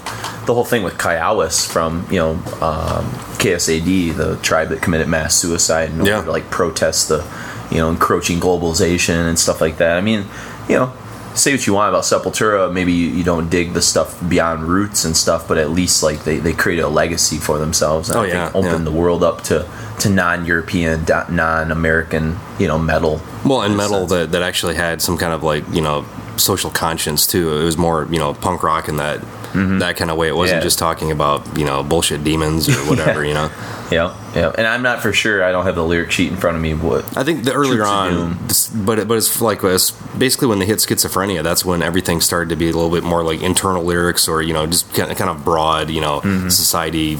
the 0.47 0.55
whole 0.55 0.65
thing 0.65 0.83
with 0.85 0.95
Kaiowas 0.99 1.71
from 1.71 2.07
you 2.11 2.19
know 2.19 2.31
um, 2.63 3.11
Chaos 3.39 3.69
A.D., 3.69 4.13
the 4.13 4.37
tribe 4.37 4.69
that 4.69 4.83
committed 4.83 5.09
mass 5.09 5.35
suicide, 5.35 5.91
in 5.91 5.99
order 6.01 6.11
Yeah. 6.13 6.23
to 6.25 6.31
like 6.31 6.49
protest 6.51 7.09
the 7.09 7.27
you 7.73 7.79
know 7.79 7.91
encroaching 7.91 8.39
globalization 8.39 9.29
and 9.29 9.37
stuff 9.39 9.61
like 9.61 9.79
that. 9.79 9.97
I 9.99 10.01
mean, 10.01 10.25
you 10.69 10.77
know, 10.77 10.93
say 11.35 11.53
what 11.53 11.67
you 11.67 11.75
want 11.75 11.89
about 11.91 12.05
Sepultura, 12.05 12.73
maybe 12.73 12.93
you, 12.93 13.09
you 13.09 13.25
don't 13.25 13.49
dig 13.49 13.73
the 13.73 13.83
stuff 13.83 14.21
beyond 14.29 14.65
roots 14.65 15.05
and 15.05 15.17
stuff, 15.17 15.47
but 15.49 15.59
at 15.59 15.71
least 15.71 16.03
like 16.03 16.25
they, 16.25 16.39
they 16.39 16.53
created 16.53 16.83
a 16.83 16.89
legacy 16.89 17.37
for 17.39 17.59
themselves 17.59 18.09
and 18.11 18.19
Oh, 18.19 18.23
I 18.23 18.27
yeah, 18.27 18.45
think 18.51 18.57
opened 18.65 18.85
yeah. 18.85 18.91
the 18.91 18.97
world 18.97 19.23
up 19.23 19.43
to 19.45 19.69
to 20.01 20.09
non-European, 20.09 21.05
non-American, 21.31 22.39
you 22.59 22.67
know, 22.67 22.79
metal. 22.79 23.21
Well, 23.45 23.63
and 23.63 23.77
metal 23.77 24.09
sense. 24.09 24.11
that, 24.13 24.33
that 24.33 24.43
actually 24.43 24.75
had 24.75 25.03
some 25.03 25.19
kind 25.19 25.33
of 25.35 25.43
like 25.43 25.65
you 25.73 25.81
know 25.83 26.07
social 26.37 26.71
conscience 26.71 27.27
too. 27.27 27.57
It 27.59 27.65
was 27.65 27.77
more 27.77 28.07
you 28.11 28.19
know 28.19 28.35
punk 28.35 28.63
rock 28.63 28.89
in 28.89 28.97
that 28.97 29.21
that 29.55 29.97
kind 29.97 30.11
of 30.11 30.17
way. 30.17 30.29
It 30.29 30.37
wasn't 30.37 30.51
Mm-hmm. 30.51 30.61
Yeah. 30.61 30.65
just 30.65 30.79
talking 30.79 31.11
about 31.11 31.59
you 31.59 31.65
know 31.65 31.83
bullshit 31.83 32.23
demons 32.25 32.69
or 32.69 32.79
whatever. 32.89 33.25
You 33.25 33.35
know, 33.35 33.51
Yeah, 33.91 34.15
yeah. 34.37 34.53
And 34.57 34.67
I'm 34.69 34.83
not 34.83 35.01
for 35.03 35.13
sure. 35.13 35.43
I 35.43 35.51
don't 35.51 35.65
have 35.65 35.75
the 35.75 35.85
lyric 35.85 36.13
sheet 36.13 36.31
in 36.31 36.37
front 36.37 36.57
of 36.57 36.63
me. 36.63 36.75
What? 36.75 37.17
I 37.17 37.25
think 37.25 37.43
the 37.45 37.53
earlier 37.53 37.85
on, 37.85 38.39
but 38.75 39.01
it, 39.01 39.09
but 39.09 39.19
it's 39.19 39.41
like 39.41 39.65
it's 39.65 39.91
basically 40.17 40.47
when 40.49 40.61
they 40.61 40.67
hit 40.67 40.79
schizophrenia. 40.79 41.43
That's 41.43 41.65
when 41.65 41.83
everything 41.83 42.21
started 42.21 42.51
to 42.51 42.57
be 42.57 42.69
a 42.69 42.73
little 42.73 42.91
bit 42.91 43.03
more 43.03 43.25
like 43.25 43.43
internal 43.43 43.83
lyrics 43.83 44.29
or 44.29 44.43
you 44.43 44.53
know 44.55 44.67
just 44.67 44.93
kind 44.95 45.11
of, 45.11 45.19
kind 45.19 45.31
of 45.31 45.45
broad 45.45 45.91
you 45.91 46.01
know 46.01 46.21
Mm-hmm. 46.21 46.49
society 46.51 47.19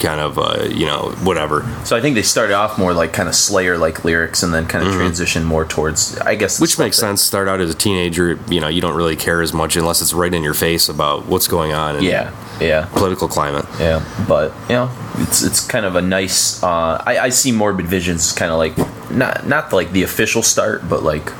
kind 0.00 0.20
of 0.20 0.38
uh, 0.38 0.66
you 0.70 0.86
know 0.86 1.10
whatever. 1.22 1.62
So 1.84 1.96
I 1.96 2.00
think 2.00 2.14
they 2.14 2.22
started 2.22 2.54
off 2.54 2.78
more 2.78 2.92
like 2.92 3.12
kind 3.12 3.28
of 3.28 3.34
Slayer 3.34 3.76
like 3.78 4.04
lyrics, 4.04 4.42
and 4.42 4.52
then 4.54 4.66
kind 4.66 4.86
of 4.86 4.94
transition 4.94 5.44
more 5.44 5.64
towards, 5.64 6.18
I 6.18 6.34
guess, 6.34 6.54
Mm-hmm. 6.54 6.62
Which 6.62 6.78
makes 6.78 6.96
that- 6.96 7.00
sense. 7.02 7.22
Start 7.22 7.48
out 7.48 7.60
as 7.60 7.70
a 7.70 7.74
teenager, 7.74 8.38
you 8.48 8.60
know, 8.60 8.68
you 8.68 8.80
don't 8.80 8.96
really 8.96 9.16
care 9.16 9.42
as 9.42 9.52
much 9.52 9.76
unless 9.76 10.00
it's 10.02 10.12
right 10.14 10.32
in 10.32 10.42
your 10.42 10.54
face 10.54 10.88
about 10.88 11.26
what's 11.26 11.46
going 11.48 11.72
on 11.72 12.02
Yeah, 12.02 12.32
yeah. 12.60 12.86
political 12.92 13.28
climate. 13.28 13.64
Yeah, 13.78 14.04
but 14.26 14.52
you 14.68 14.74
know, 14.76 14.90
it's 15.18 15.42
it's 15.42 15.64
kind 15.66 15.84
of 15.84 15.96
a 15.96 16.02
nice. 16.02 16.62
Uh, 16.62 17.02
I, 17.06 17.18
I 17.18 17.28
see 17.30 17.52
Morbid 17.52 17.86
Visions 17.86 18.32
kind 18.32 18.50
of 18.50 18.58
like 18.58 18.76
not 19.10 19.46
not 19.46 19.72
like 19.72 19.92
the 19.92 20.02
official 20.04 20.42
start, 20.42 20.88
but 20.88 21.02
like 21.02 21.32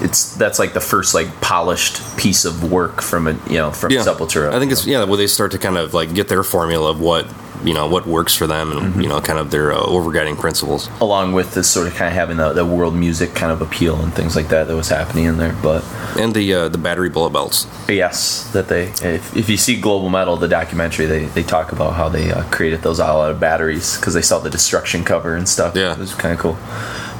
it's 0.00 0.34
that's 0.34 0.58
like 0.58 0.72
the 0.74 0.80
first 0.80 1.14
like 1.14 1.40
polished 1.40 2.02
piece 2.16 2.44
of 2.44 2.70
work 2.70 3.00
from 3.00 3.28
a 3.28 3.32
you 3.48 3.54
know 3.56 3.70
from 3.70 3.92
yeah. 3.92 4.00
Sepultura. 4.02 4.52
I 4.52 4.58
think 4.58 4.72
it's 4.72 4.84
yeah, 4.86 5.04
where 5.04 5.16
they 5.16 5.26
start 5.28 5.52
to 5.52 5.58
kind 5.58 5.76
of 5.76 5.94
like 5.94 6.14
get 6.14 6.28
their 6.28 6.42
formula 6.42 6.90
of 6.90 7.00
what 7.00 7.26
you 7.64 7.72
know 7.74 7.86
what 7.88 8.06
works 8.06 8.34
for 8.34 8.46
them 8.46 8.70
and 8.70 8.80
Mm-hmm. 8.84 9.00
you 9.00 9.08
know 9.08 9.20
kind 9.20 9.38
of 9.38 9.50
their 9.50 9.72
uh, 9.72 9.78
overguiding 9.78 10.36
principles. 10.38 10.88
along 11.00 11.32
with 11.32 11.54
this 11.54 11.70
sort 11.70 11.86
of 11.86 11.94
kind 11.94 12.08
of 12.08 12.14
having 12.14 12.36
the, 12.36 12.52
the 12.52 12.64
world 12.66 12.94
music 12.94 13.34
kind 13.34 13.50
of 13.50 13.62
appeal 13.62 13.96
and 14.00 14.12
things 14.12 14.36
like 14.36 14.48
that 14.48 14.66
that 14.68 14.76
was 14.76 14.88
happening 14.90 15.24
in 15.24 15.38
there. 15.38 15.56
But 15.62 15.82
And 16.18 16.34
the 16.34 16.52
uh, 16.54 16.68
the 16.68 16.78
battery 16.78 17.08
bullet 17.08 17.30
belts. 17.30 17.66
yes, 17.88 18.50
that 18.52 18.68
they 18.68 18.84
if, 19.02 19.36
if 19.36 19.48
you 19.48 19.56
see 19.56 19.80
Global 19.80 20.10
Metal, 20.10 20.36
the 20.36 20.48
documentary, 20.48 21.06
they, 21.06 21.24
they 21.26 21.42
talk 21.42 21.72
about 21.72 21.94
how 21.94 22.08
they 22.08 22.30
uh, 22.30 22.42
created 22.50 22.82
those 22.82 23.00
all 23.00 23.22
out 23.22 23.30
of 23.30 23.40
batteries 23.40 23.96
because 23.96 24.14
they 24.14 24.22
saw 24.22 24.38
the 24.38 24.50
destruction 24.50 25.02
cover 25.04 25.34
and 25.34 25.48
stuff. 25.48 25.74
Yeah. 25.74 25.92
it 25.92 25.98
was 25.98 26.14
kind 26.14 26.34
of 26.34 26.38
cool. 26.40 26.58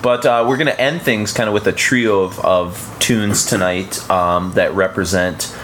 But 0.02 0.26
uh, 0.26 0.44
we're 0.46 0.58
gonna 0.58 0.72
end 0.72 1.00
things 1.00 1.32
kind 1.32 1.48
of 1.48 1.54
with 1.54 1.66
a 1.66 1.72
trio 1.72 2.20
of, 2.24 2.38
of 2.44 2.96
tunes 2.98 3.46
tonight 3.46 3.98
um, 4.10 4.52
that 4.54 4.74
represent. 4.74 5.56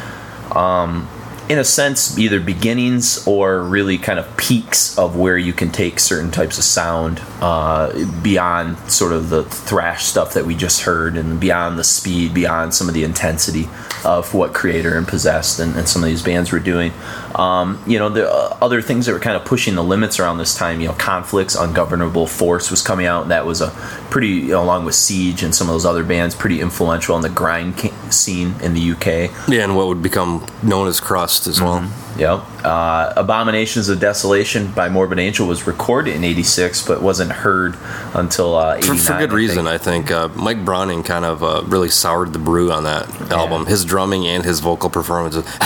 Um, 0.53 1.09
in 1.51 1.59
a 1.59 1.65
sense, 1.65 2.17
either 2.17 2.39
beginnings 2.39 3.27
or 3.27 3.65
really 3.65 3.99
kind 3.99 4.21
of 4.21 4.37
peaks 4.37 4.97
of 4.97 5.17
where 5.17 5.37
you 5.37 5.53
can 5.53 5.69
take 5.69 5.99
certain 5.99 6.31
types 6.31 6.59
of 6.59 6.63
sound 6.63 7.21
uh, 7.41 7.93
beyond 8.23 8.79
sort 8.89 9.13
of 9.13 9.31
the 9.31 9.43
thrash 9.43 10.05
stuff 10.05 10.35
that 10.35 10.47
we 10.47 10.55
just 10.55 10.83
heard 10.83 11.17
and 11.17 11.41
beyond 11.41 11.77
the 11.77 11.83
speed, 11.83 12.33
beyond 12.33 12.73
some 12.73 12.87
of 12.87 12.95
the 12.95 13.03
intensity 13.03 13.69
of 14.05 14.33
what 14.33 14.53
Kreator 14.53 14.97
and 14.97 15.09
Possessed 15.09 15.59
and, 15.59 15.75
and 15.75 15.89
some 15.89 16.05
of 16.05 16.09
these 16.09 16.23
bands 16.23 16.53
were 16.53 16.61
doing. 16.61 16.93
Um, 17.35 17.83
you 17.87 17.99
know, 17.99 18.09
the 18.09 18.31
uh, 18.31 18.57
other 18.61 18.83
things 18.83 19.07
that 19.07 19.13
were 19.13 19.21
kind 19.21 19.37
of 19.37 19.45
pushing 19.45 19.75
the 19.75 19.85
limits 19.85 20.19
around 20.19 20.39
this 20.39 20.55
time, 20.55 20.81
you 20.81 20.89
know, 20.89 20.95
Conflicts, 20.95 21.55
Ungovernable 21.55 22.27
Force 22.27 22.71
was 22.71 22.83
coming 22.83 23.07
out, 23.07 23.23
and 23.23 23.31
that 23.31 23.47
was 23.47 23.61
a 23.61 23.71
pretty, 24.11 24.29
you 24.29 24.49
know, 24.49 24.63
along 24.63 24.85
with 24.85 24.95
Siege 24.95 25.43
and 25.43 25.55
some 25.55 25.69
of 25.69 25.75
those 25.75 25.87
other 25.87 26.05
bands, 26.05 26.35
pretty 26.35 26.61
influential 26.61 27.17
in 27.17 27.23
the 27.23 27.29
grind 27.29 27.79
ca- 27.79 28.11
scene 28.11 28.55
in 28.63 28.75
the 28.75 28.93
UK. 28.93 29.31
Yeah, 29.49 29.65
and 29.65 29.77
what 29.77 29.87
would 29.89 30.03
become 30.03 30.47
known 30.63 30.89
as 30.89 31.01
crust 31.01 31.47
as 31.47 31.61
well. 31.61 31.89
Yep. 32.19 32.43
Uh, 32.65 33.13
Abominations 33.17 33.89
of 33.89 34.01
Desolation 34.01 34.71
by 34.73 34.89
Morbid 34.89 35.19
Angel 35.19 35.47
was 35.47 35.67
recorded 35.67 36.15
in 36.15 36.25
86, 36.25 36.87
but 36.87 37.01
wasn't 37.01 37.33
heard 37.33 37.77
until 38.15 38.57
uh, 38.57 38.77
89. 38.77 38.97
For, 38.97 39.03
for 39.05 39.19
good 39.19 39.31
I 39.31 39.35
reason. 39.35 39.67
I 39.67 39.79
think. 39.79 40.11
Uh, 40.11 40.29
Mike 40.35 40.65
Browning 40.65 41.03
kind 41.03 41.25
of 41.25 41.43
uh, 41.43 41.63
really 41.67 41.89
soured 41.89 42.33
the 42.33 42.39
brew 42.39 42.71
on 42.73 42.85
that 42.85 43.09
album. 43.31 43.67
His 43.67 43.85
drumming 43.85 44.27
and 44.27 44.45
his 44.45 44.61
vocal 44.61 44.91
performances. 44.91 45.45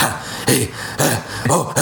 hey, 0.47 0.69
oh, 1.49 1.73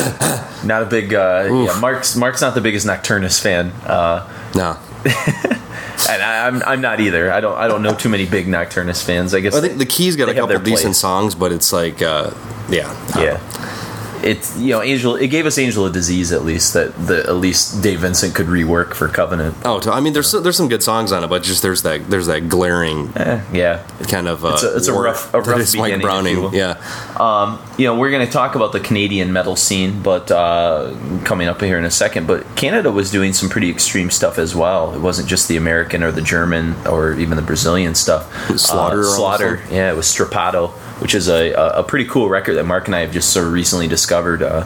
Not 0.65 0.83
a 0.83 0.85
big. 0.85 1.13
Uh, 1.13 1.65
yeah, 1.67 1.79
Mark's 1.79 2.15
Mark's 2.15 2.41
not 2.41 2.55
the 2.55 2.61
biggest 2.61 2.87
Nocturnus 2.87 3.41
fan, 3.41 3.71
uh, 3.85 4.29
no. 4.55 4.77
and 6.09 6.23
I, 6.23 6.47
I'm 6.47 6.63
I'm 6.63 6.81
not 6.81 6.99
either. 7.01 7.31
I 7.31 7.41
don't 7.41 7.57
I 7.57 7.67
don't 7.67 7.83
know 7.83 7.93
too 7.93 8.09
many 8.09 8.25
big 8.25 8.47
Nocturnus 8.47 9.03
fans. 9.03 9.33
I 9.33 9.41
guess 9.41 9.55
I 9.55 9.61
think 9.61 9.77
the 9.77 9.85
Key's 9.85 10.15
got 10.15 10.29
a 10.29 10.33
couple 10.33 10.57
decent 10.59 10.81
place. 10.81 10.97
songs, 10.97 11.35
but 11.35 11.51
it's 11.51 11.73
like, 11.73 12.01
uh, 12.01 12.31
yeah. 12.69 12.93
yeah. 13.17 13.39
It's 14.23 14.57
you 14.57 14.69
know 14.71 14.81
Angel. 14.81 15.15
It 15.15 15.27
gave 15.27 15.45
us 15.45 15.57
Angel 15.57 15.85
of 15.85 15.93
Disease 15.93 16.31
at 16.31 16.43
least 16.45 16.73
that 16.73 16.95
the 17.07 17.19
at 17.27 17.35
least 17.35 17.81
Dave 17.83 17.99
Vincent 18.01 18.33
could 18.35 18.47
rework 18.47 18.93
for 18.93 19.07
Covenant. 19.07 19.55
Oh, 19.65 19.81
I 19.91 19.99
mean, 19.99 20.13
there's 20.13 20.31
there's 20.31 20.55
some 20.57 20.69
good 20.69 20.81
songs 20.83 21.11
on 21.11 21.23
it, 21.23 21.27
but 21.27 21.43
just 21.43 21.61
there's 21.61 21.81
that 21.83 22.09
there's 22.09 22.27
that 22.27 22.47
glaring 22.49 23.11
Eh, 23.15 23.41
yeah, 23.53 23.83
kind 24.09 24.27
of. 24.27 24.43
Uh, 24.45 24.49
It's 24.53 24.63
a- 24.63 24.75
it's 24.77 24.87
a 24.87 24.93
rough- 24.93 25.33
a 25.33 25.41
rough 25.41 25.47
Mike 25.57 25.71
beginning, 25.71 25.93
if 25.93 26.01
you 26.01 26.07
Browning. 26.07 26.53
Yeah, 26.53 27.57
you 27.77 27.85
know, 27.87 27.95
we're 27.97 28.11
going 28.11 28.25
to 28.25 28.31
talk 28.31 28.55
about 28.55 28.71
the 28.71 28.79
Canadian 28.79 29.33
metal 29.33 29.55
scene, 29.55 30.01
but 30.01 30.31
uh, 30.31 30.93
coming 31.25 31.47
up 31.47 31.59
here 31.61 31.77
in 31.77 31.85
a 31.85 31.91
second. 31.91 32.27
But 32.27 32.55
Canada 32.55 32.91
was 32.91 33.11
doing 33.11 33.33
some 33.33 33.49
pretty 33.49 33.69
extreme 33.69 34.09
stuff 34.09 34.37
as 34.39 34.55
well. 34.55 34.93
It 34.93 34.99
wasn't 34.99 35.27
just 35.27 35.47
the 35.47 35.57
American 35.57 36.03
or 36.03 36.11
the 36.11 36.21
German 36.21 36.75
or 36.87 37.13
even 37.13 37.35
the 37.35 37.41
Brazilian 37.43 37.95
stuff. 37.95 38.31
Slaughter 38.57 39.01
Uh, 39.01 39.03
Slaughter, 39.03 39.61
yeah, 39.71 39.91
it 39.91 39.95
was 39.95 40.05
Strappado, 40.07 40.71
which 41.03 41.13
is 41.13 41.27
a, 41.27 41.51
a, 41.51 41.83
pretty 41.83 42.05
cool 42.05 42.29
record 42.29 42.53
that 42.55 42.63
Mark 42.63 42.87
and 42.87 42.95
I 42.95 43.01
have 43.01 43.11
just 43.11 43.33
sort 43.33 43.45
of 43.45 43.51
recently 43.51 43.89
discovered. 43.89 44.41
Uh, 44.41 44.65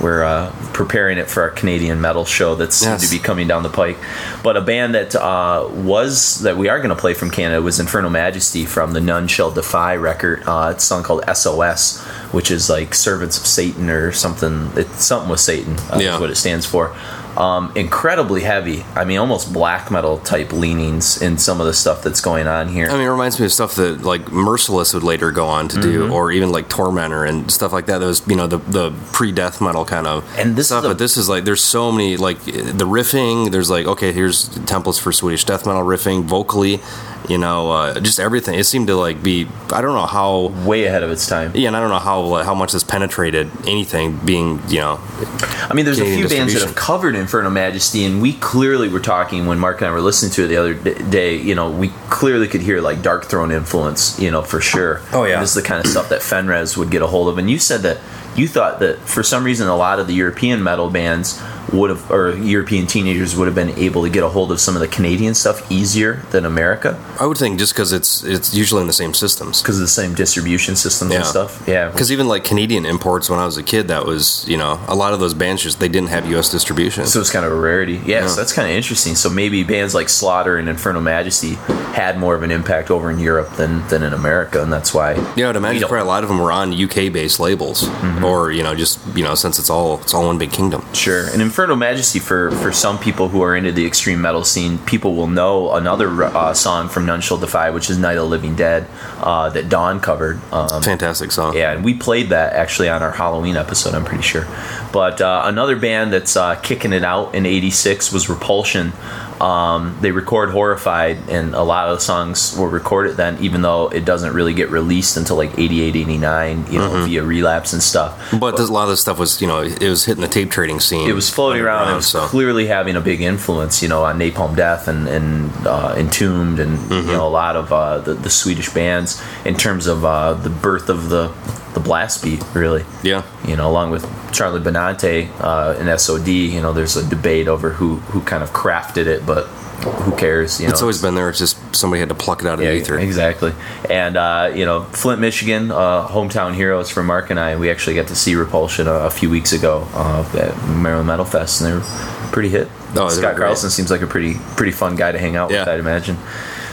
we're 0.00 0.24
uh, 0.24 0.50
preparing 0.72 1.16
it 1.16 1.30
for 1.30 1.44
our 1.44 1.50
Canadian 1.50 2.00
metal 2.00 2.24
show 2.24 2.56
that's 2.56 2.82
Yes. 2.82 3.08
to 3.08 3.16
be 3.16 3.22
coming 3.22 3.46
down 3.46 3.62
the 3.62 3.68
pike. 3.68 3.96
But 4.42 4.56
a 4.56 4.60
band 4.60 4.96
that 4.96 5.14
uh, 5.14 5.68
was 5.70 6.40
that 6.40 6.56
we 6.56 6.68
are 6.68 6.78
going 6.78 6.90
to 6.90 6.96
play 6.96 7.14
from 7.14 7.30
Canada 7.30 7.62
was 7.62 7.78
Infernal 7.78 8.10
Majesty 8.10 8.66
from 8.66 8.94
the 8.94 9.00
None 9.00 9.28
Shall 9.28 9.52
Defy 9.52 9.94
record. 9.94 10.42
Uh, 10.44 10.72
it's 10.74 10.82
a 10.82 10.86
song 10.88 11.04
called 11.04 11.22
SOS, 11.32 12.02
which 12.32 12.50
is 12.50 12.68
like 12.68 12.92
Servants 12.92 13.38
of 13.38 13.46
Satan 13.46 13.88
or 13.88 14.10
something. 14.10 14.72
It's 14.74 15.04
something 15.04 15.30
with 15.30 15.40
Satan. 15.40 15.78
Uh, 15.88 16.00
Yeah. 16.00 16.16
is 16.16 16.20
what 16.20 16.30
it 16.30 16.36
stands 16.36 16.66
for. 16.66 16.88
Um, 17.36 17.72
incredibly 17.76 18.40
heavy. 18.42 18.84
I 18.94 19.04
mean, 19.04 19.18
almost 19.18 19.52
black 19.52 19.90
metal 19.90 20.18
type 20.18 20.52
leanings 20.52 21.20
in 21.20 21.36
some 21.38 21.60
of 21.60 21.66
the 21.66 21.74
stuff 21.74 22.02
that's 22.02 22.20
going 22.20 22.46
on 22.46 22.68
here. 22.68 22.88
I 22.88 22.92
mean, 22.92 23.02
it 23.02 23.10
reminds 23.10 23.38
me 23.38 23.46
of 23.46 23.52
stuff 23.52 23.74
that 23.74 24.02
like 24.02 24.32
Merciless 24.32 24.94
would 24.94 25.02
later 25.02 25.30
go 25.32 25.46
on 25.46 25.68
to 25.68 25.76
Mm-hmm. 25.76 26.08
do, 26.08 26.12
or 26.12 26.32
even 26.32 26.50
like 26.50 26.68
Tormentor 26.68 27.24
and 27.26 27.50
stuff 27.50 27.72
like 27.72 27.86
that. 27.86 27.98
That 27.98 28.06
was 28.06 28.26
you 28.26 28.36
know 28.36 28.46
the 28.46 28.58
the 28.58 28.90
pre 29.12 29.32
death 29.32 29.60
metal 29.60 29.84
kind 29.84 30.06
of 30.06 30.24
And 30.38 30.56
this 30.56 30.68
stuff. 30.68 30.80
is 30.80 30.84
a- 30.86 30.88
but 30.88 30.98
this 30.98 31.16
is 31.18 31.28
like 31.28 31.44
there's 31.44 31.62
so 31.62 31.92
many 31.92 32.16
like 32.16 32.42
the 32.44 32.86
riffing. 32.86 33.50
There's 33.50 33.68
like 33.70 33.86
okay, 33.86 34.12
here's 34.12 34.48
templates 34.60 35.00
for 35.00 35.12
Swedish 35.12 35.44
death 35.44 35.66
metal 35.66 35.82
riffing 35.82 36.22
vocally. 36.24 36.80
You 37.28 37.38
know, 37.38 37.70
uh, 37.70 38.00
just 38.00 38.20
everything. 38.20 38.58
It 38.58 38.64
seemed 38.64 38.86
to 38.88 38.96
like 38.96 39.22
be. 39.22 39.46
I 39.72 39.80
don't 39.80 39.94
know 39.94 40.06
how. 40.06 40.52
Way 40.66 40.84
ahead 40.84 41.02
of 41.02 41.10
its 41.10 41.26
time. 41.26 41.52
Yeah, 41.54 41.68
and 41.68 41.76
I 41.76 41.80
don't 41.80 41.90
know 41.90 41.98
how 41.98 42.20
like, 42.22 42.44
how 42.44 42.54
much 42.54 42.72
this 42.72 42.84
penetrated 42.84 43.50
anything. 43.66 44.18
Being 44.18 44.60
you 44.68 44.80
know, 44.80 45.00
I 45.00 45.72
mean, 45.74 45.84
there's 45.84 45.98
a 45.98 46.04
few 46.04 46.28
bands 46.28 46.54
that 46.54 46.62
have 46.62 46.74
covered 46.74 47.14
Infernal 47.14 47.50
Majesty, 47.50 48.04
and 48.04 48.22
we 48.22 48.34
clearly 48.34 48.88
were 48.88 49.00
talking 49.00 49.46
when 49.46 49.58
Mark 49.58 49.80
and 49.80 49.88
I 49.88 49.92
were 49.92 50.00
listening 50.00 50.32
to 50.32 50.44
it 50.44 50.48
the 50.48 50.56
other 50.56 50.74
day. 50.74 51.36
You 51.36 51.54
know, 51.54 51.70
we 51.70 51.88
clearly 52.08 52.48
could 52.48 52.62
hear 52.62 52.80
like 52.80 52.98
Darkthrone 52.98 53.52
influence. 53.52 54.18
You 54.18 54.30
know, 54.30 54.42
for 54.42 54.60
sure. 54.60 55.02
Oh, 55.12 55.24
yeah. 55.24 55.40
this 55.40 55.50
is 55.50 55.62
the 55.62 55.68
kind 55.68 55.84
of 55.84 55.90
stuff 55.90 56.08
that 56.10 56.20
Fenriz 56.20 56.76
would 56.76 56.90
get 56.90 57.02
a 57.02 57.06
hold 57.06 57.28
of. 57.28 57.38
And 57.38 57.50
you 57.50 57.58
said 57.58 57.80
that 57.82 57.98
you 58.36 58.48
thought 58.48 58.80
that 58.80 58.98
for 59.00 59.22
some 59.22 59.44
reason 59.44 59.68
a 59.68 59.76
lot 59.76 59.98
of 59.98 60.06
the 60.06 60.14
European 60.14 60.62
metal 60.62 60.90
bands 60.90 61.40
would 61.72 61.90
have, 61.90 62.10
or 62.12 62.36
European 62.36 62.86
teenagers 62.86 63.34
would 63.34 63.46
have 63.46 63.54
been 63.54 63.70
able 63.70 64.04
to 64.04 64.08
get 64.10 64.22
a 64.22 64.28
hold 64.28 64.52
of 64.52 64.60
some 64.60 64.76
of 64.76 64.80
the 64.80 64.86
Canadian 64.88 65.34
stuff 65.34 65.68
easier 65.70 66.22
than 66.30 66.44
America 66.46 66.96
I 67.18 67.26
would 67.26 67.38
think 67.38 67.58
just 67.58 67.72
because 67.72 67.92
it's 67.92 68.22
it's 68.22 68.54
usually 68.54 68.82
in 68.82 68.86
the 68.86 68.92
same 68.92 69.14
systems. 69.14 69.62
because 69.62 69.76
of 69.76 69.80
the 69.82 69.88
same 69.88 70.14
distribution 70.14 70.76
systems 70.76 71.12
and 71.14 71.24
stuff. 71.26 71.64
Yeah, 71.66 71.90
Because 71.90 72.12
even 72.12 72.28
like 72.28 72.44
Canadian 72.44 72.84
imports, 72.86 73.28
when 73.30 73.38
I 73.40 73.44
was 73.46 73.56
a 73.56 73.62
kid, 73.62 73.88
that 73.88 74.04
was 74.06 74.46
you 74.48 74.56
know 74.56 74.78
a 74.86 74.94
lot 74.94 75.12
of 75.12 75.18
those 75.20 75.34
bands 75.34 75.62
just 75.62 75.80
they 75.80 75.88
didn't 75.88 76.10
have 76.10 76.28
U.S. 76.30 76.50
distribution. 76.50 77.06
So 77.06 77.20
it's 77.20 77.30
kind 77.30 77.44
of 77.44 77.52
a 77.52 77.56
rarity. 77.60 77.94
Yeah, 77.94 78.20
Yeah. 78.20 78.26
so 78.28 78.36
that's 78.36 78.52
kind 78.52 78.68
of 78.70 78.76
interesting. 78.76 79.14
So 79.16 79.28
maybe 79.30 79.64
bands 79.64 79.94
like 79.94 80.08
Slaughter 80.08 80.56
and 80.58 80.68
Infernal 80.68 81.00
Majesty 81.02 81.54
had 81.96 82.18
more 82.18 82.34
of 82.34 82.42
an 82.42 82.50
impact 82.50 82.90
over 82.90 83.10
in 83.10 83.18
Europe 83.18 83.50
than, 83.56 83.86
than 83.88 84.02
in 84.02 84.12
America, 84.12 84.62
and 84.62 84.70
that's 84.72 84.92
why. 84.92 85.14
Yeah, 85.34 85.48
I'd 85.48 85.56
imagine 85.56 85.80
probably 85.88 86.00
a 86.00 86.04
lot 86.04 86.22
of 86.22 86.28
them 86.28 86.38
were 86.38 86.52
on 86.52 86.72
UK 86.72 87.10
based 87.12 87.40
labels, 87.40 87.84
mm-hmm. 87.84 88.24
Or 88.26 88.50
you 88.50 88.62
know, 88.62 88.74
just 88.74 89.00
you 89.16 89.22
know, 89.22 89.34
since 89.34 89.58
it's 89.58 89.70
all 89.70 90.00
it's 90.00 90.14
all 90.14 90.26
one 90.26 90.38
big 90.38 90.52
kingdom. 90.52 90.84
Sure. 90.92 91.28
And 91.30 91.40
Infernal 91.40 91.76
Majesty, 91.76 92.18
for, 92.18 92.50
for 92.50 92.72
some 92.72 92.98
people 92.98 93.28
who 93.28 93.42
are 93.42 93.56
into 93.56 93.72
the 93.72 93.86
extreme 93.86 94.20
metal 94.20 94.44
scene, 94.44 94.78
people 94.78 95.14
will 95.14 95.28
know 95.28 95.72
another 95.72 96.24
uh, 96.24 96.54
song 96.54 96.88
from 96.88 97.06
None 97.06 97.20
Shall 97.20 97.38
Defy, 97.38 97.70
which 97.70 97.90
is 97.90 97.98
Night 97.98 98.16
of 98.16 98.24
the 98.24 98.28
Living 98.28 98.56
Dead, 98.56 98.86
uh, 99.18 99.50
that 99.50 99.68
Dawn 99.68 100.00
covered. 100.00 100.40
Um, 100.52 100.82
Fantastic 100.82 101.32
song. 101.32 101.56
Yeah, 101.56 101.72
and 101.72 101.84
we 101.84 101.94
played 101.94 102.30
that 102.30 102.54
actually 102.54 102.88
on 102.88 103.02
our 103.02 103.12
Halloween 103.12 103.56
episode, 103.56 103.94
I'm 103.94 104.04
pretty 104.04 104.22
sure. 104.22 104.46
But 104.92 105.20
uh, 105.20 105.42
another 105.44 105.76
band 105.76 106.12
that's 106.12 106.36
uh, 106.36 106.56
kicking 106.56 106.92
it 106.92 107.04
out 107.04 107.34
in 107.34 107.46
'86 107.46 108.12
was 108.12 108.28
Repulsion. 108.28 108.92
Um, 109.40 109.98
they 110.00 110.12
record 110.12 110.50
Horrified, 110.50 111.28
and 111.28 111.54
a 111.54 111.62
lot 111.62 111.88
of 111.88 111.98
the 111.98 112.00
songs 112.00 112.56
were 112.56 112.70
recorded 112.70 113.16
then, 113.18 113.36
even 113.42 113.60
though 113.60 113.88
it 113.88 114.06
doesn't 114.06 114.32
really 114.32 114.54
get 114.54 114.70
released 114.70 115.18
until 115.18 115.36
like 115.36 115.58
'88, 115.58 115.94
'89, 115.94 116.72
you 116.72 116.78
know, 116.78 117.04
via 117.04 117.22
relapse 117.22 117.74
and 117.74 117.82
stuff. 117.82 118.15
But 118.38 118.56
this, 118.56 118.68
a 118.68 118.72
lot 118.72 118.84
of 118.84 118.90
this 118.90 119.00
stuff 119.00 119.18
was, 119.18 119.40
you 119.40 119.46
know, 119.46 119.60
it 119.62 119.80
was 119.88 120.04
hitting 120.04 120.22
the 120.22 120.28
tape 120.28 120.50
trading 120.50 120.80
scene. 120.80 121.08
It 121.08 121.12
was 121.14 121.30
floating 121.30 121.62
around. 121.62 121.92
It 121.92 121.96
was 121.96 122.06
so 122.06 122.26
clearly 122.26 122.66
having 122.66 122.96
a 122.96 123.00
big 123.00 123.20
influence, 123.20 123.82
you 123.82 123.88
know, 123.88 124.04
on 124.04 124.18
Napalm 124.18 124.56
Death 124.56 124.88
and, 124.88 125.06
and 125.08 125.50
uh, 125.66 125.94
Entombed 125.96 126.58
and 126.60 126.76
Mm-hmm. 126.76 127.08
you 127.08 127.14
know 127.16 127.26
a 127.26 127.30
lot 127.30 127.56
of 127.56 127.72
uh, 127.72 127.98
the, 127.98 128.14
the 128.14 128.30
Swedish 128.30 128.72
bands 128.72 129.22
in 129.44 129.54
terms 129.56 129.86
of 129.86 130.04
uh, 130.04 130.34
the 130.34 130.50
birth 130.50 130.88
of 130.88 131.08
the 131.08 131.32
the 131.74 131.80
blast 131.80 132.22
beat, 132.24 132.42
really. 132.54 132.84
yeah, 133.02 133.22
you 133.46 133.54
know, 133.56 133.68
along 133.68 133.90
with 133.90 134.04
Charlie 134.32 134.60
Benante 134.60 135.28
uh, 135.40 135.76
in 135.78 135.98
SOD, 135.98 136.28
you 136.28 136.60
know, 136.62 136.72
there's 136.72 136.96
a 136.96 137.06
debate 137.08 137.48
over 137.48 137.70
who 137.70 137.96
who 138.12 138.20
kind 138.22 138.42
of 138.42 138.50
crafted 138.50 139.06
it, 139.06 139.26
but 139.26 139.46
who 139.82 140.16
cares? 140.16 140.60
You 140.60 140.66
know, 140.66 140.72
it's 140.72 140.82
always 140.82 141.00
been 141.00 141.14
there. 141.14 141.28
It's 141.28 141.38
just 141.38 141.58
somebody 141.74 142.00
had 142.00 142.08
to 142.08 142.14
pluck 142.14 142.40
it 142.40 142.46
out 142.46 142.58
of 142.58 142.64
yeah, 142.64 142.72
the 142.72 142.78
ether. 142.78 142.98
exactly. 142.98 143.52
And 143.90 144.16
uh, 144.16 144.52
you 144.54 144.64
know, 144.64 144.84
Flint, 144.84 145.20
Michigan, 145.20 145.70
uh, 145.70 146.06
hometown 146.08 146.54
heroes 146.54 146.90
for 146.90 147.02
Mark 147.02 147.30
and 147.30 147.38
I. 147.38 147.56
We 147.56 147.70
actually 147.70 147.96
got 147.96 148.08
to 148.08 148.16
see 148.16 148.34
Repulsion 148.34 148.86
a, 148.86 148.92
a 148.92 149.10
few 149.10 149.30
weeks 149.30 149.52
ago 149.52 149.86
uh, 149.92 150.28
at 150.38 150.68
Maryland 150.68 151.06
Metal 151.06 151.24
Fest, 151.24 151.60
and 151.60 151.70
they 151.70 151.74
were 151.76 151.84
pretty 152.32 152.48
hit. 152.48 152.68
Oh, 152.94 153.08
Scott. 153.08 153.36
Carlson 153.36 153.70
seems 153.70 153.90
like 153.90 154.02
a 154.02 154.06
pretty 154.06 154.34
pretty 154.56 154.72
fun 154.72 154.96
guy 154.96 155.12
to 155.12 155.18
hang 155.18 155.36
out 155.36 155.50
with. 155.50 155.66
I'd 155.68 155.80
imagine. 155.80 156.16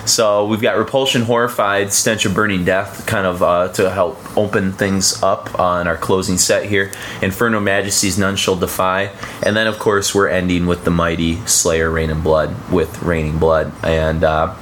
So 0.06 0.46
we've 0.46 0.62
got 0.62 0.78
Repulsion, 0.78 1.22
Horrified, 1.22 1.94
Stench 1.94 2.26
of 2.26 2.34
Burning 2.34 2.66
Death, 2.66 3.06
kind 3.06 3.26
of 3.26 3.42
uh, 3.42 3.70
to 3.74 3.90
help 3.90 4.38
open 4.38 4.74
things 4.74 5.24
up 5.24 5.58
on 5.60 5.88
our 5.88 5.98
closing 5.98 6.38
set 6.38 6.66
here. 6.66 6.92
Infernal 7.22 7.62
Majesty's 7.62 8.18
None 8.18 8.36
Shall 8.36 8.56
Defy, 8.58 9.12
and 9.46 9.56
then 9.56 9.66
of 9.68 9.80
course 9.80 10.14
we're 10.14 10.28
ending 10.28 10.68
with 10.68 10.84
the 10.84 10.92
mighty 10.92 11.38
Slayer, 11.46 11.90
Reign 11.90 12.10
in 12.10 12.22
Blood 12.22 12.54
with 12.70 13.02
Raining 13.02 13.40
Blood, 13.40 13.72
and 13.84 14.24
uh, 14.24 14.54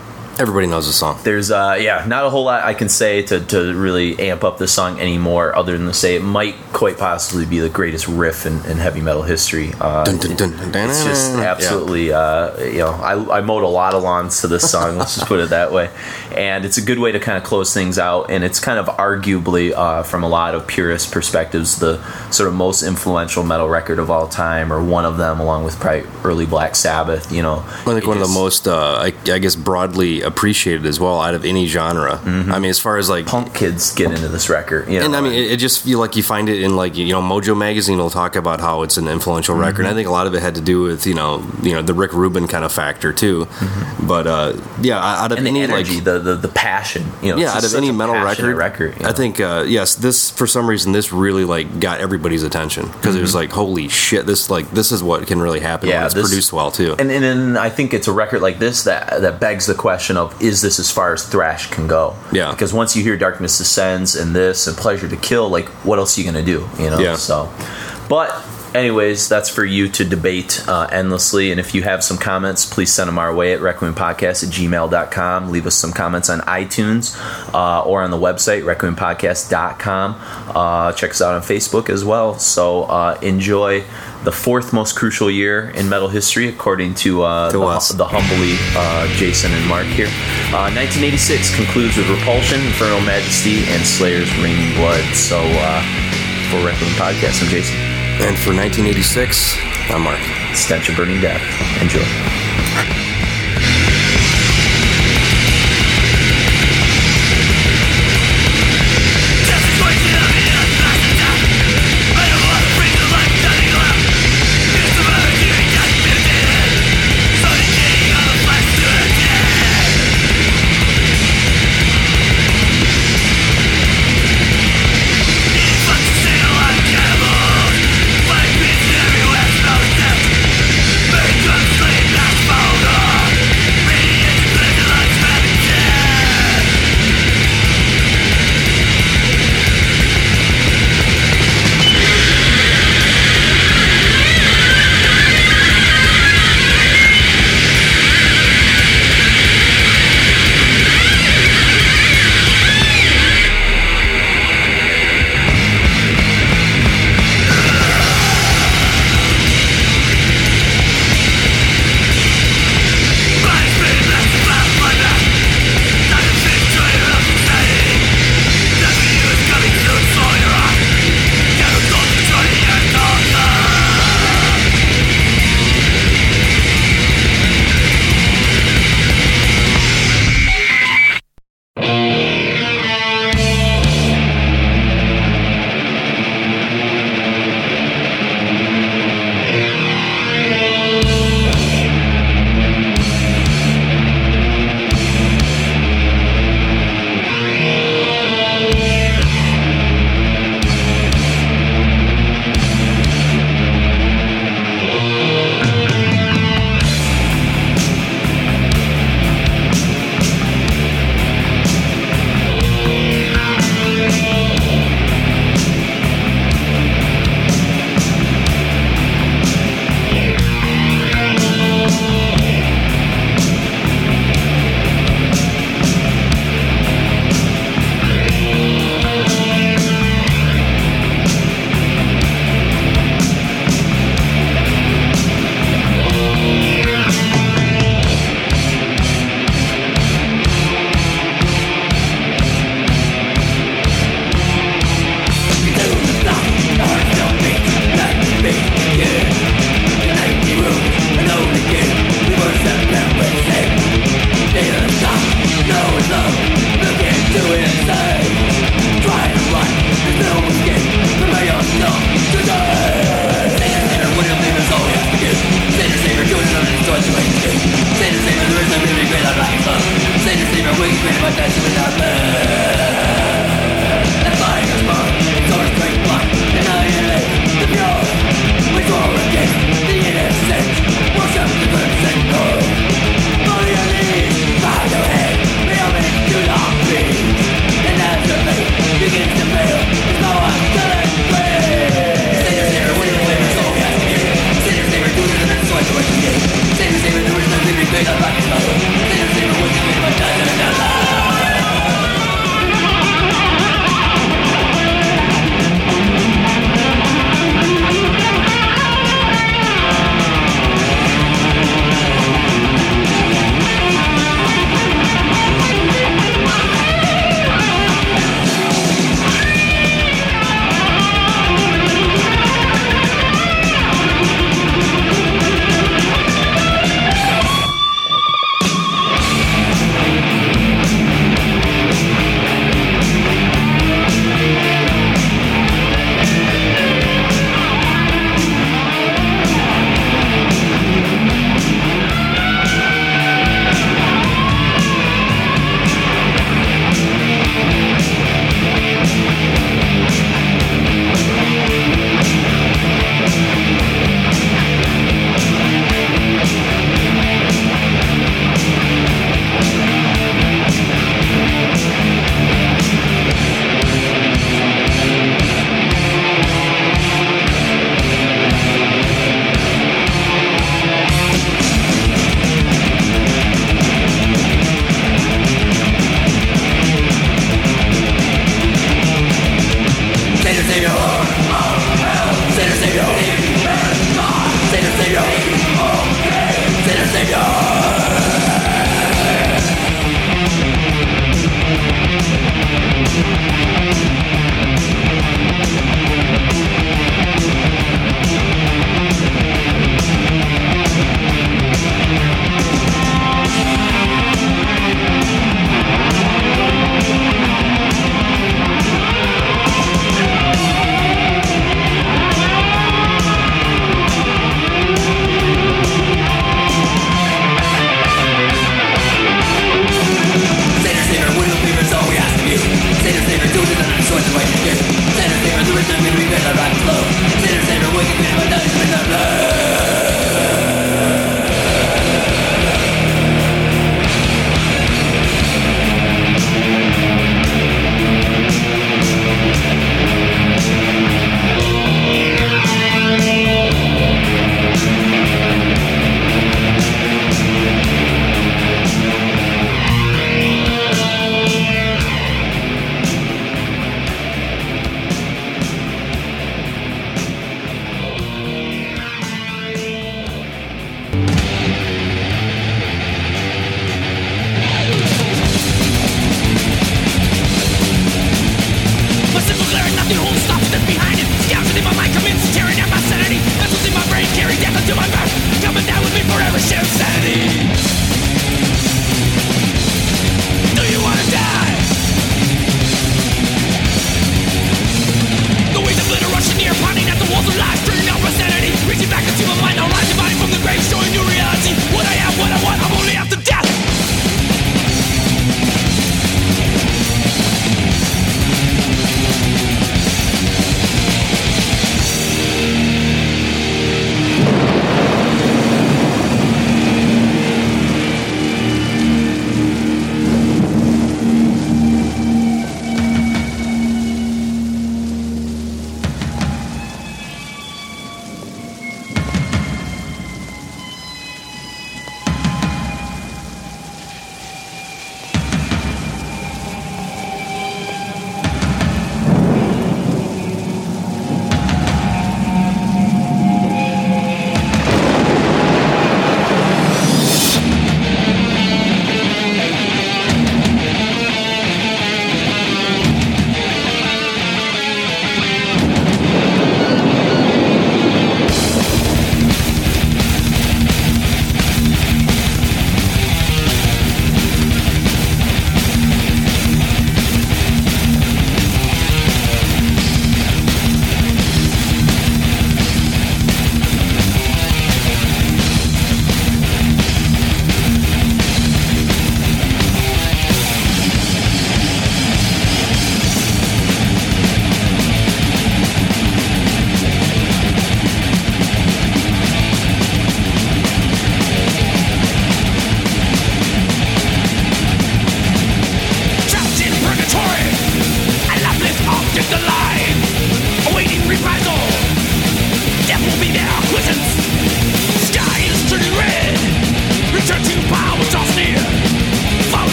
Everybody 0.42 0.66
knows 0.66 0.88
the 0.88 0.94
song. 0.94 1.20
there's 1.24 1.52
uh 1.52 1.78
yeah 1.80 2.04
not 2.08 2.26
a 2.26 2.30
whole 2.32 2.44
lot 2.46 2.64
i 2.64 2.74
can 2.74 2.90
say 2.90 3.22
to, 3.22 3.40
to 3.46 3.76
really 3.76 4.18
amp 4.20 4.44
up 4.44 4.58
the 4.58 4.68
song 4.68 5.00
anymore 5.00 5.56
other 5.56 5.78
than 5.78 5.86
to 5.86 5.94
say 5.94 6.16
it 6.16 6.24
might 6.24 6.56
quite 6.74 6.98
possibly 6.98 7.46
be 7.46 7.60
the 7.60 7.70
greatest 7.70 8.08
riff 8.08 8.48
in, 8.48 8.54
in 8.66 8.78
heavy 8.78 9.02
metal 9.02 9.22
history. 9.22 9.72
Uh, 9.80 10.04
Dun, 10.04 10.36
dun, 10.36 10.72
dun, 10.72 10.90
it's 10.90 11.04
just 11.04 11.34
absolutely 11.36 12.12
uh, 12.12 12.58
you 12.64 12.80
know 12.80 12.90
I, 12.90 13.38
I 13.38 13.42
mowed 13.42 13.64
a 13.64 13.68
lot 13.68 13.94
of 13.94 14.02
lawns 14.02 14.42
to 14.42 14.48
this 14.48 14.70
song 14.70 14.98
let's 14.98 15.16
just 15.16 15.28
put 15.28 15.40
it 15.40 15.50
that 15.52 15.72
way. 15.72 15.90
And 16.36 16.66
it's 16.66 16.78
a 16.78 16.82
good 16.82 16.98
way 16.98 17.12
to 17.12 17.20
kind 17.20 17.38
of 17.38 17.44
close 17.44 17.72
things 17.74 18.00
out 18.00 18.32
and 18.32 18.44
it's 18.44 18.60
kind 18.60 18.80
of 18.80 18.88
arguably 18.98 19.74
uh, 19.74 20.02
from 20.04 20.24
a 20.24 20.30
lot 20.30 20.56
of 20.56 20.66
purist 20.66 21.12
perspectives 21.12 21.78
the 21.80 22.02
sort 22.32 22.48
of 22.48 22.56
most 22.56 22.82
influential 22.84 23.44
metal 23.44 23.70
record 23.70 24.00
of 24.00 24.10
all 24.10 24.28
time 24.28 24.74
or 24.74 24.84
one 24.84 25.06
of 25.06 25.18
them 25.18 25.40
along 25.40 25.64
with 25.66 25.80
probably 25.80 26.10
early 26.24 26.46
black 26.48 26.76
sabbath 26.76 27.32
you 27.32 27.44
know. 27.44 27.64
I 27.68 27.94
think 27.94 28.08
one 28.08 28.18
of 28.18 28.28
the 28.28 28.34
most, 28.34 28.68
uh, 28.68 28.96
I, 29.02 29.14
I 29.32 29.40
guess, 29.40 29.56
broadly 29.56 30.22
appreciated 30.32 30.86
as 30.86 31.00
well 31.00 31.20
out 31.22 31.34
of 31.34 31.44
any 31.46 31.66
genre. 31.68 32.14
Mm-hmm. 32.18 32.52
I 32.52 32.60
mean, 32.60 32.70
as 32.70 32.80
far 32.80 32.98
as 32.98 33.10
like 33.10 33.26
punk 33.26 33.54
kids 33.54 33.94
get 33.94 34.12
into 34.12 34.28
this 34.28 34.50
record 34.50 34.88
you 34.90 35.00
know 35.00 35.06
And 35.06 35.16
I 35.16 35.22
mean, 35.22 35.34
it, 35.34 35.52
it 35.54 35.58
just 35.58 35.84
feel 35.84 36.00
like 36.00 36.16
you 36.16 36.24
find 36.24 36.50
it 36.50 36.62
in 36.62 36.76
like 36.76 36.96
you 36.96 37.12
know 37.14 37.22
Mojo 37.22 37.56
magazine 37.58 37.98
will 37.98 38.10
talk 38.10 38.36
about 38.36 38.60
how 38.60 38.84
it's 38.84 38.98
an 38.98 39.08
influential 39.08 39.56
Mm-hmm. 39.56 39.64
record. 39.64 39.86
I 39.86 39.94
think 39.94 40.08
a 40.08 40.12
lot 40.12 40.28
of 40.28 40.34
it 40.36 40.42
had 40.42 40.56
to 40.56 40.62
do 40.62 40.82
with 40.84 41.06
you 41.06 41.14
know 41.14 41.46
you 41.62 41.74
know 41.74 41.82
the 41.82 41.94
Rick 41.94 42.14
Rubin 42.14 42.48
kind 42.48 42.64
of 42.66 42.72
factor 42.72 43.12
too. 43.14 43.48
But 44.02 44.28
uh, 44.28 44.54
yeah, 44.82 44.98
out 45.00 45.32
of 45.32 45.38
Mm-hmm. 45.38 45.48
and 45.48 45.56
the 45.56 45.62
any 45.62 45.74
energy, 45.74 45.96
like 45.96 46.04
the, 46.04 46.20
the 46.20 46.36
the 46.36 46.48
passion, 46.48 47.04
you 47.22 47.32
know. 47.32 47.38
yeah, 47.42 47.52
out 47.54 47.64
of 47.64 47.74
any 47.76 47.92
metal 47.92 48.16
record, 48.16 48.56
record 48.56 49.00
you 49.00 49.06
I 49.08 49.14
think 49.14 49.40
uh, 49.40 49.66
yes, 49.68 49.96
this 49.96 50.30
for 50.32 50.48
some 50.48 50.68
reason 50.70 50.92
this 50.92 51.12
really 51.12 51.46
like 51.46 51.80
got 51.80 52.00
everybody's 52.00 52.44
attention 52.44 52.88
because 52.88 53.16
it 53.16 53.22
was 53.22 53.36
like 53.36 53.52
holy 53.52 53.88
shit, 53.90 54.26
this 54.26 54.50
like 54.50 54.70
this 54.72 54.92
is 54.92 55.02
what 55.04 55.28
can 55.28 55.40
really 55.42 55.60
happen 55.60 55.82
Mm-hmm. 55.82 55.90
Yeah, 55.90 55.98
when 56.00 56.06
it's 56.06 56.16
this- 56.16 56.28
produced 56.30 56.54
well 56.54 56.72
too. 56.72 56.96
and, 57.00 57.10
and 57.12 57.26
and 57.26 57.58
I 57.58 57.70
think 57.70 57.94
it's 57.94 58.08
a 58.08 58.12
record 58.14 58.42
like 58.42 58.60
this 58.60 58.84
that 58.84 59.22
that 59.22 59.40
begs 59.40 59.66
the 59.66 59.76
question 59.76 60.16
of 60.22 60.42
is 60.42 60.62
this 60.62 60.80
as 60.80 60.90
far 60.90 61.14
as 61.14 61.28
thrash 61.28 61.70
can 61.70 61.88
go? 61.88 62.16
Yeah. 62.32 62.52
Because 62.52 62.74
once 62.74 62.96
you 62.96 63.04
hear 63.04 63.18
Darkness 63.18 63.58
Descends 63.58 64.16
and 64.16 64.36
this 64.36 64.68
and 64.68 64.78
Pleasure 64.78 65.08
to 65.08 65.18
Kill, 65.18 65.50
like 65.50 65.68
what 65.84 66.00
else 66.00 66.18
are 66.18 66.22
you 66.22 66.26
gonna 66.26 66.46
do? 66.46 66.70
You 66.80 66.90
know. 66.90 67.00
Yeah. 67.00 67.16
So, 67.16 67.52
but. 68.08 68.30
Anyways, 68.74 69.28
that's 69.28 69.50
for 69.50 69.66
you 69.66 69.90
to 69.90 70.06
debate 70.06 70.64
uh, 70.66 70.88
endlessly. 70.92 71.52
And 71.52 71.60
if 71.60 71.76
you 71.76 71.84
have 71.84 72.04
some 72.04 72.18
comments, 72.18 72.66
please 72.66 72.92
send 72.92 73.10
them 73.10 73.20
our 73.20 73.34
way 73.34 73.54
at 73.54 73.60
requiempodcast 73.60 74.44
at 74.48 74.50
gmail.com. 74.50 75.52
Leave 75.52 75.66
us 75.66 75.76
some 75.76 75.92
comments 75.92 76.30
on 76.30 76.40
iTunes 76.42 77.18
uh, 77.54 77.84
or 77.84 78.02
on 78.02 78.12
the 78.12 78.18
website, 78.18 78.64
requiempodcast.com. 78.64 80.16
Uh, 80.56 80.94
check 80.94 81.12
us 81.12 81.22
out 81.22 81.34
on 81.36 81.42
Facebook 81.42 81.90
as 81.90 82.06
well. 82.06 82.40
So 82.40 82.84
uh, 82.84 83.20
enjoy 83.22 83.84
the 84.24 84.32
fourth 84.32 84.72
most 84.72 84.96
crucial 84.96 85.30
year 85.30 85.70
in 85.72 85.90
metal 85.90 86.08
history, 86.08 86.48
according 86.48 86.96
to, 86.96 87.24
uh, 87.24 87.52
To 87.52 87.58
the, 87.58 87.94
the 87.98 88.06
humbly 88.08 88.56
uh, 88.78 89.08
Jason 89.18 89.52
and 89.52 89.68
Mark 89.68 89.88
here. 89.88 90.08
Uh, 90.56 90.72
1986 90.72 91.56
concludes 91.58 91.98
with 91.98 92.10
Repulsion, 92.10 92.62
Infernal 92.62 93.02
Majesty, 93.02 93.66
and 93.68 93.84
Slayer's 93.84 94.32
Raining 94.38 94.74
Blood. 94.76 95.04
So 95.14 95.42
uh, 95.44 95.82
for 96.50 96.66
Requiem 96.66 96.92
Podcast, 96.96 97.44
I'm 97.44 97.50
Jason. 97.50 97.91
And 98.22 98.38
for 98.38 98.54
1986, 98.54 99.58
I'm 99.90 100.04
Mark. 100.04 100.20
Of 100.90 100.96
Burning 100.96 101.22
Death. 101.22 101.42
Enjoy. 101.82 103.31